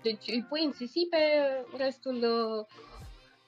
Deci 0.03 0.27
îi 0.27 0.47
pui 0.49 0.65
în 0.65 0.71
CC 0.71 1.09
pe 1.11 1.23
restul 1.77 2.15
uh, 2.15 2.67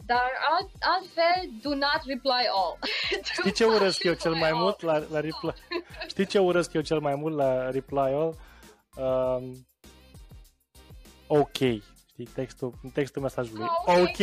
dar 0.06 0.30
alt, 0.50 0.70
altfel, 0.80 1.50
do 1.62 1.74
not 1.74 2.00
reply 2.06 2.44
all. 2.54 2.78
Știi 3.38 3.52
ce 3.52 3.64
urăsc 3.64 4.02
eu 4.02 4.14
cel 4.14 4.34
mai 4.34 4.52
mult 4.52 4.80
la, 4.80 4.98
la 5.10 5.20
reply? 5.20 5.52
Știi 6.06 6.26
ce 6.26 6.38
urăsc 6.38 6.72
eu 6.72 6.80
cel 6.80 7.00
mai 7.00 7.14
mult 7.14 7.36
la 7.36 7.70
reply 7.70 7.98
all? 7.98 8.34
Um, 8.96 9.66
ok. 11.26 11.56
Știi, 12.06 12.24
textul, 12.34 12.72
textul 12.92 13.22
mesajului. 13.22 13.66
Oh, 13.86 13.94
ok. 13.96 14.18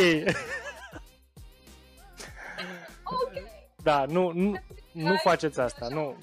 okay. 3.04 3.52
Da, 3.84 4.06
nu, 4.06 4.32
nu, 4.32 4.56
nu 4.92 5.16
faceți 5.24 5.60
asta, 5.60 5.88
nu. 5.88 6.16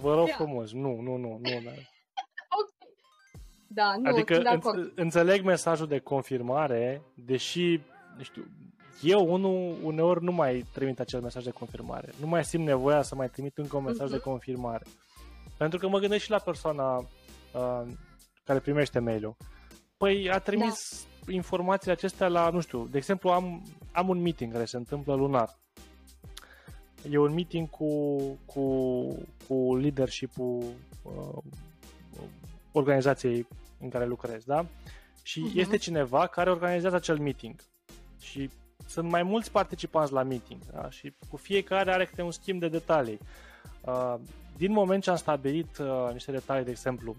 Vă 0.00 0.14
rog 0.14 0.28
frumos, 0.28 0.72
nu, 0.72 1.00
nu, 1.00 1.16
nu, 1.16 1.38
nu. 1.42 1.60
Da. 1.64 1.70
Da, 3.74 3.94
nu, 3.96 4.10
adică 4.10 4.42
înțeleg 4.94 5.44
mesajul 5.44 5.86
de 5.86 5.98
confirmare, 5.98 7.02
deși, 7.14 7.80
nu 8.16 8.22
știu, 8.22 8.46
eu 9.02 9.32
unul 9.32 9.76
uneori 9.82 10.24
nu 10.24 10.32
mai 10.32 10.64
trimit 10.72 11.00
acel 11.00 11.20
mesaj 11.20 11.44
de 11.44 11.50
confirmare. 11.50 12.12
Nu 12.20 12.26
mai 12.26 12.44
simt 12.44 12.64
nevoia 12.64 13.02
să 13.02 13.14
mai 13.14 13.28
trimit 13.28 13.58
încă 13.58 13.76
un 13.76 13.84
mesaj 13.84 14.06
uh-huh. 14.06 14.10
de 14.10 14.16
mhm. 14.16 14.28
confirmare. 14.28 14.84
Pentru 15.56 15.78
că 15.78 15.88
mă 15.88 15.98
gândesc 15.98 16.24
și 16.24 16.30
la 16.30 16.38
persoana 16.38 16.96
uh, 16.96 17.82
care 18.44 18.58
primește 18.58 18.98
mail-ul. 18.98 19.36
Păi 20.02 20.30
a 20.30 20.38
trimis 20.38 21.06
da. 21.26 21.32
informațiile 21.32 21.92
acestea 21.92 22.28
la, 22.28 22.50
nu 22.50 22.60
știu, 22.60 22.86
de 22.86 22.96
exemplu 22.96 23.30
am, 23.30 23.62
am 23.92 24.08
un 24.08 24.20
meeting 24.22 24.52
care 24.52 24.64
se 24.64 24.76
întâmplă 24.76 25.14
lunar. 25.14 25.58
E 27.10 27.18
un 27.18 27.32
meeting 27.32 27.70
cu, 27.70 28.18
cu, 28.44 29.06
cu 29.48 29.76
leadership-ul 29.76 30.64
uh, 31.02 31.42
organizației 32.72 33.46
în 33.80 33.88
care 33.88 34.06
lucrez, 34.06 34.44
da? 34.44 34.66
Și 35.22 35.40
uh-huh. 35.40 35.56
este 35.56 35.76
cineva 35.76 36.26
care 36.26 36.50
organizează 36.50 36.96
acel 36.96 37.18
meeting. 37.18 37.54
Și 38.20 38.50
sunt 38.86 39.08
mai 39.08 39.22
mulți 39.22 39.50
participanți 39.50 40.12
la 40.12 40.22
meeting 40.22 40.60
da? 40.72 40.90
și 40.90 41.14
cu 41.30 41.36
fiecare 41.36 41.92
are 41.92 42.04
câte 42.04 42.22
un 42.22 42.30
schimb 42.30 42.60
de 42.60 42.68
detalii. 42.68 43.18
Uh, 43.84 44.14
din 44.56 44.72
moment 44.72 45.02
ce 45.02 45.10
am 45.10 45.16
stabilit 45.16 45.78
uh, 45.78 46.12
niște 46.12 46.32
detalii, 46.32 46.64
de 46.64 46.70
exemplu, 46.70 47.16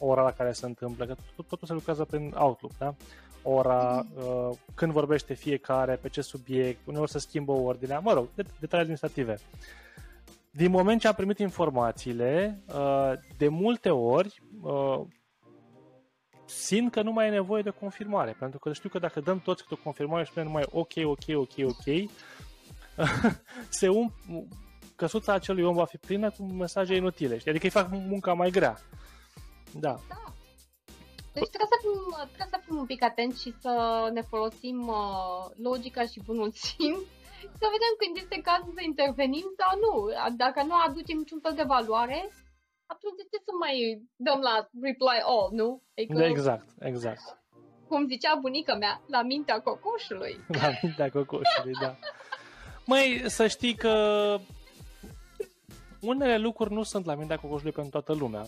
ora 0.00 0.22
la 0.22 0.32
care 0.32 0.52
se 0.52 0.66
întâmplă, 0.66 1.06
că 1.06 1.14
totul 1.48 1.66
se 1.66 1.72
lucrează 1.72 2.04
prin 2.04 2.34
Outlook, 2.36 2.72
da? 2.78 2.94
ora, 3.42 4.06
uh, 4.16 4.56
când 4.74 4.92
vorbește 4.92 5.34
fiecare, 5.34 5.94
pe 5.94 6.08
ce 6.08 6.20
subiect, 6.20 6.78
uneori 6.84 7.10
se 7.10 7.18
schimbă 7.18 7.52
ordinea, 7.52 7.98
mă 7.98 8.12
rog, 8.12 8.28
detalii 8.34 8.78
administrative. 8.78 9.38
Din 10.50 10.70
moment 10.70 11.00
ce 11.00 11.08
am 11.08 11.14
primit 11.14 11.38
informațiile, 11.38 12.62
de 13.36 13.48
multe 13.48 13.90
ori 13.90 14.42
simt 16.50 16.92
că 16.92 17.02
nu 17.02 17.12
mai 17.12 17.26
e 17.26 17.30
nevoie 17.30 17.62
de 17.62 17.70
confirmare, 17.70 18.36
pentru 18.38 18.58
că 18.58 18.72
știu 18.72 18.88
că 18.88 18.98
dacă 18.98 19.20
dăm 19.20 19.40
toți 19.40 19.62
câte 19.62 19.74
o 19.74 19.82
confirmare 19.82 20.24
și 20.24 20.32
numai 20.34 20.64
ok, 20.70 20.92
ok, 21.04 21.24
ok, 21.34 21.52
ok, 21.62 22.10
se 23.68 23.88
um, 23.88 24.12
căsuța 24.96 25.32
acelui 25.32 25.62
om 25.62 25.74
va 25.74 25.84
fi 25.84 25.96
plină 25.96 26.30
cu 26.30 26.42
mesaje 26.42 26.94
inutile, 26.94 27.38
știi? 27.38 27.50
Adică 27.50 27.66
îi 27.66 27.82
fac 27.82 27.88
munca 27.90 28.32
mai 28.32 28.50
grea. 28.50 28.78
Da. 29.74 29.94
da. 30.08 30.22
Deci 31.32 31.48
trebuie 31.48 31.72
să, 31.74 31.78
fim, 31.80 32.14
trebuie 32.36 32.48
să 32.50 32.60
fim 32.64 32.76
un 32.76 32.86
pic 32.86 33.02
atenți 33.02 33.40
și 33.42 33.54
să 33.60 33.72
ne 34.12 34.20
folosim 34.20 34.88
uh, 34.88 35.44
logica 35.56 36.02
și 36.06 36.20
bunul 36.26 36.50
simț 36.52 37.02
să 37.60 37.66
vedem 37.76 37.92
când 38.00 38.14
este 38.22 38.38
cazul 38.50 38.72
să 38.76 38.82
intervenim 38.84 39.46
sau 39.60 39.72
nu. 39.84 39.92
Dacă 40.44 40.60
nu 40.62 40.74
aducem 40.86 41.18
niciun 41.18 41.40
fel 41.44 41.54
de 41.60 41.70
valoare, 41.74 42.20
atunci 42.92 43.18
de 43.20 43.24
ce 43.30 43.38
să 43.46 43.52
mai 43.64 43.74
dăm 44.26 44.40
la 44.48 44.56
reply 44.88 45.18
all, 45.32 45.48
nu? 45.60 45.68
Adică, 45.96 46.22
exact, 46.34 46.66
exact. 46.90 47.22
Cum 47.88 48.06
zicea 48.06 48.34
bunica 48.40 48.74
mea, 48.74 49.02
la 49.06 49.22
mintea 49.22 49.60
cocoșului. 49.60 50.34
La 50.60 50.68
mintea 50.82 51.10
cocoșului, 51.10 51.74
da. 51.80 51.96
Măi, 52.86 53.22
să 53.26 53.46
știi 53.46 53.74
că 53.74 53.94
unele 56.00 56.38
lucruri 56.38 56.72
nu 56.72 56.82
sunt 56.82 57.04
la 57.04 57.14
mintea 57.14 57.38
cocoșului 57.38 57.72
pentru 57.72 57.90
toată 58.00 58.20
lumea. 58.20 58.44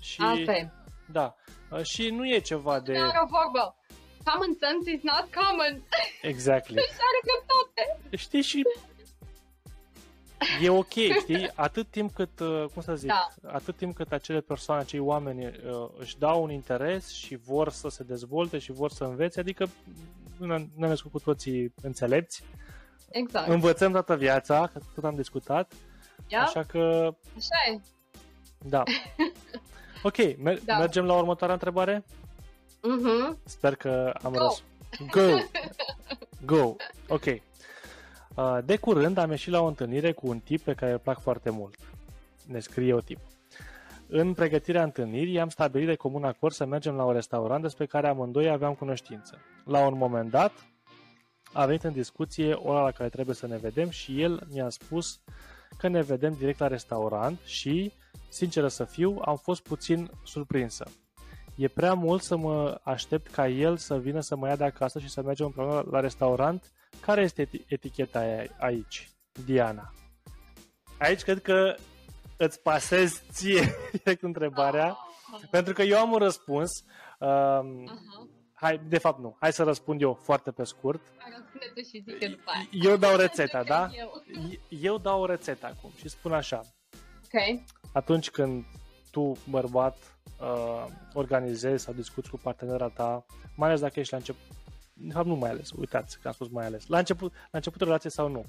Și, 0.00 0.20
Asta 0.20 0.52
e. 0.52 0.70
Da. 1.12 1.34
Și 1.82 2.08
nu 2.10 2.26
e 2.28 2.38
ceva 2.38 2.80
de... 2.80 2.92
Nu 2.98 3.06
o 3.06 3.26
vorbă. 3.28 3.76
Common 4.24 4.56
sense 4.60 4.90
is 4.90 5.02
not 5.02 5.28
common. 5.34 5.82
Exactly. 6.22 6.74
Deci 6.82 6.84
are 7.08 7.20
dreptate. 7.28 8.16
Știi 8.16 8.42
și 8.42 8.62
e 10.62 10.68
ok, 10.68 10.92
știi? 11.20 11.50
Atât 11.54 11.86
timp 11.90 12.14
cât, 12.14 12.40
uh, 12.40 12.64
cum 12.72 12.82
să 12.82 12.94
zic, 12.96 13.08
Da. 13.08 13.28
atât 13.48 13.76
timp 13.76 13.94
cât 13.94 14.12
acele 14.12 14.40
persoane, 14.40 14.80
acei 14.80 14.98
oameni 15.00 15.46
uh, 15.46 15.52
își 15.98 16.18
dau 16.18 16.42
un 16.42 16.50
interes 16.50 17.08
și 17.12 17.36
vor 17.36 17.70
să 17.70 17.88
se 17.88 18.02
dezvolte 18.02 18.58
și 18.58 18.72
vor 18.72 18.90
să 18.90 19.04
învețe, 19.04 19.40
adică 19.40 19.66
nu 20.38 20.46
ne- 20.46 20.66
ne-am 20.76 20.88
născut 20.90 21.10
cu 21.10 21.18
toții 21.18 21.74
înțelepți, 21.82 22.42
Exact. 23.10 23.48
învățăm 23.48 23.92
toată 23.92 24.16
viața, 24.16 24.66
că 24.72 24.80
tot 24.94 25.04
am 25.04 25.14
discutat, 25.14 25.72
Ia? 26.28 26.42
așa 26.42 26.62
că, 26.62 27.14
Așa 27.36 27.72
e. 27.74 27.80
da. 28.58 28.82
Ok, 30.02 30.16
mer- 30.38 30.60
Da. 30.64 30.78
mergem 30.78 31.04
la 31.04 31.14
următoarea 31.14 31.54
întrebare? 31.54 32.04
Mhm. 32.82 33.38
Sper 33.44 33.74
că 33.74 34.12
am 34.22 34.32
Go. 34.32 34.38
răspuns. 34.38 34.62
Go! 35.10 35.36
Go! 36.44 36.74
Ok. 37.08 37.24
Uh, 37.24 38.58
De 38.64 38.76
curând 38.76 39.16
am 39.18 39.30
ieșit 39.30 39.52
la 39.52 39.60
o 39.60 39.66
întâlnire 39.66 40.12
cu 40.12 40.28
un 40.28 40.38
tip 40.38 40.60
pe 40.60 40.74
care 40.74 40.92
îl 40.92 40.98
plac 40.98 41.20
foarte 41.20 41.50
mult. 41.50 41.74
Ne 42.46 42.60
scrie 42.60 42.94
o 42.94 43.00
tip. 43.00 43.18
În 44.06 44.34
pregătirea 44.34 44.82
întâlnirii 44.82 45.40
am 45.40 45.48
stabilit 45.48 45.86
de 45.86 45.94
comun 45.94 46.24
acord 46.24 46.54
să 46.54 46.64
mergem 46.64 46.94
la 46.94 47.04
un 47.04 47.12
restaurant 47.12 47.62
despre 47.62 47.86
care 47.86 48.08
amândoi 48.08 48.48
aveam 48.50 48.74
cunoștință. 48.74 49.38
La 49.64 49.86
un 49.86 49.96
moment 49.96 50.30
dat 50.30 50.52
a 51.52 51.66
venit 51.66 51.84
în 51.84 51.92
discuție 51.92 52.52
ora 52.52 52.82
la 52.82 52.90
care 52.90 53.08
trebuie 53.08 53.34
să 53.34 53.46
ne 53.46 53.56
vedem 53.56 53.90
și 53.90 54.22
el 54.22 54.46
mi-a 54.52 54.68
spus 54.68 55.20
că 55.78 55.88
ne 55.88 56.02
vedem 56.02 56.34
direct 56.38 56.58
la 56.58 56.66
restaurant 56.66 57.38
și, 57.44 57.92
sinceră 58.28 58.68
să 58.68 58.84
fiu, 58.84 59.20
am 59.24 59.36
fost 59.36 59.62
puțin 59.62 60.10
surprinsă. 60.24 60.84
E 61.54 61.68
prea 61.68 61.94
mult 61.94 62.22
să 62.22 62.36
mă 62.36 62.80
aștept 62.82 63.30
ca 63.32 63.48
el 63.48 63.76
să 63.76 63.98
vină 63.98 64.20
să 64.20 64.36
mă 64.36 64.48
ia 64.48 64.56
de 64.56 64.64
acasă 64.64 64.98
și 64.98 65.08
să 65.08 65.22
mergem 65.22 65.46
împreună 65.46 65.84
la 65.90 66.00
restaurant. 66.00 66.72
Care 67.00 67.22
este 67.22 67.46
eti- 67.46 67.64
eticheta 67.66 68.18
aia 68.18 68.44
aici, 68.58 69.10
Diana? 69.44 69.92
Aici 70.98 71.22
cred 71.22 71.42
că 71.42 71.74
îți 72.36 72.60
pasezi 72.60 73.22
ție 73.32 73.74
direct 74.02 74.22
întrebarea, 74.22 74.96
Ah, 75.34 75.40
pentru 75.50 75.72
că 75.72 75.82
eu 75.82 75.98
am 75.98 76.12
un 76.12 76.18
răspuns. 76.18 76.70
Um, 77.18 77.28
aha. 77.88 78.28
Hai, 78.62 78.80
de 78.88 78.98
fapt 78.98 79.18
nu, 79.18 79.36
hai 79.40 79.52
să 79.52 79.62
răspund 79.62 80.00
eu 80.00 80.14
foarte 80.14 80.50
pe 80.50 80.64
scurt. 80.64 81.00
Hai, 81.16 81.32
răspunde-te 81.36 81.82
și 81.82 82.02
zic 82.06 82.30
după 82.30 82.50
aia. 82.54 82.90
Eu 82.90 82.96
dau 82.96 83.16
rețeta, 83.16 83.62
da? 83.62 83.90
Eu. 83.92 84.22
Eu 84.68 84.98
dau 84.98 85.20
o 85.20 85.26
rețetă 85.26 85.66
acum 85.66 85.90
și 85.96 86.08
spun 86.08 86.32
așa. 86.32 86.60
Ok. 87.24 87.60
atunci 87.92 88.30
când 88.30 88.64
tu, 89.10 89.36
bărbat, 89.50 90.18
uh, 90.40 90.86
organizezi 91.12 91.84
sau 91.84 91.94
discuți 91.94 92.30
cu 92.30 92.36
partenera 92.36 92.88
ta, 92.88 93.24
mai 93.56 93.68
ales 93.68 93.80
dacă 93.80 94.00
ești 94.00 94.12
la 94.12 94.18
început, 94.18 94.56
de 94.92 95.12
fapt 95.12 95.26
nu 95.26 95.34
mai 95.34 95.50
ales, 95.50 95.70
uitați 95.70 96.20
că 96.20 96.28
am 96.28 96.34
spus 96.34 96.48
mai 96.48 96.66
ales, 96.66 96.86
la, 96.86 96.98
început, 96.98 97.32
la 97.32 97.58
începutul 97.58 97.86
relației 97.86 98.12
sau 98.12 98.28
nu. 98.28 98.44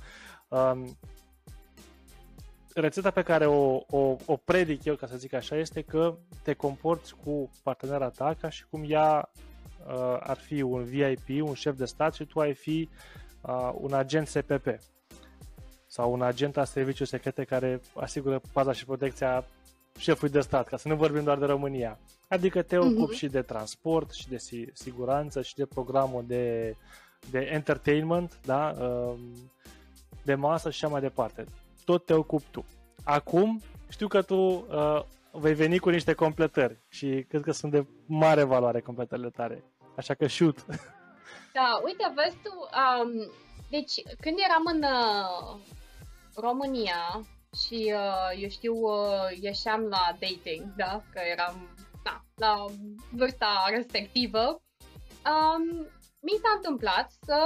Um, 0.47 0.97
rețeta 2.73 3.11
pe 3.11 3.21
care 3.21 3.45
o, 3.45 3.81
o, 3.89 4.15
o 4.25 4.35
predic 4.35 4.83
eu, 4.83 4.95
ca 4.95 5.07
să 5.07 5.17
zic 5.17 5.33
așa, 5.33 5.55
este 5.55 5.81
că 5.81 6.17
te 6.43 6.53
comporți 6.53 7.15
cu 7.15 7.51
partenera 7.63 8.09
ta 8.09 8.35
ca 8.41 8.49
și 8.49 8.65
cum 8.69 8.83
ea 8.87 9.31
uh, 9.87 10.17
ar 10.19 10.37
fi 10.37 10.61
un 10.61 10.83
VIP, 10.83 11.43
un 11.47 11.53
șef 11.53 11.77
de 11.77 11.85
stat 11.85 12.13
și 12.13 12.25
tu 12.25 12.39
ai 12.39 12.53
fi 12.53 12.89
uh, 13.41 13.71
un 13.73 13.93
agent 13.93 14.27
SPP 14.27 14.67
sau 15.87 16.11
un 16.13 16.21
agent 16.21 16.57
al 16.57 16.65
serviciu 16.65 17.05
secrete 17.05 17.43
care 17.43 17.81
asigură 17.95 18.41
paza 18.53 18.71
și 18.71 18.85
protecția 18.85 19.45
șefului 19.97 20.33
de 20.33 20.39
stat, 20.41 20.67
ca 20.67 20.77
să 20.77 20.87
nu 20.87 20.95
vorbim 20.95 21.23
doar 21.23 21.37
de 21.37 21.45
România. 21.45 21.99
Adică 22.27 22.61
te 22.61 22.77
ocupi 22.77 23.01
Mhm. 23.01 23.13
și 23.13 23.27
de 23.27 23.41
transport, 23.41 24.11
și 24.11 24.29
de 24.29 24.37
si- 24.37 24.69
siguranță, 24.73 25.41
și 25.41 25.55
de 25.55 25.65
programul 25.65 26.23
de, 26.27 26.75
de 27.31 27.39
entertainment, 27.39 28.39
da? 28.45 28.73
Um, 28.79 29.17
de 30.23 30.35
masă 30.35 30.69
și 30.69 30.83
așa 30.85 30.93
mai 30.93 31.01
departe. 31.01 31.45
Tot 31.85 32.05
te 32.05 32.13
ocupi 32.13 32.45
tu. 32.51 32.65
Acum, 33.03 33.61
știu 33.89 34.07
că 34.07 34.21
tu 34.21 34.35
uh, 34.35 35.03
vei 35.31 35.53
veni 35.53 35.77
cu 35.77 35.89
niște 35.89 36.13
completări 36.13 36.77
și 36.89 37.25
cred 37.29 37.41
că 37.41 37.51
sunt 37.51 37.71
de 37.71 37.85
mare 38.05 38.43
valoare 38.43 38.79
completările 38.79 39.29
tale. 39.29 39.63
Așa 39.95 40.13
că 40.13 40.27
shoot. 40.27 40.65
Da, 41.53 41.81
uite, 41.83 42.13
vezi 42.15 42.37
tu, 42.43 42.51
um, 42.51 43.31
deci 43.69 43.93
când 44.21 44.37
eram 44.47 44.65
în 44.65 44.83
uh, 44.83 45.59
România 46.35 47.21
și 47.61 47.93
uh, 47.95 48.41
eu 48.41 48.49
știu, 48.49 48.73
uh, 48.73 49.37
ieșeam 49.41 49.81
la 49.81 50.17
dating, 50.19 50.73
da, 50.75 51.01
că 51.13 51.19
eram 51.31 51.75
da, 52.03 52.21
la 52.35 52.65
vârsta 53.11 53.65
respectivă, 53.69 54.61
um, 55.25 55.87
mi 56.19 56.39
s-a 56.41 56.51
întâmplat 56.55 57.11
să, 57.25 57.41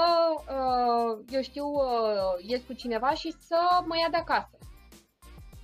uh, 0.57 1.25
eu 1.29 1.41
știu, 1.41 1.65
uh, 1.65 2.45
ies 2.47 2.61
cu 2.67 2.73
cineva 2.73 3.13
și 3.13 3.31
să 3.31 3.59
mă 3.85 3.97
ia 3.97 4.09
de 4.09 4.17
acasă. 4.17 4.57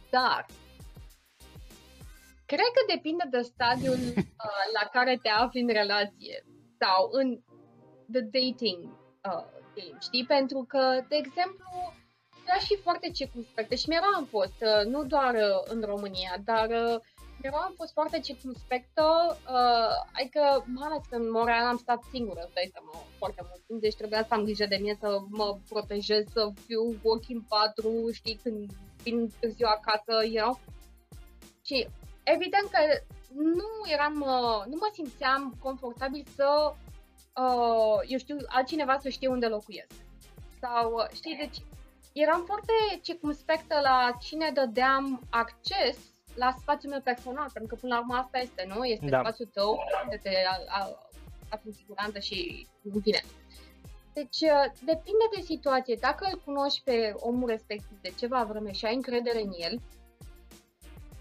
Dar, 0.10 0.46
cred 2.46 2.70
că 2.76 2.94
depinde 2.94 3.24
de 3.30 3.42
stadiul 3.42 4.00
uh, 4.18 4.64
la 4.82 4.88
care 4.92 5.20
te 5.22 5.30
afli 5.30 5.62
în 5.62 5.68
relație 5.68 6.44
sau 6.84 7.10
în 7.12 7.28
the 8.14 8.22
dating 8.36 8.80
uh, 9.30 9.46
game, 9.76 9.98
știi? 10.08 10.26
Pentru 10.26 10.66
că, 10.68 10.84
de 11.10 11.16
exemplu, 11.24 11.70
era 12.48 12.60
și 12.68 12.76
foarte 12.86 13.10
circumspectă 13.10 13.76
și 13.76 13.88
mereu 13.88 14.12
am 14.16 14.26
fost, 14.26 14.58
uh, 14.72 14.86
nu 14.94 15.04
doar 15.04 15.34
uh, 15.34 15.62
în 15.74 15.82
România, 15.82 16.34
dar 16.44 16.68
uh, 16.70 16.96
mereu 17.42 17.60
am 17.60 17.74
fost 17.76 17.92
foarte 17.94 18.20
circumspectă, 18.20 19.06
uh, 19.58 19.94
adică 20.18 20.42
mai 20.76 20.88
ales 20.90 21.04
că 21.10 21.16
în 21.16 21.32
Montreal 21.32 21.66
am 21.66 21.78
stat 21.78 22.02
singură, 22.12 22.42
îți 22.44 22.54
dai 22.54 22.70
seama, 22.74 22.94
foarte 23.18 23.42
mult 23.48 23.62
timp, 23.66 23.82
deci 23.82 23.96
trebuia 23.96 24.24
să 24.28 24.34
am 24.34 24.44
grijă 24.44 24.66
de 24.66 24.78
mine, 24.82 24.98
să 25.00 25.20
mă 25.30 25.58
protejez, 25.70 26.24
să 26.34 26.52
fiu 26.66 26.84
cu 27.02 27.10
ochii 27.10 27.36
în 27.36 27.44
patru, 27.56 27.92
știi, 28.12 28.40
când 28.44 28.72
vin 29.04 29.32
târziu 29.40 29.68
acasă, 29.78 30.14
you 30.26 30.44
know? 30.44 30.60
Și 31.68 31.88
evident 32.24 32.68
că 32.72 32.80
nu 33.36 33.68
eram, 33.92 34.22
uh, 34.22 34.64
nu 34.66 34.76
mă 34.80 34.90
simțeam 34.94 35.56
confortabil 35.60 36.26
să 36.36 36.74
uh, 37.42 38.00
eu 38.08 38.18
știu, 38.18 38.38
altcineva 38.48 38.98
să 38.98 39.10
știe 39.10 39.28
unde 39.28 39.48
locuiesc. 39.48 39.92
Sau, 40.62 40.92
uh, 40.94 41.08
știi, 41.14 41.36
deci 41.36 41.58
eram 42.14 42.44
foarte 42.46 42.74
circumspectă 43.02 43.80
la 43.84 44.18
cine 44.22 44.52
dădeam 44.54 45.22
acces 45.30 45.98
la 46.36 46.56
spațiul 46.60 46.92
meu 46.92 47.02
personal, 47.02 47.50
pentru 47.54 47.76
că 47.76 47.82
până 47.82 47.94
la 47.94 48.00
urmă 48.00 48.16
asta 48.16 48.38
este, 48.38 48.66
nu? 48.76 48.84
Este 48.84 49.06
Da. 49.10 49.20
spațiul 49.20 49.50
tău, 49.54 49.80
unde 50.04 50.20
te 50.24 50.30
a- 50.48 50.78
a- 50.80 51.08
afli 51.50 51.70
în 51.70 51.76
siguranță 51.76 52.20
și 52.20 52.68
în 52.94 53.02
fine. 53.02 53.24
Deci 54.14 54.40
uh, 54.42 54.66
depinde 54.86 55.26
de 55.36 55.42
situație. 55.42 55.98
Dacă 56.00 56.28
îl 56.32 56.42
cunoști 56.46 56.82
pe 56.84 57.14
omul 57.20 57.50
respectiv 57.50 57.98
de 58.02 58.14
ceva 58.18 58.44
vreme 58.44 58.72
și 58.72 58.86
ai 58.86 58.96
încredere 58.96 59.42
în 59.42 59.52
el, 59.58 59.82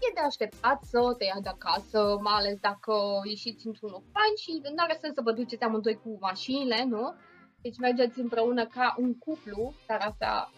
e 0.09 0.13
de 0.13 0.19
așteptat 0.19 0.83
să 0.83 1.15
te 1.17 1.23
ia 1.23 1.39
de 1.41 1.49
acasă, 1.49 2.17
mai 2.21 2.33
ales 2.33 2.57
dacă 2.59 2.93
ieșiți 3.23 3.67
într-un 3.67 3.89
loc 3.89 4.03
fain 4.11 4.35
și 4.35 4.61
nu 4.63 4.83
are 4.83 4.97
sens 5.01 5.13
să 5.13 5.21
vă 5.21 5.31
duceți 5.31 5.63
amândoi 5.63 5.99
cu 6.03 6.17
mașinile, 6.19 6.83
nu? 6.83 7.15
Deci 7.61 7.77
mergeți 7.77 8.19
împreună 8.19 8.65
ca 8.65 8.95
un 8.97 9.17
cuplu, 9.17 9.73
dar 9.87 9.99
asta, 10.01 10.51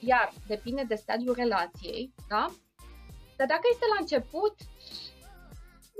iar, 0.00 0.32
depinde 0.46 0.82
de 0.82 0.94
stadiul 0.94 1.34
relației, 1.34 2.14
da? 2.28 2.46
Dar 3.36 3.46
dacă 3.46 3.66
este 3.70 3.84
la 3.94 4.00
început, 4.00 4.54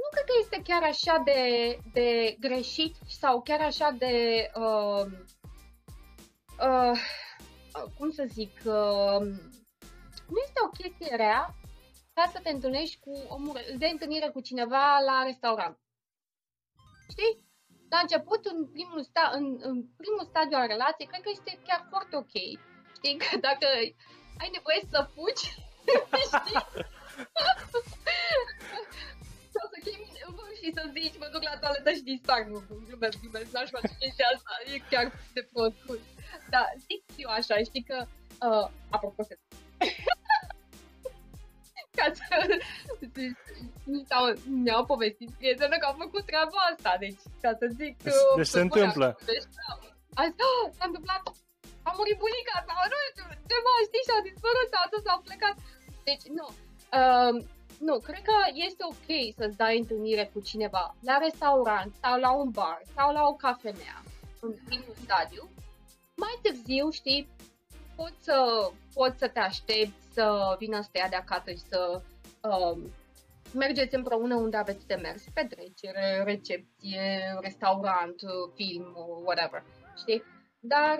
nu 0.01 0.09
cred 0.11 0.25
că 0.25 0.35
este 0.41 0.62
chiar 0.64 0.83
așa 0.83 1.23
de, 1.25 1.41
de 1.93 2.37
greșit 2.41 2.95
sau 3.09 3.43
chiar 3.43 3.61
așa 3.61 3.95
de, 3.99 4.14
uh, 4.55 5.05
uh, 6.69 7.01
cum 7.99 8.11
să 8.11 8.25
zic, 8.29 8.53
uh, 8.64 9.21
nu 10.29 10.39
este 10.45 10.61
o 10.64 10.69
chestie 10.69 11.17
rea 11.17 11.55
ca 12.17 12.25
să 12.33 12.39
te 12.43 12.51
întâlnești 12.51 12.99
cu 13.05 13.12
omul, 13.37 13.57
de 13.83 13.87
întâlnire 13.87 14.29
cu 14.29 14.41
cineva 14.49 14.85
la 15.09 15.17
restaurant. 15.31 15.77
Știi? 17.14 17.35
La 17.95 17.99
început, 18.05 18.43
în 18.45 18.59
primul, 18.75 19.03
sta, 19.11 19.25
în, 19.39 19.45
în 19.71 19.77
primul 20.01 20.25
stadiu 20.31 20.57
al 20.59 20.73
relației, 20.75 21.09
cred 21.09 21.23
că 21.23 21.31
este 21.33 21.53
chiar 21.67 21.81
foarte 21.93 22.14
ok. 22.17 22.35
Știi? 22.97 23.17
Că 23.23 23.29
dacă 23.49 23.67
ai 24.43 24.51
nevoie 24.57 24.81
să 24.93 25.11
fugi, 25.14 25.47
știi? 26.27 26.59
Sau 29.55 29.64
să 29.73 29.79
chemi 29.85 30.17
și 30.67 30.73
să 30.77 30.83
zici, 30.97 31.19
mă 31.19 31.29
duc 31.33 31.43
la 31.43 31.59
toaletă 31.62 31.91
și 31.93 32.09
dispar. 32.11 32.41
Nu, 32.53 32.59
nu, 32.69 32.77
glumesc, 32.87 33.21
glumesc, 33.21 33.51
n-aș 33.53 33.69
face 33.77 33.93
chestia 34.01 34.27
asta. 34.35 34.53
E 34.73 34.75
chiar 34.91 35.07
de 35.37 35.43
prost. 35.53 35.77
Da, 36.55 36.62
zic 36.87 37.03
eu 37.17 37.31
așa, 37.39 37.55
știi 37.69 37.85
că, 37.91 37.99
uh, 38.49 38.67
apropo, 38.91 39.23
se 39.23 39.39
ca 41.99 42.07
să 42.18 42.24
mi 43.92 44.05
s-au, 44.09 44.24
mi-au 44.64 44.84
povestit 44.92 45.30
prietenă 45.38 45.76
că 45.78 45.86
am 45.90 45.99
făcut 46.05 46.24
treaba 46.30 46.59
asta, 46.70 46.92
deci 47.05 47.20
ca 47.44 47.51
să 47.61 47.66
zic... 47.78 47.92
Deci- 48.07 48.22
uh, 48.30 48.36
deci 48.40 48.53
se 48.55 48.59
că, 48.59 48.64
întâmplă. 48.66 49.09
Deci, 49.30 49.47
da, 49.59 49.68
a 50.20 50.22
zis, 50.28 50.38
"Ah, 50.49 50.62
s-a 50.76 50.84
întâmplat, 50.90 51.22
a 51.88 51.90
murit 51.97 52.18
bunica 52.24 52.57
sau 52.68 52.78
nu 52.92 52.99
știu, 53.11 53.24
ceva, 53.51 53.72
știi, 53.88 54.05
și 54.07 54.12
a 54.16 54.26
dispărut 54.28 54.68
sau 54.72 54.80
atât 54.86 55.03
s-au 55.07 55.18
plecat. 55.26 55.57
Deci, 56.09 56.24
nu. 56.38 56.47
Uh, 56.99 57.34
nu, 57.88 57.94
cred 58.07 58.22
că 58.30 58.36
este 58.66 58.82
ok 58.92 59.09
să-ți 59.38 59.57
dai 59.62 59.78
întâlnire 59.78 60.24
cu 60.32 60.40
cineva 60.40 60.84
la 61.09 61.16
restaurant 61.26 61.90
sau 62.03 62.14
la 62.20 62.30
un 62.42 62.51
bar 62.51 62.80
sau 62.97 63.12
la 63.12 63.22
o 63.26 63.34
cafenea 63.34 63.97
în 64.40 64.53
primul 64.66 64.94
stadiu. 65.05 65.44
Mai 66.16 66.34
târziu, 66.42 66.90
știi, 66.90 67.28
poți 67.97 68.16
să, 68.26 68.70
poți 68.94 69.18
să 69.18 69.28
te 69.28 69.38
aștepți 69.38 70.05
să 70.17 70.57
vină 70.59 70.81
să 70.81 70.89
te 70.93 70.99
ia 70.99 71.09
de 71.09 71.17
acasă 71.17 71.51
și 71.51 71.69
să 71.73 72.01
uh, 72.41 72.77
mergeți 73.53 73.95
împreună 73.95 74.35
unde 74.35 74.57
aveți 74.57 74.87
de 74.87 74.95
mers, 74.95 75.23
petrecere, 75.35 76.23
recepție, 76.25 77.05
restaurant, 77.41 78.19
film, 78.55 78.87
whatever, 79.25 79.62
știi? 80.03 80.23
Dar, 80.61 80.95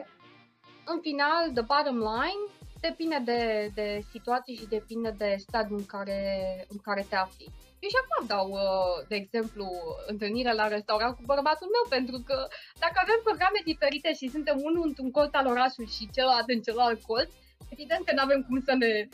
în 0.93 0.99
final, 1.01 1.43
the 1.55 1.65
bottom 1.73 1.99
line, 1.99 2.43
depinde 2.81 3.19
de, 3.25 3.71
de 3.75 3.89
situație 4.13 4.55
și 4.55 4.67
depinde 4.77 5.11
de 5.23 5.37
stadiul 5.39 5.79
în 5.79 5.87
care, 5.87 6.21
în 6.69 6.79
care 6.79 7.07
te 7.09 7.17
afli. 7.17 7.55
Eu 7.81 7.89
și 7.93 8.03
acum 8.03 8.27
dau, 8.27 8.49
uh, 8.51 8.97
de 9.09 9.17
exemplu, 9.23 9.67
întâlnire 10.07 10.53
la 10.53 10.69
restaurant 10.69 11.17
cu 11.17 11.23
bărbatul 11.33 11.69
meu, 11.77 11.85
pentru 11.97 12.19
că 12.29 12.37
dacă 12.85 12.97
avem 13.01 13.21
programe 13.23 13.61
diferite 13.65 14.11
și 14.15 14.35
suntem 14.35 14.57
unul 14.69 14.87
într-un 14.87 15.11
colț 15.11 15.35
al 15.35 15.47
orașului 15.47 15.91
și 15.97 16.11
celălalt 16.15 16.49
în 16.49 16.61
celălalt 16.67 17.01
colț, 17.03 17.31
evident 17.75 18.03
că 18.07 18.13
nu 18.15 18.23
avem 18.23 18.41
cum 18.43 18.61
să 18.61 18.75
ne 18.83 19.09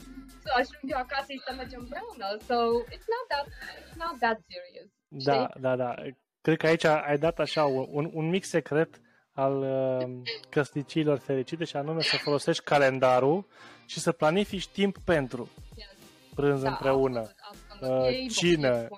să 0.45 0.51
ajungem 0.61 0.99
acasă 1.05 1.33
și 1.33 1.43
să 1.47 1.53
mergem 1.57 1.81
împreună. 1.81 2.27
So, 2.49 2.57
it's 2.95 3.09
not 3.15 3.25
that, 3.33 3.47
it's 3.81 3.97
not 4.05 4.15
that 4.25 4.39
serious. 4.51 4.89
Da, 5.09 5.49
știi? 5.49 5.61
da, 5.61 5.77
da. 5.77 5.95
Cred 6.41 6.57
că 6.57 6.67
aici 6.67 6.85
ai 6.85 7.19
dat 7.19 7.39
așa 7.39 7.65
un, 7.65 8.11
un 8.13 8.29
mic 8.29 8.45
secret 8.45 9.01
al 9.33 9.59
uh, 9.59 10.33
căsnicilor 10.51 11.19
fericite 11.19 11.65
și 11.65 11.77
anume 11.77 12.01
să 12.01 12.17
folosești 12.17 12.65
calendarul 12.65 13.47
și 13.87 14.01
să 14.01 14.13
planifici 14.13 14.69
timp 14.69 14.99
pentru 14.99 15.49
yes. 15.75 15.89
prânz 16.35 16.63
da, 16.63 16.69
împreună, 16.69 17.19
absolut, 17.19 17.91
absolut. 17.91 18.25
Uh, 18.25 18.31
cină. 18.31 18.89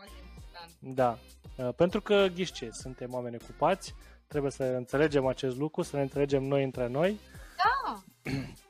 Da, 0.78 1.18
uh, 1.56 1.68
pentru 1.76 2.00
că 2.00 2.26
ghiși 2.34 2.52
ce, 2.52 2.68
suntem 2.72 3.12
oameni 3.12 3.36
ocupați, 3.42 3.94
trebuie 4.26 4.50
să 4.50 4.64
înțelegem 4.64 5.26
acest 5.26 5.56
lucru, 5.56 5.82
să 5.82 5.96
ne 5.96 6.02
înțelegem 6.02 6.42
noi 6.42 6.64
între 6.64 6.88
noi. 6.88 7.18
Da, 7.56 8.02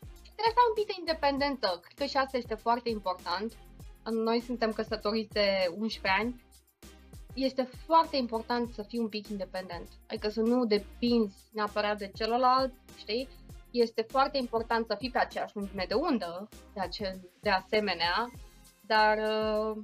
trebuie 0.45 0.55
să 0.55 0.65
ai 0.65 0.73
un 0.73 0.85
pic 0.85 0.97
independentă, 0.97 1.81
cred 1.83 1.99
că 1.99 2.05
și 2.05 2.17
asta 2.17 2.37
este 2.37 2.55
foarte 2.55 2.89
important. 2.89 3.53
Noi 4.11 4.41
suntem 4.41 4.73
căsătoriți 4.73 5.33
de 5.33 5.49
11 5.79 6.23
ani 6.23 6.45
este 7.35 7.69
foarte 7.87 8.17
important 8.17 8.73
să 8.73 8.83
fii 8.83 8.99
un 8.99 9.09
pic 9.09 9.29
independent. 9.29 9.89
Adică 10.09 10.29
să 10.29 10.41
nu 10.41 10.65
depinzi 10.65 11.37
neapărat 11.53 11.99
de 11.99 12.11
celălalt, 12.15 12.73
știi? 12.97 13.29
Este 13.71 14.03
foarte 14.03 14.39
important 14.39 14.87
să 14.87 14.97
fii 14.99 15.11
pe 15.11 15.19
aceeași 15.19 15.57
lungime 15.57 15.85
de 15.89 15.95
undă, 15.95 16.49
de, 16.75 16.81
ace- 16.81 17.21
de 17.41 17.51
asemenea, 17.51 18.31
dar, 18.81 19.19
uh, 19.19 19.77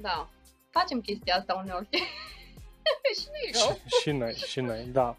da, 0.00 0.28
facem 0.70 1.00
chestia 1.00 1.36
asta 1.36 1.60
uneori. 1.64 1.88
și 3.20 3.26
nu 3.28 3.58
e 3.58 3.64
rău. 3.64 3.78
Și, 3.86 4.00
și 4.00 4.10
noi, 4.10 4.34
și 4.34 4.60
noi, 4.60 4.84
da. 4.84 5.16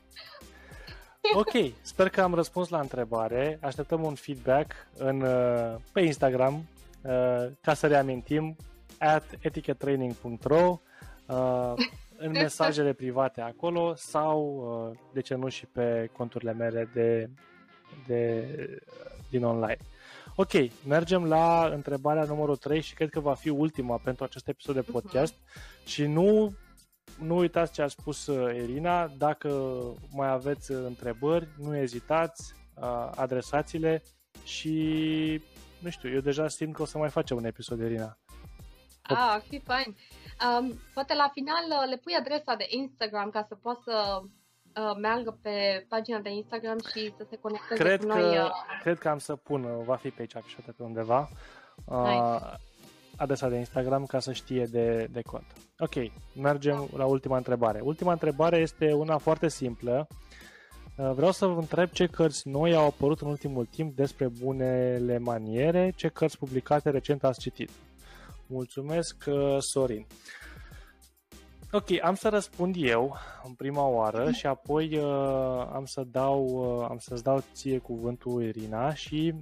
Ok, 1.32 1.74
sper 1.82 2.10
că 2.10 2.22
am 2.22 2.34
răspuns 2.34 2.70
la 2.70 2.80
întrebare. 2.80 3.60
Așteptăm 3.62 4.04
un 4.04 4.16
feedback 4.16 4.72
în, 4.98 5.22
uh, 5.22 5.76
pe 5.92 6.02
Instagram, 6.02 6.54
uh, 7.02 7.48
ca 7.62 7.74
să 7.74 7.88
reamintim, 7.88 8.56
at 9.00 9.24
etiquettraining.ro 9.40 10.80
uh, 11.26 11.74
în 12.18 12.32
mesajele 12.32 12.94
private 12.94 13.42
acolo 13.42 13.94
sau, 13.96 14.64
uh, 14.92 15.00
de 15.14 15.22
ce 15.22 15.36
nu, 15.36 15.50
și 15.50 15.66
pe 15.66 16.10
conturile 16.18 16.54
mele 16.54 16.90
de, 16.94 17.30
de, 18.08 18.46
din 19.30 19.44
online. 19.44 19.78
Ok, 20.36 20.52
mergem 20.88 21.26
la 21.26 21.70
întrebarea 21.74 22.24
numărul 22.24 22.56
3 22.56 22.82
și 22.82 22.94
cred 22.94 23.10
că 23.10 23.20
va 23.20 23.34
fi 23.34 23.50
ultima 23.50 23.98
pentru 24.04 24.24
acest 24.24 24.48
episod 24.48 24.76
de 24.76 24.82
mhm. 24.84 24.92
podcast 24.92 25.34
uh-huh. 25.34 25.86
și 25.86 26.06
nu 26.06 26.54
nu 27.20 27.38
uitați 27.38 27.74
ce 27.74 27.82
a 27.82 27.88
spus 27.88 28.28
uh, 28.28 28.56
Irina, 28.56 29.08
dacă 29.08 29.80
mai 30.12 30.30
aveți 30.30 30.72
întrebări, 30.72 31.48
nu 31.58 31.78
ezitați, 31.78 32.54
uh, 32.82 33.10
adresați-le 33.16 34.04
și 34.44 35.42
nu 35.80 35.90
știu, 35.90 36.10
eu 36.10 36.20
deja 36.20 36.48
simt 36.48 36.76
că 36.76 36.82
o 36.82 36.86
să 36.86 36.98
mai 36.98 37.10
facem 37.10 37.38
un 37.38 37.46
episod, 37.46 37.80
Irina. 37.80 38.18
Ah, 39.02 39.18
ar 39.18 39.42
fi 39.50 39.60
fain. 39.60 39.96
Um, 40.60 40.80
poate 40.94 41.14
la 41.14 41.30
final 41.34 41.64
uh, 41.70 41.90
le 41.90 41.98
pui 41.98 42.14
adresa 42.14 42.56
de 42.56 42.66
Instagram 42.70 43.30
ca 43.30 43.46
să 43.48 43.56
poată 43.56 43.82
să 43.84 44.22
uh, 44.82 44.98
meargă 45.02 45.40
pe 45.42 45.86
pagina 45.90 46.20
de 46.20 46.30
Instagram 46.30 46.78
și 46.80 47.14
să 47.18 47.26
se 47.30 47.38
conecteze 47.38 47.84
cred 47.84 48.00
cu 48.00 48.08
că, 48.08 48.14
noi. 48.14 48.38
Uh... 48.38 48.50
Cred 48.82 48.98
că 48.98 49.10
am 49.10 49.18
să 49.18 49.36
pun, 49.36 49.64
uh, 49.64 49.86
va 49.86 49.96
fi 49.96 50.10
pe 50.10 50.22
aici 50.22 50.36
afișată 50.36 50.72
pe 50.72 50.84
undeva, 50.84 51.30
uh, 51.86 51.98
nice. 51.98 52.60
Adresa 53.18 53.50
de 53.50 53.56
Instagram 53.56 54.06
ca 54.06 54.20
să 54.20 54.32
știe 54.32 54.66
de, 54.66 55.08
de 55.12 55.22
cont. 55.22 55.46
Ok, 55.80 55.94
mergem 56.36 56.90
la 56.96 57.06
ultima 57.06 57.38
întrebare. 57.38 57.80
Ultima 57.84 58.12
întrebare 58.12 58.58
este 58.58 58.92
una 58.92 59.18
foarte 59.18 59.48
simplă. 59.48 60.08
Uh, 60.98 61.12
vreau 61.16 61.32
să 61.32 61.46
vă 61.46 61.60
întreb 61.60 61.90
ce 61.90 62.06
cărți 62.06 62.48
noi 62.48 62.76
au 62.76 62.86
apărut 62.86 63.22
în 63.22 63.28
ultimul 63.28 63.66
timp 63.66 63.96
despre 63.96 64.28
bunele 64.28 65.18
maniere, 65.18 65.94
ce 65.96 66.08
cărți 66.08 66.38
publicate 66.38 66.90
recent 66.90 67.24
ați 67.24 67.40
citit. 67.40 67.70
Mulțumesc, 68.48 69.24
uh, 69.28 69.58
Sorin. 69.60 70.06
Ok, 71.76 71.86
am 72.04 72.16
să 72.16 72.30
răspund 72.30 72.76
eu 72.78 73.16
în 73.44 73.54
prima 73.54 73.88
oară 73.88 74.32
și 74.32 74.46
apoi 74.46 74.98
uh, 74.98 75.68
am 75.74 75.86
să 75.86 76.04
dau 76.12 76.46
uh, 76.46 76.88
am 76.90 76.98
să-ți 76.98 77.24
dau 77.24 77.44
ție 77.54 77.78
cuvântul 77.78 78.44
Irina 78.44 78.94
și 78.94 79.34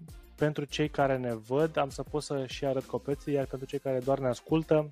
pentru 0.43 0.63
cei 0.63 0.89
care 0.89 1.17
ne 1.17 1.33
văd 1.33 1.77
am 1.77 1.89
să 1.89 2.03
pot 2.03 2.23
să 2.23 2.45
și 2.47 2.65
arăt 2.65 2.83
copeții, 2.83 3.33
iar 3.33 3.45
pentru 3.45 3.67
cei 3.67 3.79
care 3.79 3.99
doar 3.99 4.19
ne 4.19 4.27
ascultă 4.27 4.89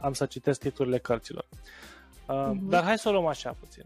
am 0.00 0.12
să 0.12 0.26
citesc 0.26 0.60
titlurile 0.60 0.98
cărților. 0.98 1.46
Uh, 2.28 2.50
uh-huh. 2.50 2.68
Dar 2.68 2.84
hai 2.84 2.98
să 2.98 3.08
o 3.08 3.12
luăm 3.12 3.26
așa 3.26 3.56
puțin. 3.60 3.84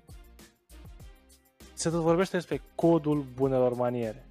Se 1.73 1.91
tot 1.91 2.01
vorbește 2.01 2.37
despre 2.37 2.63
codul 2.75 3.25
bunelor 3.35 3.75
maniere. 3.75 4.29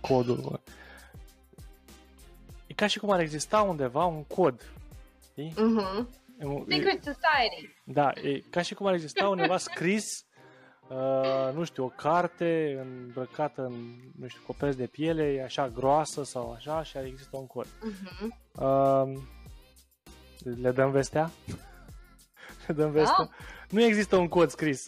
Codul 0.00 0.60
E 2.66 2.74
ca 2.74 2.86
și 2.86 2.98
cum 2.98 3.10
ar 3.10 3.20
exista 3.20 3.60
undeva 3.60 4.04
un 4.04 4.24
cod. 4.24 4.72
Uh-huh. 5.36 6.06
Secret 6.68 7.02
Society. 7.02 7.74
Da, 7.84 8.12
e 8.22 8.42
ca 8.50 8.62
și 8.62 8.74
cum 8.74 8.86
ar 8.86 8.92
exista 8.92 9.28
undeva 9.28 9.56
scris, 9.56 10.26
uh, 10.88 11.54
nu 11.54 11.64
știu, 11.64 11.84
o 11.84 11.88
carte 11.88 12.78
îmbrăcată 12.80 13.64
în, 13.64 13.72
nu 14.18 14.26
știu, 14.26 14.42
copeți 14.46 14.76
de 14.76 14.86
piele, 14.86 15.42
așa 15.44 15.68
groasă 15.68 16.24
sau 16.24 16.52
așa 16.52 16.82
și 16.82 16.98
există 16.98 17.36
un 17.36 17.46
cod. 17.46 17.66
Uh-huh. 17.66 18.28
Uh, 18.52 19.18
le 20.60 20.70
dăm 20.70 20.90
vestea? 20.90 21.30
le 22.66 22.74
dăm 22.74 22.90
vestea? 22.90 23.14
Ah. 23.18 23.28
Nu 23.70 23.82
există 23.82 24.16
un 24.16 24.28
cod 24.28 24.50
scris. 24.50 24.84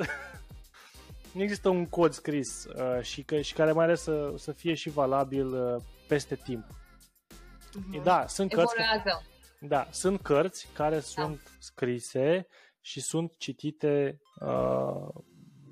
nu 1.34 1.42
există 1.42 1.68
un 1.68 1.86
cod 1.86 2.12
scris 2.12 2.64
uh, 2.64 3.02
și, 3.02 3.22
că, 3.22 3.40
și 3.40 3.54
care 3.54 3.72
mai 3.72 3.84
ales 3.84 4.02
să, 4.02 4.32
să 4.36 4.52
fie 4.52 4.74
și 4.74 4.90
valabil 4.90 5.46
uh, 5.46 5.82
peste 6.08 6.34
timp. 6.34 6.64
Uh-huh. 6.64 8.02
Da, 8.02 8.26
sunt 8.26 8.52
cărți, 8.52 8.74
da, 9.60 9.86
sunt 9.90 10.20
cărți 10.20 10.68
care 10.72 10.94
da. 10.94 11.00
sunt 11.00 11.40
scrise 11.58 12.46
și 12.80 13.00
sunt 13.00 13.32
citite 13.38 14.20
uh, 14.40 15.08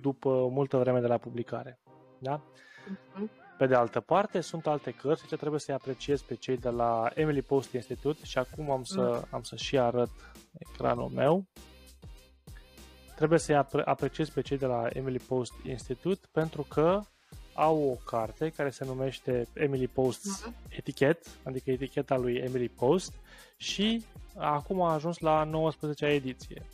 după 0.05 0.49
multă 0.51 0.77
vreme 0.77 1.01
de 1.01 1.07
la 1.07 1.17
publicare. 1.17 1.79
Da? 2.19 2.41
Uh-huh. 2.41 3.57
Pe 3.59 3.67
de 3.67 3.75
altă 3.75 4.01
parte, 4.01 4.41
sunt 4.41 4.67
alte 4.67 4.91
cărți 4.91 5.27
ce 5.27 5.37
trebuie 5.37 5.61
să-i 5.61 5.75
apreciez 5.75 6.23
pe 6.23 6.35
cei 6.35 6.57
de 6.57 6.69
la 6.69 7.11
Emily 7.15 7.43
Post 7.43 7.73
Institute 7.73 8.25
și 8.25 8.39
acum 8.39 8.71
am 8.71 8.85
să, 8.85 9.21
uh-huh. 9.21 9.31
am 9.31 9.43
să 9.43 9.57
și 9.57 9.79
arăt 9.79 10.11
ecranul 10.59 11.09
meu. 11.09 11.45
Trebuie 13.17 13.39
să-i 13.39 13.65
apreciez 13.85 14.29
pe 14.29 14.41
cei 14.41 14.59
de 14.59 14.67
la 14.67 14.89
Emily 14.93 15.19
Post 15.19 15.53
Institute 15.63 16.29
pentru 16.33 16.63
că 16.63 17.01
au 17.55 17.83
o 17.91 17.95
carte 18.11 18.49
care 18.57 18.71
se 18.71 18.85
numește 18.85 19.49
Emily 19.53 19.89
Post's 19.89 20.49
uh-huh. 20.49 20.69
Etiquette, 20.69 21.29
adică 21.43 21.71
eticheta 21.71 22.17
lui 22.17 22.37
Emily 22.37 22.69
Post 22.69 23.13
și 23.57 24.05
acum 24.37 24.81
a 24.81 24.93
ajuns 24.93 25.19
la 25.19 25.51
19-a 25.51 26.09
ediție. 26.09 26.67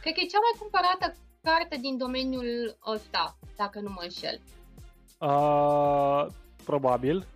Cred 0.00 0.14
că 0.14 0.20
e 0.20 0.26
cea 0.26 0.44
mai 0.46 0.58
cumpărată 0.58 1.23
carte 1.44 1.76
din 1.80 1.96
domeniul 1.96 2.76
ăsta, 2.94 3.36
dacă 3.56 3.80
nu 3.80 3.90
mă 3.90 4.00
înșel. 4.02 4.40
Uh, 5.20 6.26
probabil. 6.64 7.26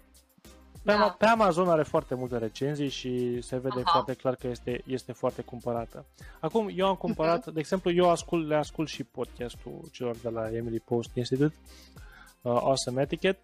Pe, 0.83 0.93
da. 0.93 1.15
pe 1.19 1.27
Amazon 1.27 1.69
are 1.69 1.83
foarte 1.83 2.15
multe 2.15 2.39
recenzii 2.39 2.89
și 2.89 3.41
se 3.41 3.57
vede 3.57 3.81
Aha. 3.81 3.91
foarte 3.93 4.15
clar 4.15 4.35
că 4.35 4.47
este, 4.47 4.83
este 4.87 5.13
foarte 5.13 5.43
cumpărată. 5.43 6.07
Acum, 6.41 6.71
eu 6.75 6.87
am 6.87 6.95
cumpărat, 6.95 7.51
uh-huh. 7.51 7.53
de 7.53 7.61
exemplu, 7.61 7.93
eu 7.93 8.11
ascult, 8.11 8.49
le 8.49 8.57
ascult 8.57 8.89
și 8.89 9.05
podcastul 9.05 9.89
celor 9.93 10.17
de 10.17 10.29
la 10.29 10.57
Emily 10.57 10.81
Post 10.81 11.11
Institute 11.15 11.55
uh, 12.43 12.53
Awesome 12.53 13.03
Etiquette. 13.03 13.43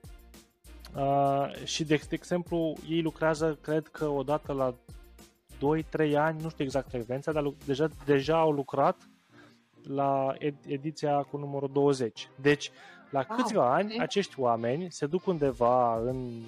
Uh, 0.97 1.65
și, 1.65 1.85
de, 1.85 1.95
de 1.95 2.15
exemplu, 2.15 2.77
ei 2.89 3.03
lucrează, 3.03 3.59
cred 3.61 3.87
că 3.87 4.07
odată 4.07 4.53
la 4.53 4.75
2-3 6.09 6.15
ani, 6.17 6.43
nu 6.43 6.49
știu 6.49 6.65
exact 6.65 6.89
frecvența, 6.89 7.33
dar 7.33 7.53
deja, 7.67 7.89
deja 8.05 8.39
au 8.39 8.51
lucrat 8.51 8.97
la 9.87 10.35
ed- 10.39 10.67
ediția 10.67 11.23
cu 11.23 11.37
numărul 11.37 11.71
20. 11.73 12.29
Deci, 12.41 12.71
la 13.11 13.27
wow, 13.29 13.39
câțiva 13.39 13.67
okay. 13.67 13.81
ani, 13.81 13.99
acești 13.99 14.41
oameni 14.41 14.91
se 14.91 15.07
duc 15.07 15.27
undeva 15.27 15.99
în 15.99 16.43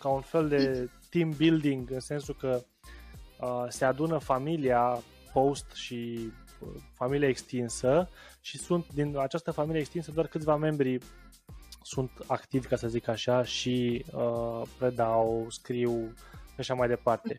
ca 0.00 0.08
un 0.08 0.20
fel 0.20 0.48
de 0.48 0.90
team 1.10 1.30
building, 1.36 1.90
în 1.90 2.00
sensul 2.00 2.36
că 2.38 2.60
uh, 3.40 3.64
se 3.68 3.84
adună 3.84 4.18
familia 4.18 5.02
post 5.32 5.72
și 5.74 6.32
uh, 6.60 6.68
familia 6.94 7.28
extinsă 7.28 8.08
și 8.40 8.58
sunt 8.58 8.92
din 8.92 9.18
această 9.18 9.50
familie 9.50 9.80
extinsă 9.80 10.10
doar 10.10 10.26
câțiva 10.26 10.56
membri 10.56 10.98
sunt 11.82 12.10
activi, 12.26 12.66
ca 12.66 12.76
să 12.76 12.88
zic 12.88 13.08
așa, 13.08 13.44
și 13.44 14.04
uh, 14.12 14.62
predau, 14.78 15.46
scriu 15.48 16.12
și 16.48 16.58
așa 16.58 16.74
mai 16.74 16.88
departe. 16.88 17.36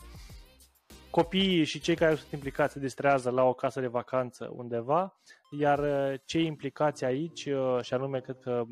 Copiii 1.16 1.64
și 1.64 1.80
cei 1.80 1.96
care 1.96 2.16
sunt 2.16 2.32
implicați 2.32 2.74
se 2.74 2.80
distrează 2.80 3.30
la 3.30 3.44
o 3.44 3.54
casă 3.54 3.80
de 3.80 3.88
vacanță 3.88 4.52
undeva, 4.56 5.20
iar 5.60 5.80
uh, 5.80 6.20
cei 6.26 6.46
implicați 6.46 7.06
aici, 7.06 7.46
uh, 7.46 7.80
și 7.82 7.94
anume 7.94 8.20
cred 8.20 8.38
că 8.42 8.64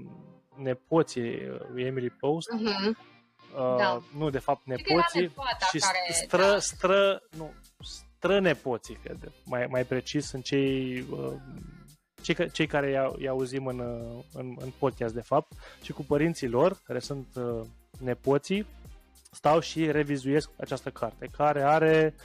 nepoții 0.58 1.38
lui 1.72 1.84
Emily 1.84 2.10
Post, 2.10 2.52
Mhm. 2.52 2.88
uh, 3.58 3.76
Da. 3.78 4.02
nu, 4.18 4.30
de 4.30 4.40
fapt, 4.40 4.64
Cred 4.64 4.76
că 4.78 4.84
era 4.86 4.96
nepoții 4.96 5.22
nepoata 5.22 5.66
și 5.72 5.78
care- 5.80 5.98
stră, 6.26 6.38
da. 6.52 6.60
stră, 6.60 7.22
nu, 7.38 7.54
strănepoții, 7.80 8.96
cred, 9.04 9.32
mai, 9.46 9.66
mai 9.70 9.84
precis, 9.84 10.26
sunt 10.28 10.44
cei, 10.44 11.00
uh, 11.12 11.34
cei, 12.22 12.36
ca- 12.36 12.48
cei 12.48 12.68
care 12.68 12.90
i-au, 12.90 13.16
i 13.20 13.28
auzim 13.28 13.66
în, 13.68 13.80
uh, 13.80 14.24
în, 14.34 14.56
în 14.60 14.70
podcast, 14.80 15.14
de 15.14 15.22
fapt, 15.22 15.52
și 15.82 15.92
cu 15.92 16.04
părinții 16.04 16.48
lor, 16.48 16.78
care 16.84 17.00
sunt 17.00 17.28
uh, 17.36 17.62
nepoții, 18.00 18.66
stau 19.34 19.60
și 19.60 19.92
revizuiesc 19.92 20.50
această 20.60 20.90
carte, 20.90 21.30
care 21.38 21.62
are, 21.62 22.16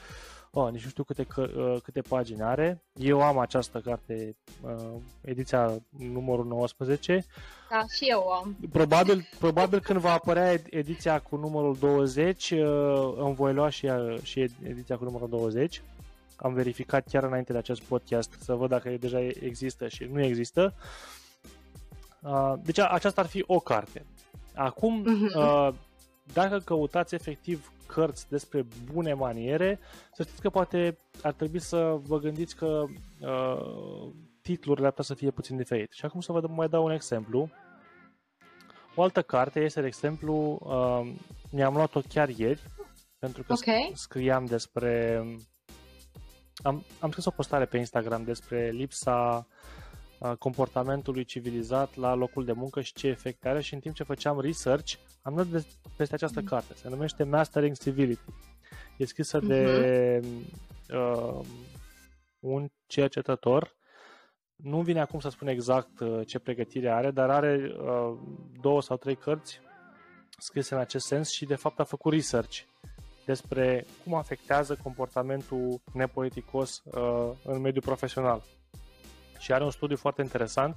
oh, 0.50 0.70
nici 0.70 0.82
nu 0.84 0.88
știu 0.90 1.04
câte, 1.04 1.22
că- 1.24 1.50
uh, 1.56 1.76
câte 1.82 2.00
pagini 2.00 2.42
are. 2.42 2.82
Eu 2.92 3.22
am 3.22 3.38
această 3.38 3.78
carte, 3.80 4.36
uh, 4.62 4.94
ediția 5.20 5.74
numărul 5.98 6.46
19, 6.46 7.24
Da, 7.70 7.84
și 7.96 8.04
eu 8.10 8.28
am. 8.28 8.56
Probabil, 8.72 9.28
probabil 9.38 9.80
când 9.80 9.98
va 10.00 10.12
apărea 10.12 10.56
ed- 10.58 10.66
ediția 10.70 11.20
cu 11.20 11.36
numărul 11.36 11.76
20, 11.80 12.50
uh, 12.50 13.14
îmi 13.16 13.34
voi 13.34 13.52
lua 13.52 13.68
și, 13.68 13.86
ea- 13.86 14.22
și 14.22 14.40
ed- 14.48 14.66
ediția 14.68 14.96
cu 14.96 15.04
numărul 15.04 15.28
20. 15.28 15.82
Am 16.36 16.52
verificat 16.54 17.06
chiar 17.10 17.22
înainte 17.22 17.52
de 17.52 17.58
acest 17.58 17.80
podcast 17.82 18.30
să 18.40 18.54
văd 18.54 18.68
dacă 18.68 18.88
deja 18.90 19.20
există 19.20 19.88
și 19.88 20.04
nu 20.12 20.22
există. 20.22 20.74
Uh, 22.22 22.52
Deci 22.62 22.78
a- 22.78 22.86
aceasta 22.88 23.20
ar 23.20 23.26
fi 23.26 23.44
o 23.46 23.58
carte. 23.60 24.06
Acum, 24.54 24.94
Mhm. 25.06 25.38
Uh, 26.28 26.32
dacă 26.32 26.58
căutați 26.58 27.14
efectiv 27.14 27.72
cărți 27.86 28.28
despre 28.28 28.66
bune 28.92 29.12
maniere, 29.12 29.78
să 30.12 30.22
știți 30.22 30.40
că 30.40 30.50
poate 30.50 30.98
ar 31.22 31.32
trebui 31.32 31.60
să 31.60 31.98
vă 32.02 32.18
gândiți 32.18 32.56
că 32.56 32.84
uh, 33.20 34.12
titlurile 34.42 34.86
ar 34.86 34.92
putea 34.92 35.04
să 35.04 35.14
fie 35.14 35.30
puțin 35.30 35.56
diferite. 35.56 35.94
Și 35.94 36.04
acum 36.04 36.20
să 36.20 36.32
vă 36.32 36.46
mai 36.48 36.68
dau 36.68 36.84
un 36.84 36.90
exemplu. 36.90 37.50
O 38.94 39.02
altă 39.02 39.22
carte 39.22 39.60
este, 39.60 39.80
de 39.80 39.86
exemplu, 39.86 40.58
uh, 40.62 41.12
mi-am 41.50 41.74
luat-o 41.74 42.00
chiar 42.08 42.28
ieri, 42.28 42.62
pentru 43.18 43.42
că 43.42 43.52
Ok. 43.52 43.96
scriam 43.96 44.44
despre... 44.44 45.22
Am, 46.62 46.84
am 47.00 47.10
scris 47.10 47.24
o 47.24 47.30
postare 47.30 47.64
pe 47.64 47.78
Instagram 47.78 48.24
despre 48.24 48.70
lipsa 48.70 49.46
uh, 49.48 49.57
comportamentului 50.38 51.24
civilizat 51.24 51.96
la 51.96 52.14
locul 52.14 52.44
de 52.44 52.52
muncă 52.52 52.80
și 52.80 52.92
ce 52.92 53.06
efecte 53.06 53.48
are 53.48 53.60
și 53.60 53.74
în 53.74 53.80
timp 53.80 53.94
ce 53.94 54.02
făceam 54.02 54.40
research 54.40 54.94
am 55.22 55.34
dat 55.34 55.46
de, 55.46 55.66
peste 55.96 56.14
această 56.14 56.40
carte. 56.40 56.74
Se 56.74 56.88
numește 56.88 57.24
Mastering 57.24 57.76
Civility. 57.76 58.24
E 58.96 59.04
scrisă 59.04 59.38
de 59.38 60.20
uh, 60.90 61.40
un 62.38 62.68
cercetător. 62.86 63.76
Nu 64.56 64.80
vine 64.80 65.00
acum 65.00 65.20
să 65.20 65.28
spun 65.28 65.48
exact 65.48 66.00
uh, 66.00 66.26
ce 66.26 66.38
pregătire 66.38 66.90
are, 66.90 67.10
dar 67.10 67.30
are 67.30 67.74
uh, 67.78 68.18
două 68.60 68.82
sau 68.82 68.96
trei 68.96 69.16
cărți 69.16 69.60
scrise 70.38 70.74
în 70.74 70.80
acest 70.80 71.06
sens 71.06 71.30
și 71.30 71.44
de 71.44 71.54
fapt 71.54 71.80
a 71.80 71.84
făcut 71.84 72.12
research 72.12 72.58
despre 73.24 73.86
cum 74.04 74.14
afectează 74.14 74.78
comportamentul 74.82 75.80
nepoliticos 75.92 76.82
uh, 76.84 77.30
în 77.44 77.60
mediul 77.60 77.82
profesional. 77.82 78.42
Și 79.38 79.52
are 79.52 79.64
un 79.64 79.70
studiu 79.70 79.96
foarte 79.96 80.22
interesant 80.22 80.76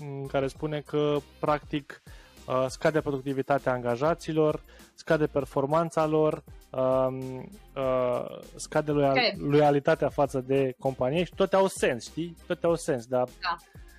în 0.00 0.26
care 0.26 0.46
spune 0.46 0.80
că 0.80 1.16
practic 1.40 2.02
uh, 2.46 2.64
scade 2.68 3.00
productivitatea 3.00 3.72
angajaților, 3.72 4.62
scade 4.94 5.26
performanța 5.26 6.06
lor, 6.06 6.42
um, 6.70 7.48
uh, 7.76 8.38
scade 8.54 8.90
loial- 8.90 9.14
Cred. 9.14 9.40
loialitatea 9.50 10.08
față 10.08 10.40
de 10.40 10.74
companie 10.78 11.24
și 11.24 11.32
toate 11.34 11.56
au 11.56 11.66
sens, 11.66 12.04
știi? 12.04 12.36
Toate 12.46 12.66
au 12.66 12.74
sens, 12.74 13.06
dar 13.06 13.28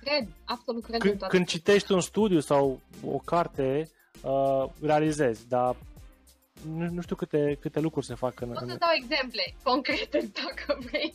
Cred, 0.04 0.28
absolut 0.44 0.82
cred 0.84 0.94
în 0.94 1.00
când, 1.00 1.18
toate. 1.18 1.36
când 1.36 1.46
citești 1.48 1.92
un 1.92 2.00
studiu 2.00 2.40
sau 2.40 2.80
o 3.06 3.16
carte, 3.24 3.90
uh, 4.22 4.64
realizezi, 4.82 5.48
dar 5.48 5.76
nu, 6.66 6.88
nu 6.90 7.00
știu 7.00 7.16
câte, 7.16 7.58
câte 7.60 7.80
lucruri 7.80 8.06
se 8.06 8.14
fac 8.14 8.40
în, 8.40 8.48
Pot 8.48 8.62
în, 8.62 8.68
să 8.68 8.76
dau 8.76 8.90
exemple 8.94 9.54
concrete 9.62 10.30
dacă 10.44 10.78
vrei 10.84 11.14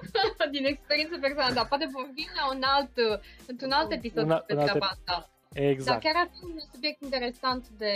din 0.50 0.64
experiență 0.64 1.18
personală, 1.20 1.54
dar 1.54 1.66
poate 1.66 1.88
vorbim 1.92 2.28
la 2.34 2.54
un 2.54 2.62
alt, 2.62 3.22
într-un 3.46 3.70
alt 3.70 3.92
episod 3.92 4.24
Un 4.24 4.30
a- 4.30 4.34
despre 4.36 4.54
un 4.54 4.60
alt 4.60 4.68
treaba 4.70 4.86
ep- 4.86 4.90
asta. 4.90 5.30
Dar 5.52 5.62
Exact. 5.64 6.02
chiar 6.02 6.14
ar 6.16 6.30
fi 6.38 6.44
un 6.44 6.58
subiect 6.72 7.02
interesant 7.02 7.68
de, 7.68 7.94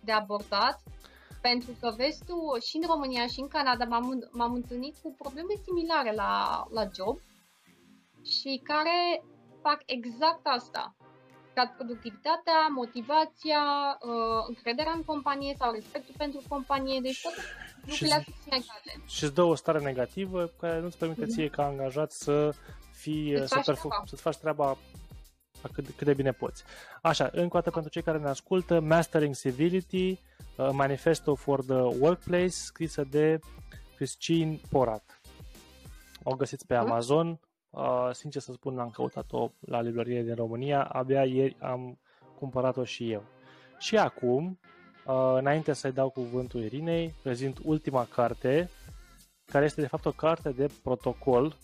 de 0.00 0.12
abordat, 0.12 0.82
pentru 1.40 1.76
că 1.80 1.94
vezi 1.96 2.24
tu, 2.26 2.56
și 2.68 2.76
în 2.76 2.88
România 2.88 3.26
și 3.26 3.40
în 3.40 3.48
Canada 3.48 3.84
m-am, 3.84 4.28
m-am 4.32 4.52
întâlnit 4.54 4.94
cu 5.02 5.14
probleme 5.18 5.52
similare 5.64 6.12
la, 6.14 6.64
la 6.70 6.88
job 6.94 7.18
și 8.24 8.60
care 8.64 9.22
fac 9.62 9.82
exact 9.86 10.40
asta. 10.42 10.94
Scad 11.56 11.70
productivitatea, 11.76 12.66
motivația, 12.74 13.62
uh, 14.02 14.44
încrederea 14.48 14.92
în 14.92 15.04
companie 15.04 15.54
sau 15.58 15.72
respectul 15.72 16.14
pentru 16.18 16.42
companie, 16.48 17.00
deci 17.00 17.20
toate 17.22 17.36
lucrurile 17.86 18.14
astea 18.14 18.32
sunt 18.42 18.52
legate. 18.52 19.02
Și 19.06 19.24
îți 19.24 19.34
dă 19.34 19.42
o 19.42 19.54
stare 19.54 19.80
negativă 19.80 20.46
care 20.60 20.80
nu-ți 20.80 20.98
permite 20.98 21.20
Mhm. 21.24 21.30
ție 21.30 21.48
ca 21.48 21.64
angajat 21.64 22.12
să 22.12 22.54
fii, 22.92 23.36
Să-ți 23.36 23.48
să, 23.48 23.54
faci 23.54 23.64
perfu- 23.64 23.88
treaba. 23.88 24.04
să-ți 24.06 24.22
faci 24.22 24.36
treaba 24.36 24.76
cât, 25.72 25.86
cât 25.96 26.06
de 26.06 26.14
bine 26.14 26.32
poți. 26.32 26.64
Așa, 27.02 27.24
încă 27.32 27.56
o 27.56 27.60
dată 27.60 27.70
pentru 27.70 27.90
cei 27.90 28.02
care 28.02 28.18
ne 28.18 28.28
ascultă, 28.28 28.80
Mastering 28.80 29.36
Civility, 29.36 30.10
uh, 30.56 30.68
Manifesto 30.72 31.34
for 31.34 31.62
the 31.62 31.80
Workplace, 32.00 32.48
scrisă 32.48 33.04
de 33.10 33.38
Christine 33.96 34.60
Porat. 34.70 35.20
O 36.22 36.34
găsiți 36.34 36.66
pe 36.66 36.74
Mhm. 36.78 36.82
Amazon. 36.84 37.38
Uh, 37.76 38.10
sincer 38.12 38.40
să 38.42 38.52
spun, 38.52 38.78
am 38.78 38.90
căutat-o 38.90 39.50
la 39.60 39.80
librărie 39.80 40.22
din 40.22 40.34
România. 40.34 40.82
Abia 40.84 41.24
ieri 41.24 41.56
am 41.60 41.98
cumpărat-o 42.38 42.84
și 42.84 43.10
eu. 43.12 43.22
Și 43.78 43.98
acum, 43.98 44.58
uh, 45.06 45.34
înainte 45.38 45.72
să-i 45.72 45.92
dau 45.92 46.10
cuvântul 46.10 46.62
Irinei, 46.62 47.14
prezint 47.22 47.58
ultima 47.64 48.06
carte, 48.14 48.70
care 49.44 49.64
este 49.64 49.80
de 49.80 49.86
fapt 49.86 50.04
o 50.04 50.10
carte 50.12 50.50
de 50.50 50.70
protocol 50.82 51.56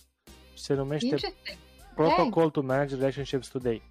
și 0.54 0.62
se 0.62 0.74
numește 0.74 1.04
Interesting. 1.04 1.58
Protocol 1.94 2.50
to 2.50 2.60
Manage 2.62 2.94
Relationships 2.94 3.48
Today. 3.48 3.82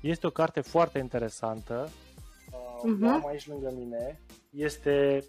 Este 0.00 0.26
o 0.26 0.30
carte 0.30 0.60
foarte 0.60 0.98
interesantă. 0.98 1.88
Uh, 1.88 2.06
Mhm. 2.82 3.06
O 3.06 3.08
am 3.08 3.26
aici 3.26 3.46
lângă 3.46 3.72
mine. 3.76 4.20
Este... 4.50 5.24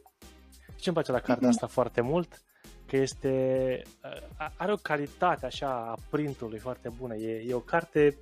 Ce 0.76 0.90
îmi 0.90 0.94
place 0.94 1.12
la 1.12 1.20
cartea 1.20 1.48
asta 1.48 1.68
foarte 1.68 2.02
mult? 2.02 2.42
Că 2.88 2.98
este... 2.98 3.82
uh, 4.04 4.48
Are 4.58 4.72
o 4.72 4.76
calitate 4.76 5.46
așa 5.46 5.68
a 5.70 5.98
printului 6.10 6.60
foarte 6.60 6.90
bună. 6.90 7.16
E, 7.16 7.44
e 7.48 7.54
o 7.54 7.60
carte... 7.60 8.18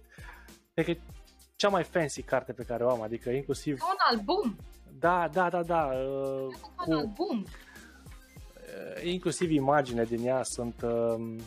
Cred 0.73 0.85
că 0.85 0.91
e 0.91 0.99
cea 1.55 1.69
mai 1.69 1.83
fancy 1.83 2.21
carte 2.21 2.53
pe 2.53 2.63
care 2.63 2.83
o 2.83 2.89
am, 2.89 3.01
adică 3.01 3.29
inclusiv... 3.29 3.77
Ca 3.77 3.85
un 3.89 4.17
album. 4.17 4.55
Da, 4.99 5.27
da, 5.31 5.49
da, 5.49 5.63
da. 5.63 5.83
uh, 5.85 6.53
Ca 6.61 6.83
Cu, 6.83 6.91
un 6.91 6.97
album. 6.97 7.45
uh, 7.45 9.03
inclusiv 9.03 9.51
imagine 9.51 10.03
din 10.03 10.25
ea 10.25 10.43
sunt, 10.43 10.81
um, 10.81 11.39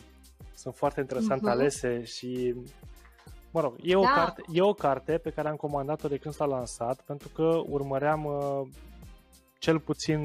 sunt 0.55 0.75
foarte 0.75 0.99
interesant 0.99 1.41
Mhm. 1.41 1.49
alese 1.49 2.03
și 2.03 2.55
mă 3.51 3.61
rog, 3.61 3.75
e 3.83 3.95
o, 3.95 4.01
Da. 4.01 4.11
carte, 4.15 4.41
e 4.53 4.61
o 4.61 4.73
carte 4.73 5.17
pe 5.17 5.29
care 5.29 5.47
am 5.49 5.55
comandat-o 5.55 6.07
de 6.07 6.17
când 6.17 6.33
s-a 6.33 6.45
lansat 6.45 7.01
pentru 7.01 7.29
că 7.29 7.61
urmăream 7.65 8.25
uh, 8.25 8.67
cel 9.57 9.79
puțin 9.79 10.19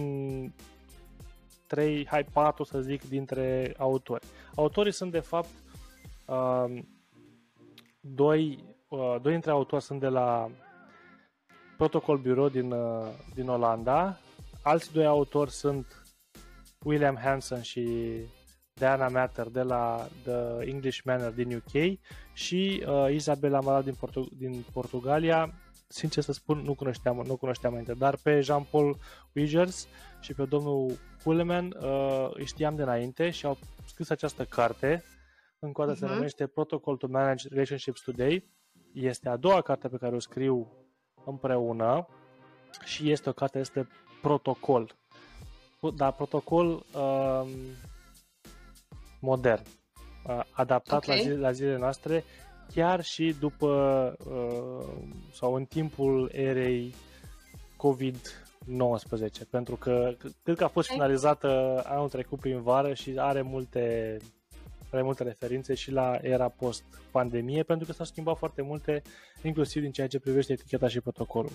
3, 1.74 2.06
hai 2.06 2.24
4 2.24 2.64
să 2.64 2.80
zic, 2.80 3.08
dintre 3.08 3.74
autori. 3.78 4.24
Autorii 4.54 4.92
sunt 4.92 5.10
de 5.10 5.20
fapt 5.20 5.48
uh, 6.26 6.78
doi, 8.00 8.64
uh, 8.88 9.16
doi 9.22 9.32
dintre 9.32 9.50
autori 9.50 9.82
sunt 9.82 10.00
de 10.00 10.08
la 10.08 10.50
Protocol 11.76 12.18
Bureau 12.18 12.48
din, 12.48 12.70
uh, 12.70 13.06
din 13.34 13.48
Olanda, 13.48 14.18
alți 14.62 14.92
doi 14.92 15.06
autori 15.06 15.50
sunt 15.50 16.02
William 16.84 17.16
Hansen 17.16 17.62
și 17.62 17.86
Diana 18.72 19.08
Matter 19.08 19.48
de 19.48 19.62
la 19.62 20.08
The 20.22 20.68
English 20.70 21.00
Manor 21.04 21.30
din 21.30 21.54
UK 21.54 21.98
și 22.32 22.84
uh, 22.86 23.14
Isabela 23.14 23.58
Amaral 23.58 23.82
din, 23.82 23.94
Portu- 23.94 24.28
din 24.36 24.64
Portugalia. 24.72 25.54
Sincer 25.86 26.22
să 26.22 26.32
spun, 26.32 26.58
nu 26.58 26.74
cunoșteam, 26.74 27.22
nu 27.26 27.36
cunoșteam 27.36 27.72
înainte, 27.72 27.94
dar 27.94 28.16
pe 28.22 28.40
Jean-Paul 28.40 28.96
Wigers 29.32 29.86
și 30.20 30.34
pe 30.34 30.44
domnul 30.44 30.98
Kuhleman 31.24 31.76
uh, 31.80 32.28
îi 32.32 32.46
știam 32.46 32.74
de 32.76 32.82
înainte 32.82 33.30
și 33.30 33.46
au 33.46 33.58
scris 33.86 34.10
această 34.10 34.44
carte. 34.44 35.04
Încă 35.58 35.82
o 35.82 35.84
dată 35.84 35.98
se 35.98 36.04
Mhm. 36.04 36.14
numește 36.14 36.46
Protocol 36.46 36.96
to 36.96 37.06
Manage 37.10 37.48
Relationships 37.48 38.00
Today. 38.00 38.50
Este 38.92 39.28
a 39.28 39.36
doua 39.36 39.60
carte 39.60 39.88
pe 39.88 39.96
care 39.96 40.14
o 40.14 40.18
scriu 40.18 40.72
împreună 41.24 42.06
și 42.84 43.10
este 43.10 43.28
o 43.28 43.32
carte, 43.32 43.58
este 43.58 43.88
protocol. 44.22 44.96
Dar 45.96 46.12
protocol 46.12 46.66
um, 46.94 47.48
modern, 49.20 49.62
uh, 50.26 50.40
adaptat 50.50 50.96
Ok. 50.98 51.06
la, 51.06 51.16
zile, 51.16 51.36
la 51.36 51.52
zilele 51.52 51.76
noastre. 51.78 52.24
Chiar 52.72 53.02
și 53.02 53.34
după 53.40 53.68
uh, 54.26 55.04
sau 55.32 55.54
în 55.54 55.64
timpul 55.64 56.30
erei 56.32 56.94
COVID-19, 57.76 59.48
pentru 59.50 59.76
că 59.76 60.14
cred 60.42 60.56
că 60.56 60.64
a 60.64 60.68
fost 60.68 60.88
finalizată 60.88 61.82
anul 61.86 62.08
trecut 62.08 62.40
prin 62.40 62.62
vară 62.62 62.94
și 62.94 63.14
are 63.16 63.42
multe 63.42 64.16
are 64.90 65.02
multe 65.02 65.22
referințe 65.22 65.74
și 65.74 65.90
la 65.90 66.18
era 66.22 66.48
post-pandemie, 66.48 67.62
pentru 67.62 67.86
că 67.86 67.92
s-au 67.92 68.04
schimbat 68.04 68.36
foarte 68.36 68.62
multe, 68.62 69.02
inclusiv 69.42 69.82
din 69.82 69.92
ceea 69.92 70.06
ce 70.06 70.18
privește 70.18 70.52
eticheta 70.52 70.88
și 70.88 71.00
protocolul. 71.00 71.52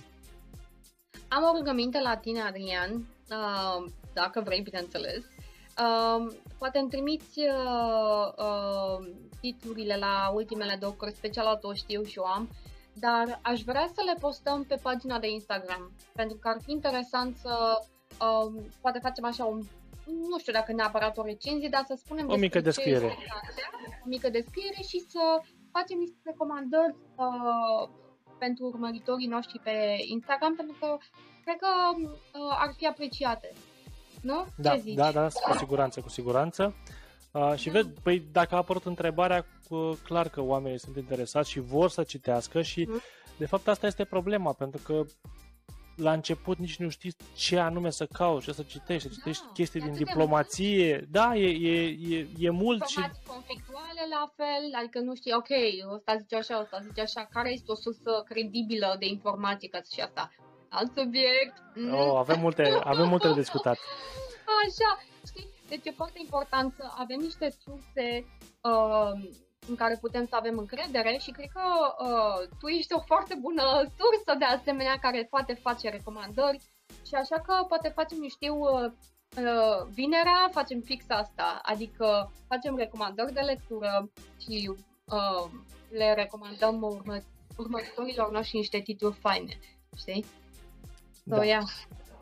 Am 1.27 1.43
o 1.43 1.57
rugăminte 1.57 1.99
la 2.01 2.17
tine, 2.17 2.41
Adrian, 2.41 2.91
uh, 2.93 3.91
dacă 4.13 4.41
vrei, 4.45 4.61
bineînțeles. 4.61 5.23
Uh, 5.79 6.33
poate 6.57 6.79
îmi 6.79 6.89
trimiți 6.89 7.39
uh, 7.39 8.33
uh, 8.37 9.09
titlurile 9.41 9.97
la 9.97 10.31
ultimele 10.33 10.77
două 10.79 10.93
cărți, 10.93 11.17
special 11.17 11.59
o 11.61 11.73
știu 11.73 12.03
și 12.03 12.19
o 12.19 12.25
am, 12.25 12.49
dar 12.93 13.39
aș 13.41 13.61
vrea 13.61 13.89
să 13.95 14.01
le 14.05 14.17
postăm 14.19 14.63
pe 14.63 14.79
pagina 14.81 15.19
de 15.19 15.29
Instagram, 15.29 15.91
pentru 16.13 16.37
că 16.37 16.47
ar 16.47 16.57
fi 16.63 16.71
interesant 16.71 17.37
să 17.37 17.81
uh, 18.21 18.63
poate 18.81 18.99
facem 18.99 19.25
așa 19.25 19.45
un 19.45 19.61
nu 20.29 20.37
știu 20.39 20.53
dacă 20.53 20.71
neapărat 20.71 21.17
o 21.17 21.23
recenzie, 21.23 21.69
dar 21.69 21.83
să 21.87 21.95
spunem 21.97 22.29
o 22.29 22.35
mică 22.35 22.59
descriere. 22.59 23.05
o 24.05 24.07
mică 24.07 24.29
descriere 24.29 24.81
și 24.87 24.99
să 24.99 25.41
facem 25.71 25.97
niște 25.97 26.17
recomandări 26.23 26.95
uh, 27.15 27.89
pentru 28.39 28.65
urmăritorii 28.65 29.27
noștri 29.27 29.59
pe 29.59 29.97
Instagram, 30.07 30.55
pentru 30.55 30.75
că 30.79 30.97
cred 31.43 31.57
că 31.57 31.67
uh, 31.95 32.57
ar 32.59 32.73
fi 32.77 32.87
apreciate. 32.87 33.53
Nu? 34.21 34.45
Da, 34.55 34.73
Ce 34.73 34.79
zici? 34.79 34.95
da, 34.95 35.11
da, 35.11 35.27
cu 35.27 35.57
siguranță, 35.57 36.01
cu 36.01 36.09
siguranță. 36.09 36.75
Uh, 37.31 37.53
și 37.55 37.65
da. 37.65 37.71
vezi, 37.71 37.89
păi 38.03 38.19
dacă 38.31 38.55
a 38.55 38.57
apărut 38.57 38.85
întrebarea, 38.85 39.45
uh, 39.69 39.91
clar 40.03 40.29
că 40.29 40.41
oamenii 40.41 40.79
sunt 40.79 40.95
interesați 40.95 41.49
și 41.49 41.59
vor 41.59 41.89
să 41.89 42.03
citească 42.03 42.61
și 42.61 42.85
mm. 42.87 43.01
de 43.37 43.45
fapt 43.45 43.67
asta 43.67 43.87
este 43.87 44.03
problema, 44.03 44.53
pentru 44.53 44.81
că 44.83 45.03
la 45.95 46.11
început 46.11 46.57
nici 46.57 46.77
nu 46.77 46.89
știi 46.89 47.15
ce 47.35 47.59
anume 47.59 47.89
să 47.89 48.05
cauți, 48.05 48.45
ce 48.45 48.51
să 48.51 48.63
citești, 48.63 49.07
să 49.07 49.13
citești 49.13 49.43
da, 49.45 49.51
chestii 49.53 49.81
din 49.81 49.93
diplomație. 49.93 50.97
De 50.97 51.07
da, 51.09 51.35
e, 51.35 51.47
e, 51.47 51.97
e, 52.15 52.27
e 52.37 52.49
mult 52.49 52.85
și... 52.87 52.99
conflictuale 53.27 54.01
la 54.09 54.31
fel, 54.35 54.71
adică 54.79 54.99
nu 54.99 55.15
știi, 55.15 55.33
ok, 55.33 55.49
ăsta 55.93 56.15
zice 56.17 56.35
așa, 56.35 56.59
ăsta 56.61 56.79
zice 56.81 57.01
așa, 57.01 57.27
care 57.31 57.51
este 57.51 57.71
o 57.71 57.75
sursă 57.75 58.23
credibilă 58.25 58.95
de 58.99 59.05
informație 59.05 59.67
ca 59.69 59.81
și 59.93 60.01
asta? 60.01 60.31
Alt 60.69 60.91
subiect. 60.97 61.53
Mm. 61.75 61.93
Oh, 61.93 62.17
avem 62.17 62.39
multe, 62.39 62.79
avem 62.83 63.07
multe 63.07 63.27
de 63.27 63.33
discutat. 63.33 63.77
Așa, 64.63 64.89
știi? 65.25 65.47
Deci 65.69 65.85
e 65.85 65.91
foarte 65.91 66.19
important 66.21 66.73
să 66.77 66.83
avem 66.97 67.19
niște 67.19 67.55
surse 67.63 68.25
uh, 68.61 69.11
în 69.67 69.75
care 69.75 69.97
putem 70.01 70.25
să 70.25 70.35
avem 70.35 70.57
încredere 70.57 71.17
și 71.21 71.31
cred 71.31 71.49
că 71.53 71.61
uh, 72.05 72.47
tu 72.59 72.67
ești 72.67 72.93
o 72.93 72.99
foarte 72.99 73.35
bună 73.41 73.63
sursă 73.97 74.37
de 74.37 74.45
asemenea 74.45 74.97
care 75.01 75.27
poate 75.29 75.53
face 75.53 75.89
recomandări 75.89 76.59
și 77.07 77.15
așa 77.15 77.41
că 77.41 77.53
poate 77.67 77.89
facem, 77.89 78.17
eu 78.21 78.27
știu, 78.27 78.55
uh, 78.59 78.91
uh, 79.37 79.87
vinerea 79.93 80.49
facem 80.51 80.79
fix 80.81 81.05
asta, 81.07 81.59
adică 81.61 82.31
facem 82.47 82.75
recomandări 82.75 83.33
de 83.33 83.39
lectură 83.39 84.11
și 84.37 84.71
uh, 85.05 85.51
le 85.89 86.13
recomandăm 86.13 86.81
urmă, 86.81 87.17
următorilor 87.57 88.31
noștri 88.31 88.57
niște 88.57 88.79
titluri 88.79 89.17
faine, 89.19 89.59
știi? 89.97 90.25
So, 91.29 91.35
da. 91.35 91.43
Yeah. 91.43 91.63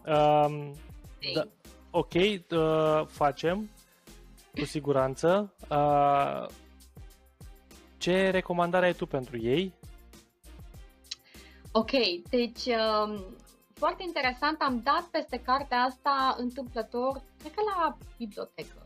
Um, 0.06 0.74
da. 1.34 1.48
Ok, 1.92 2.14
uh, 2.14 3.06
facem, 3.08 3.70
cu 4.60 4.66
siguranță. 4.66 5.54
Uh, 5.70 6.46
ce 7.98 8.30
recomandare 8.30 8.86
ai 8.86 8.94
tu 8.94 9.06
pentru 9.06 9.38
ei? 9.38 9.74
Ok, 11.72 11.92
deci 12.30 12.66
um, 12.66 13.36
foarte 13.74 14.04
interesant, 14.04 14.62
am 14.62 14.82
dat 14.84 15.04
peste 15.12 15.38
cartea 15.38 15.82
asta 15.82 16.36
întâmplător, 16.38 17.22
cred 17.40 17.54
că 17.54 17.62
la 17.76 17.98
bibliotecă 18.18 18.86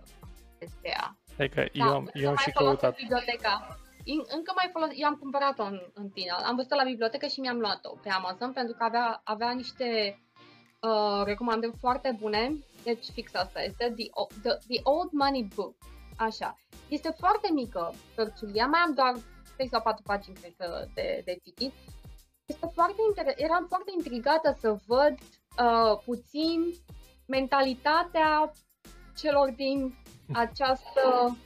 este 0.57 0.88
ea. 0.88 1.15
Adică 1.39 1.65
da, 1.74 1.86
eu 1.86 1.93
am, 1.93 2.09
eu 2.13 2.30
am 2.30 2.36
și 2.36 2.51
căutat. 2.51 2.95
Biblioteca. 2.95 3.80
Încă 4.06 4.52
mai 4.56 4.70
folos, 4.72 4.89
eu 4.95 5.08
am 5.08 5.16
cumpărat-o 5.16 5.64
în, 5.64 5.80
în 5.93 6.10
final, 6.10 6.43
am 6.43 6.56
văzut-o 6.56 6.76
la 6.76 6.84
bibliotecă 6.84 7.26
și 7.26 7.39
mi-am 7.39 7.60
luat-o 7.60 7.89
pe 8.02 8.10
Amazon 8.10 8.52
pentru 8.52 8.76
că 8.78 8.84
avea, 8.84 9.22
avea 9.24 9.52
niște 9.52 10.20
uh, 10.82 11.22
recomandări 11.24 11.78
foarte 11.80 12.18
bune. 12.20 12.54
Deci 12.84 13.06
fix 13.14 13.34
asta 13.34 13.62
este, 13.62 13.93
The, 13.97 14.10
the, 14.41 14.58
the 14.68 14.80
Old 14.84 15.12
Money 15.12 15.47
Book. 15.56 15.76
Așa. 16.18 16.58
Este 16.88 17.16
foarte 17.20 17.49
mică 17.54 17.93
cărțulia, 18.16 18.66
mai 18.66 18.80
am 18.80 18.93
doar 18.93 19.14
3 19.56 19.68
sau 19.68 19.82
4 19.82 20.04
pagini, 20.04 20.36
cred 20.36 20.54
că, 20.58 20.86
de, 20.93 21.22
de 21.26 21.38
citit. 21.43 21.74
Este 22.45 22.70
foarte 22.74 22.95
inter- 23.12 23.38
eram 23.38 23.66
foarte 23.68 23.91
intrigată 23.97 24.56
să 24.60 24.78
văd 24.88 25.14
uh, 25.14 25.99
puțin 26.06 26.74
mentalitatea 27.26 28.52
celor 29.16 29.52
din 29.52 29.95
această 30.34 31.38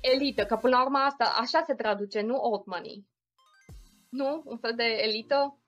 elită, 0.00 0.44
că 0.44 0.56
până 0.56 0.76
la 0.76 0.82
urmă 0.82 0.98
asta, 0.98 1.34
așa 1.40 1.62
se 1.66 1.74
traduce, 1.74 2.20
nu 2.20 2.36
old 2.36 2.62
money. 2.64 3.06
Nu? 4.08 4.42
Un 4.44 4.58
fel 4.58 4.72
de 4.76 4.84
elită? 4.84 5.58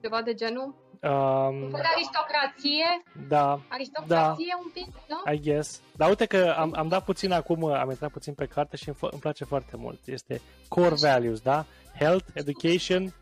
Ceva 0.00 0.22
de 0.22 0.34
genul? 0.34 0.80
Um, 1.02 1.70
de 1.70 1.80
aristocrație? 1.94 3.02
Da. 3.28 3.60
Aristocrație 3.68 4.46
da, 4.50 4.60
un 4.64 4.70
pic, 4.72 4.86
nu? 5.08 5.32
I 5.32 5.40
guess. 5.40 5.80
Dar 5.96 6.08
uite 6.08 6.26
că 6.26 6.54
am, 6.58 6.72
am 6.76 6.88
dat 6.88 7.04
puțin 7.04 7.32
acum, 7.32 7.64
am 7.64 7.90
intrat 7.90 8.10
puțin 8.10 8.34
pe 8.34 8.46
carte 8.46 8.76
și 8.76 8.88
îmi, 8.88 8.96
îmi 9.00 9.20
place 9.20 9.44
foarte 9.44 9.76
mult. 9.76 10.06
Este 10.06 10.40
core 10.68 10.94
values, 11.00 11.40
da? 11.40 11.64
Health, 11.98 12.26
education, 12.34 13.12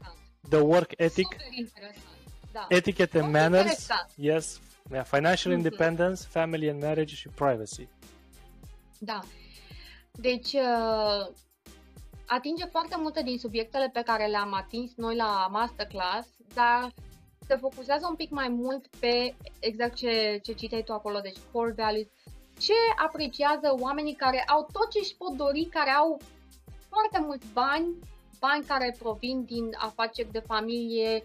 the 0.48 0.58
work 0.58 0.90
ethic, 0.96 1.36
da. 2.52 2.66
etiquette 2.68 3.20
and 3.20 3.32
manners, 3.32 3.70
interesant. 3.70 4.10
yes, 4.14 4.60
yeah, 4.92 5.04
financial 5.04 5.52
mm-hmm. 5.52 5.56
independence, 5.56 6.22
family 6.28 6.68
and 6.68 6.82
marriage 6.82 7.14
și 7.14 7.28
privacy. 7.28 7.88
Da. 8.98 9.20
Deci, 10.12 10.52
uh, 10.52 11.26
atinge 12.26 12.64
foarte 12.64 12.96
multe 12.98 13.22
din 13.22 13.38
subiectele 13.38 13.90
pe 13.92 14.02
care 14.02 14.26
le-am 14.26 14.54
atins 14.54 14.94
noi 14.96 15.16
la 15.16 15.48
masterclass, 15.50 16.28
dar 16.54 16.92
se 17.46 17.56
focusează 17.56 18.06
un 18.08 18.14
pic 18.14 18.30
mai 18.30 18.48
mult 18.48 18.86
pe 18.86 19.36
exact 19.58 19.94
ce, 19.94 20.40
ce 20.42 20.52
citeai 20.52 20.82
tu 20.82 20.92
acolo, 20.92 21.20
deci 21.20 21.36
core 21.52 21.74
values, 21.76 22.06
ce 22.58 22.72
apreciază 22.96 23.74
oamenii 23.78 24.14
care 24.14 24.44
au 24.46 24.66
tot 24.72 24.90
ce 24.90 24.98
își 24.98 25.16
pot 25.16 25.32
dori, 25.32 25.64
care 25.64 25.90
au 25.90 26.20
foarte 26.88 27.20
mulți 27.20 27.46
bani, 27.52 27.98
bani 28.38 28.64
care 28.64 28.96
provin 28.98 29.44
din 29.44 29.70
afaceri 29.78 30.32
de 30.32 30.42
familie 30.46 31.22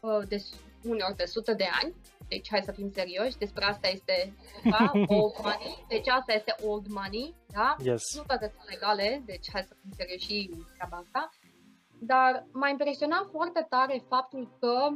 uh, 0.00 0.28
de 0.28 0.42
uneori 0.84 1.16
de 1.16 1.24
sute 1.24 1.54
de 1.54 1.68
ani, 1.82 1.94
deci 2.28 2.48
hai 2.50 2.62
să 2.64 2.72
fim 2.72 2.90
serioși, 2.90 3.36
despre 3.38 3.64
asta 3.64 3.88
este 3.88 4.34
vorba, 4.62 4.92
old 5.18 5.34
money, 5.42 5.84
deci 5.88 6.08
asta 6.08 6.32
este 6.32 6.54
old 6.62 6.86
money, 6.86 7.34
da? 7.46 7.76
Yes. 7.82 8.02
Nu 8.16 8.22
toate 8.22 8.52
sunt 8.54 8.68
legale, 8.70 9.22
deci 9.24 9.46
hai 9.52 9.62
să 9.62 9.76
fim 9.80 9.90
serioși 9.96 10.26
și 10.26 10.50
treaba 10.76 10.96
asta. 10.96 11.30
Dar 12.00 12.46
m-a 12.52 12.68
impresionat 12.68 13.26
foarte 13.30 13.66
tare 13.68 14.02
faptul 14.08 14.56
că 14.60 14.88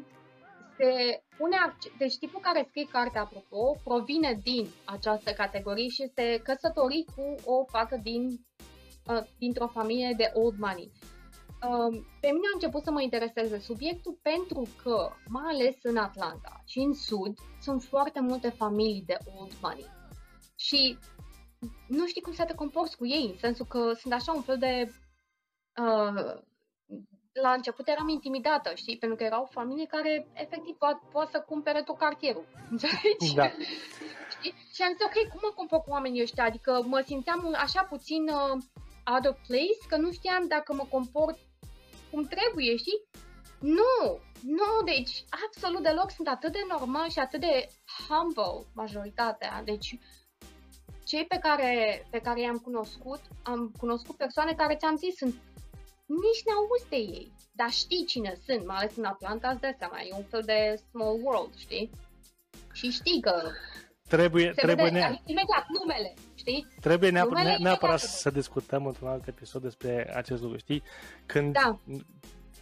se 0.77 1.23
pune 1.37 1.57
accent, 1.57 1.99
deci 1.99 2.19
tipul 2.19 2.41
care 2.41 2.67
scrie 2.69 2.87
cartea, 2.93 3.21
apropo, 3.21 3.77
provine 3.85 4.39
din 4.43 4.69
această 4.85 5.31
categorie 5.33 5.89
și 5.89 6.03
este 6.03 6.41
căsătorit 6.43 7.09
cu 7.17 7.35
o 7.45 7.65
fată 7.65 7.97
din, 8.03 8.23
uh, 9.07 9.23
dintr-o 9.39 9.67
familie 9.67 10.15
de 10.17 10.31
old 10.35 10.59
money. 10.59 10.91
Uh, 11.69 12.03
pe 12.21 12.27
mine 12.27 12.47
a 12.47 12.55
început 12.55 12.83
să 12.83 12.91
mă 12.91 13.03
intereseze 13.03 13.59
subiectul 13.59 14.19
pentru 14.23 14.69
că, 14.83 15.11
mai 15.27 15.53
ales 15.53 15.77
în 15.83 15.97
Atlanta 15.97 16.63
și 16.67 16.79
în 16.79 16.95
Sud, 16.95 17.39
sunt 17.61 17.83
foarte 17.83 18.21
multe 18.21 18.49
familii 18.49 19.03
de 19.07 19.19
old 19.37 19.53
money. 19.63 19.87
Și 20.57 20.99
nu 21.87 22.07
știi 22.07 22.23
cum 22.23 22.33
să 22.33 22.45
te 22.45 22.55
comporți 22.55 22.97
cu 22.97 23.07
ei, 23.07 23.27
în 23.33 23.39
sensul 23.39 23.67
că 23.67 23.93
sunt 23.93 24.13
așa 24.13 24.33
un 24.33 24.43
fel 24.43 24.59
de 24.59 24.93
uh, 25.83 26.41
la 27.33 27.53
început 27.53 27.89
eram 27.89 28.09
intimidată, 28.09 28.75
știi, 28.75 28.99
pentru 28.99 29.17
că 29.19 29.25
erau 29.25 29.49
familii 29.51 29.87
care 29.87 30.27
efectiv 30.33 30.75
po- 30.75 31.11
poate 31.13 31.31
să 31.31 31.41
cumpere 31.41 31.83
tot 31.83 31.99
cartierul, 31.99 32.47
înțelegi? 32.71 33.35
Da. 33.35 33.49
știi? 34.31 34.55
Și 34.75 34.83
am 34.83 34.93
zis, 34.93 35.05
ok, 35.05 35.29
cum 35.31 35.41
mă 35.43 35.53
compor 35.57 35.81
cu 35.81 35.91
oamenii 35.91 36.23
ăștia? 36.23 36.45
Adică 36.45 36.83
mă 36.87 37.03
simțeam 37.07 37.55
așa 37.57 37.83
puțin 37.83 38.29
uh, 38.29 38.63
out 39.13 39.27
of 39.27 39.47
place, 39.47 39.81
că 39.89 39.97
nu 39.97 40.13
știam 40.13 40.47
dacă 40.47 40.75
mă 40.75 40.87
comport 40.91 41.39
cum 42.11 42.25
trebuie, 42.25 42.77
știi? 42.77 43.03
Nu, 43.61 44.21
nu, 44.43 44.71
deci 44.85 45.25
absolut 45.47 45.83
deloc 45.83 46.11
sunt 46.11 46.29
atât 46.29 46.53
de 46.53 46.65
normal 46.69 47.09
și 47.09 47.19
atât 47.19 47.41
de 47.41 47.69
humble 48.09 48.67
majoritatea. 48.75 49.63
Deci 49.65 49.99
cei 51.05 51.25
pe 51.27 51.39
care, 51.39 52.07
pe 52.11 52.19
care 52.19 52.41
i-am 52.41 52.59
cunoscut, 52.59 53.21
am 53.43 53.73
cunoscut 53.79 54.17
persoane 54.17 54.55
care 54.55 54.77
ți-am 54.77 54.97
zis 54.97 55.17
sunt 55.17 55.35
nici 56.07 56.45
n-auzi 56.47 56.89
de 56.89 56.97
ei, 56.97 57.33
dar 57.53 57.71
știi 57.71 58.05
cine 58.05 58.33
sunt, 58.47 58.67
mai 58.67 58.77
ales 58.77 58.97
în 58.97 59.05
Atlanta, 59.05 59.49
îți 59.51 59.61
dai 59.61 59.75
seama, 59.79 60.01
e 60.01 60.15
un 60.15 60.29
fel 60.33 60.43
de 60.45 60.83
small 60.91 61.21
world, 61.23 61.55
știi? 61.57 61.91
Și 62.73 62.91
știi 62.91 63.21
că 63.21 63.51
trebuie, 64.09 64.53
se 64.55 64.61
trebuie 64.63 64.87
vede, 64.87 64.99
ne... 64.99 65.05
adică 65.05 65.23
imediat 65.27 65.67
numele, 65.79 66.15
știi? 66.41 66.67
Trebuie 66.81 67.11
neap- 67.11 67.23
Numele 67.29 67.51
ne- 67.51 67.57
neapărat 67.63 68.03
e 68.03 68.07
să 68.07 68.31
discutăm 68.31 68.87
într-un 68.87 69.09
alt 69.09 69.27
episod 69.27 69.63
despre 69.63 70.13
acest 70.17 70.43
lucru, 70.43 70.57
știi? 70.57 70.83
Când, 71.27 71.53
Da. 71.53 71.79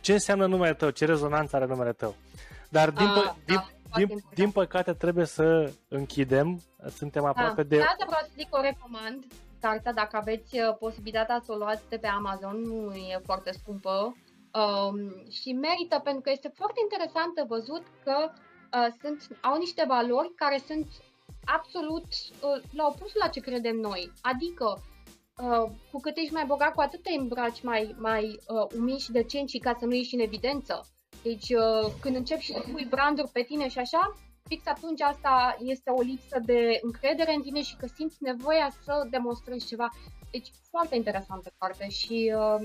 Ce 0.00 0.12
înseamnă 0.12 0.46
numele 0.46 0.74
tău? 0.74 0.90
Ce 0.90 1.04
rezonanță 1.04 1.56
are 1.56 1.66
numele 1.66 1.92
tău? 1.92 2.14
Dar 2.68 2.90
din, 2.90 3.06
Ah, 3.06 3.12
pă- 3.12 3.24
da, 3.24 3.36
din, 3.44 3.54
foarte 3.56 3.72
din, 3.94 4.00
important. 4.00 4.34
din 4.34 4.50
păcate 4.50 4.92
trebuie 4.92 5.24
să 5.24 5.72
închidem. 5.88 6.60
Suntem 6.96 7.24
aproape 7.24 7.62
da. 7.62 7.68
de... 7.68 7.76
De 7.76 7.82
asta 7.82 8.04
vreau 8.06 8.20
să 8.24 8.30
zic, 8.36 8.54
o 8.56 8.60
recomand. 8.60 9.24
Cartea, 9.60 9.92
dacă 9.92 10.16
aveți 10.16 10.58
uh, 10.58 10.76
posibilitatea 10.78 11.40
să 11.44 11.52
o 11.52 11.56
luați 11.56 11.82
de 11.88 11.96
pe 11.96 12.06
Amazon, 12.06 12.56
nu 12.62 12.92
e 12.94 13.20
foarte 13.24 13.50
scumpă. 13.52 14.16
Um, 14.52 14.96
și 15.30 15.52
merită 15.52 16.00
pentru 16.04 16.20
că 16.20 16.30
este 16.30 16.52
foarte 16.54 16.80
interesant 16.82 17.34
de 17.34 17.44
văzut 17.48 17.82
că 18.04 18.16
uh, 18.30 18.86
sunt, 19.02 19.38
au 19.40 19.56
niște 19.58 19.84
valori 19.88 20.32
care 20.34 20.58
sunt 20.66 20.86
absolut 21.56 22.04
uh, 22.04 22.62
la 22.72 22.86
opusul 22.86 23.20
la 23.24 23.28
ce 23.28 23.40
credem 23.40 23.76
noi. 23.76 24.12
Adică, 24.20 24.82
uh, 25.42 25.70
cu 25.92 26.00
cât 26.00 26.16
ești 26.16 26.32
mai 26.32 26.44
bogat, 26.46 26.74
cu 26.74 26.80
atât 26.80 27.02
te 27.02 27.12
îmbraci 27.12 27.62
mai, 27.62 27.94
mai 27.98 28.24
uh, 28.24 28.66
umil 28.76 28.98
și 28.98 29.10
decent 29.10 29.48
și 29.48 29.58
ca 29.58 29.76
să 29.78 29.84
nu 29.84 29.94
ieși 29.94 30.14
în 30.14 30.20
evidență. 30.20 30.86
Deci, 31.22 31.48
uh, 31.48 31.92
când 32.00 32.16
începi 32.16 32.42
și 32.42 32.52
să 32.52 32.64
pui 32.72 32.84
branduri 32.84 33.30
pe 33.32 33.42
tine 33.42 33.68
și 33.68 33.78
așa, 33.78 34.16
fix 34.48 34.66
atunci 34.66 35.00
asta 35.00 35.56
este 35.60 35.90
o 35.90 36.00
lipsă 36.00 36.38
de 36.44 36.78
încredere 36.82 37.34
în 37.34 37.42
tine 37.42 37.62
și 37.62 37.76
că 37.76 37.86
simți 37.86 38.16
nevoia 38.20 38.68
să 38.84 39.06
demonstrezi 39.10 39.66
ceva. 39.66 39.88
Deci, 40.30 40.48
foarte 40.70 40.96
interesantă 40.96 41.52
carte 41.58 41.88
și 41.88 42.32
uh, 42.36 42.60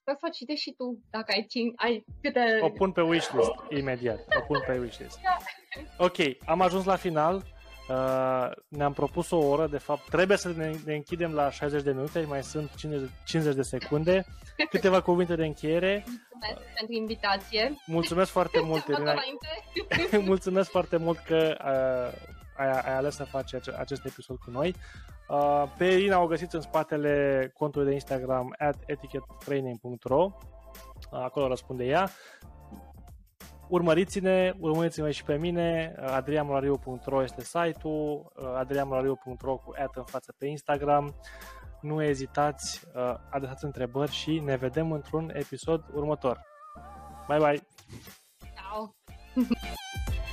sper 0.00 0.16
să 0.18 0.26
o 0.26 0.28
citești 0.28 0.62
și 0.62 0.72
tu, 0.72 0.98
dacă 1.10 1.32
ai, 1.32 1.46
cin- 1.48 1.74
ai 1.76 2.04
câte... 2.22 2.58
O 2.62 2.70
pun 2.70 2.92
pe 2.92 3.00
wishlist 3.00 3.50
imediat. 3.68 4.18
O 4.38 4.40
pun 4.46 4.62
pe 4.66 4.78
wishlist. 4.78 5.18
Ok, 5.98 6.16
am 6.46 6.60
ajuns 6.60 6.84
la 6.84 6.96
final. 6.96 7.53
Uh, 7.88 8.50
ne-am 8.68 8.92
propus 8.92 9.30
o 9.30 9.36
oră, 9.38 9.66
de 9.66 9.78
fapt 9.78 10.08
trebuie 10.08 10.36
să 10.36 10.52
ne, 10.56 10.72
ne 10.84 10.94
închidem 10.94 11.32
la 11.32 11.50
60 11.50 11.82
de 11.82 11.92
minute, 11.92 12.24
mai 12.28 12.42
sunt 12.42 12.74
50, 12.74 13.10
50 13.24 13.54
de 13.54 13.62
secunde. 13.62 14.24
Câteva 14.70 15.00
cuvinte 15.00 15.34
de 15.34 15.44
încheiere. 15.44 16.04
Mulțumesc 16.06 16.74
pentru 16.78 16.94
invitație. 16.96 17.74
Mulțumesc 17.86 18.30
foarte 18.30 18.60
mult, 18.70 18.84
Am 18.86 18.92
Irina. 18.94 19.12
înainte. 19.12 20.26
Mulțumesc 20.30 20.70
foarte 20.70 20.96
mult 20.96 21.18
că 21.18 21.56
uh, 21.64 22.18
ai, 22.56 22.70
ai 22.70 22.96
ales 22.96 23.14
să 23.14 23.24
faci 23.24 23.54
ace- 23.54 23.74
acest 23.78 24.04
episod 24.04 24.36
cu 24.36 24.50
noi. 24.50 24.74
Uh, 25.28 25.64
pe 25.78 25.84
Irina 25.84 26.20
o 26.20 26.26
găsiți 26.26 26.54
în 26.54 26.60
spatele 26.60 27.52
contului 27.58 27.86
de 27.88 27.92
Instagram 27.94 28.54
at 28.58 28.76
etiquettraining.ro 28.86 30.24
uh, 30.24 31.20
Acolo 31.22 31.48
răspunde 31.48 31.84
ea. 31.84 32.10
Urmăriți-ne, 33.68 34.52
urmăriți-mă 34.58 35.10
și 35.10 35.24
pe 35.24 35.36
mine, 35.36 35.94
uh, 35.98 36.04
adriamolariu.ro 36.04 37.22
este 37.22 37.40
site-ul, 37.40 38.32
uh, 38.36 38.54
adriamolariu.ro 38.56 39.56
cu 39.56 39.72
at 39.78 39.96
în 39.96 40.04
față 40.04 40.34
pe 40.38 40.46
Instagram. 40.46 41.14
Nu 41.80 42.02
ezitați, 42.02 42.86
uh, 42.94 43.14
adresați 43.30 43.64
întrebări 43.64 44.12
și 44.12 44.38
ne 44.38 44.56
vedem 44.56 44.92
într-un 44.92 45.30
episod 45.34 45.84
următor. 45.92 46.40
Bye 47.28 47.38
bye! 47.38 47.66
Ciao. 48.54 48.94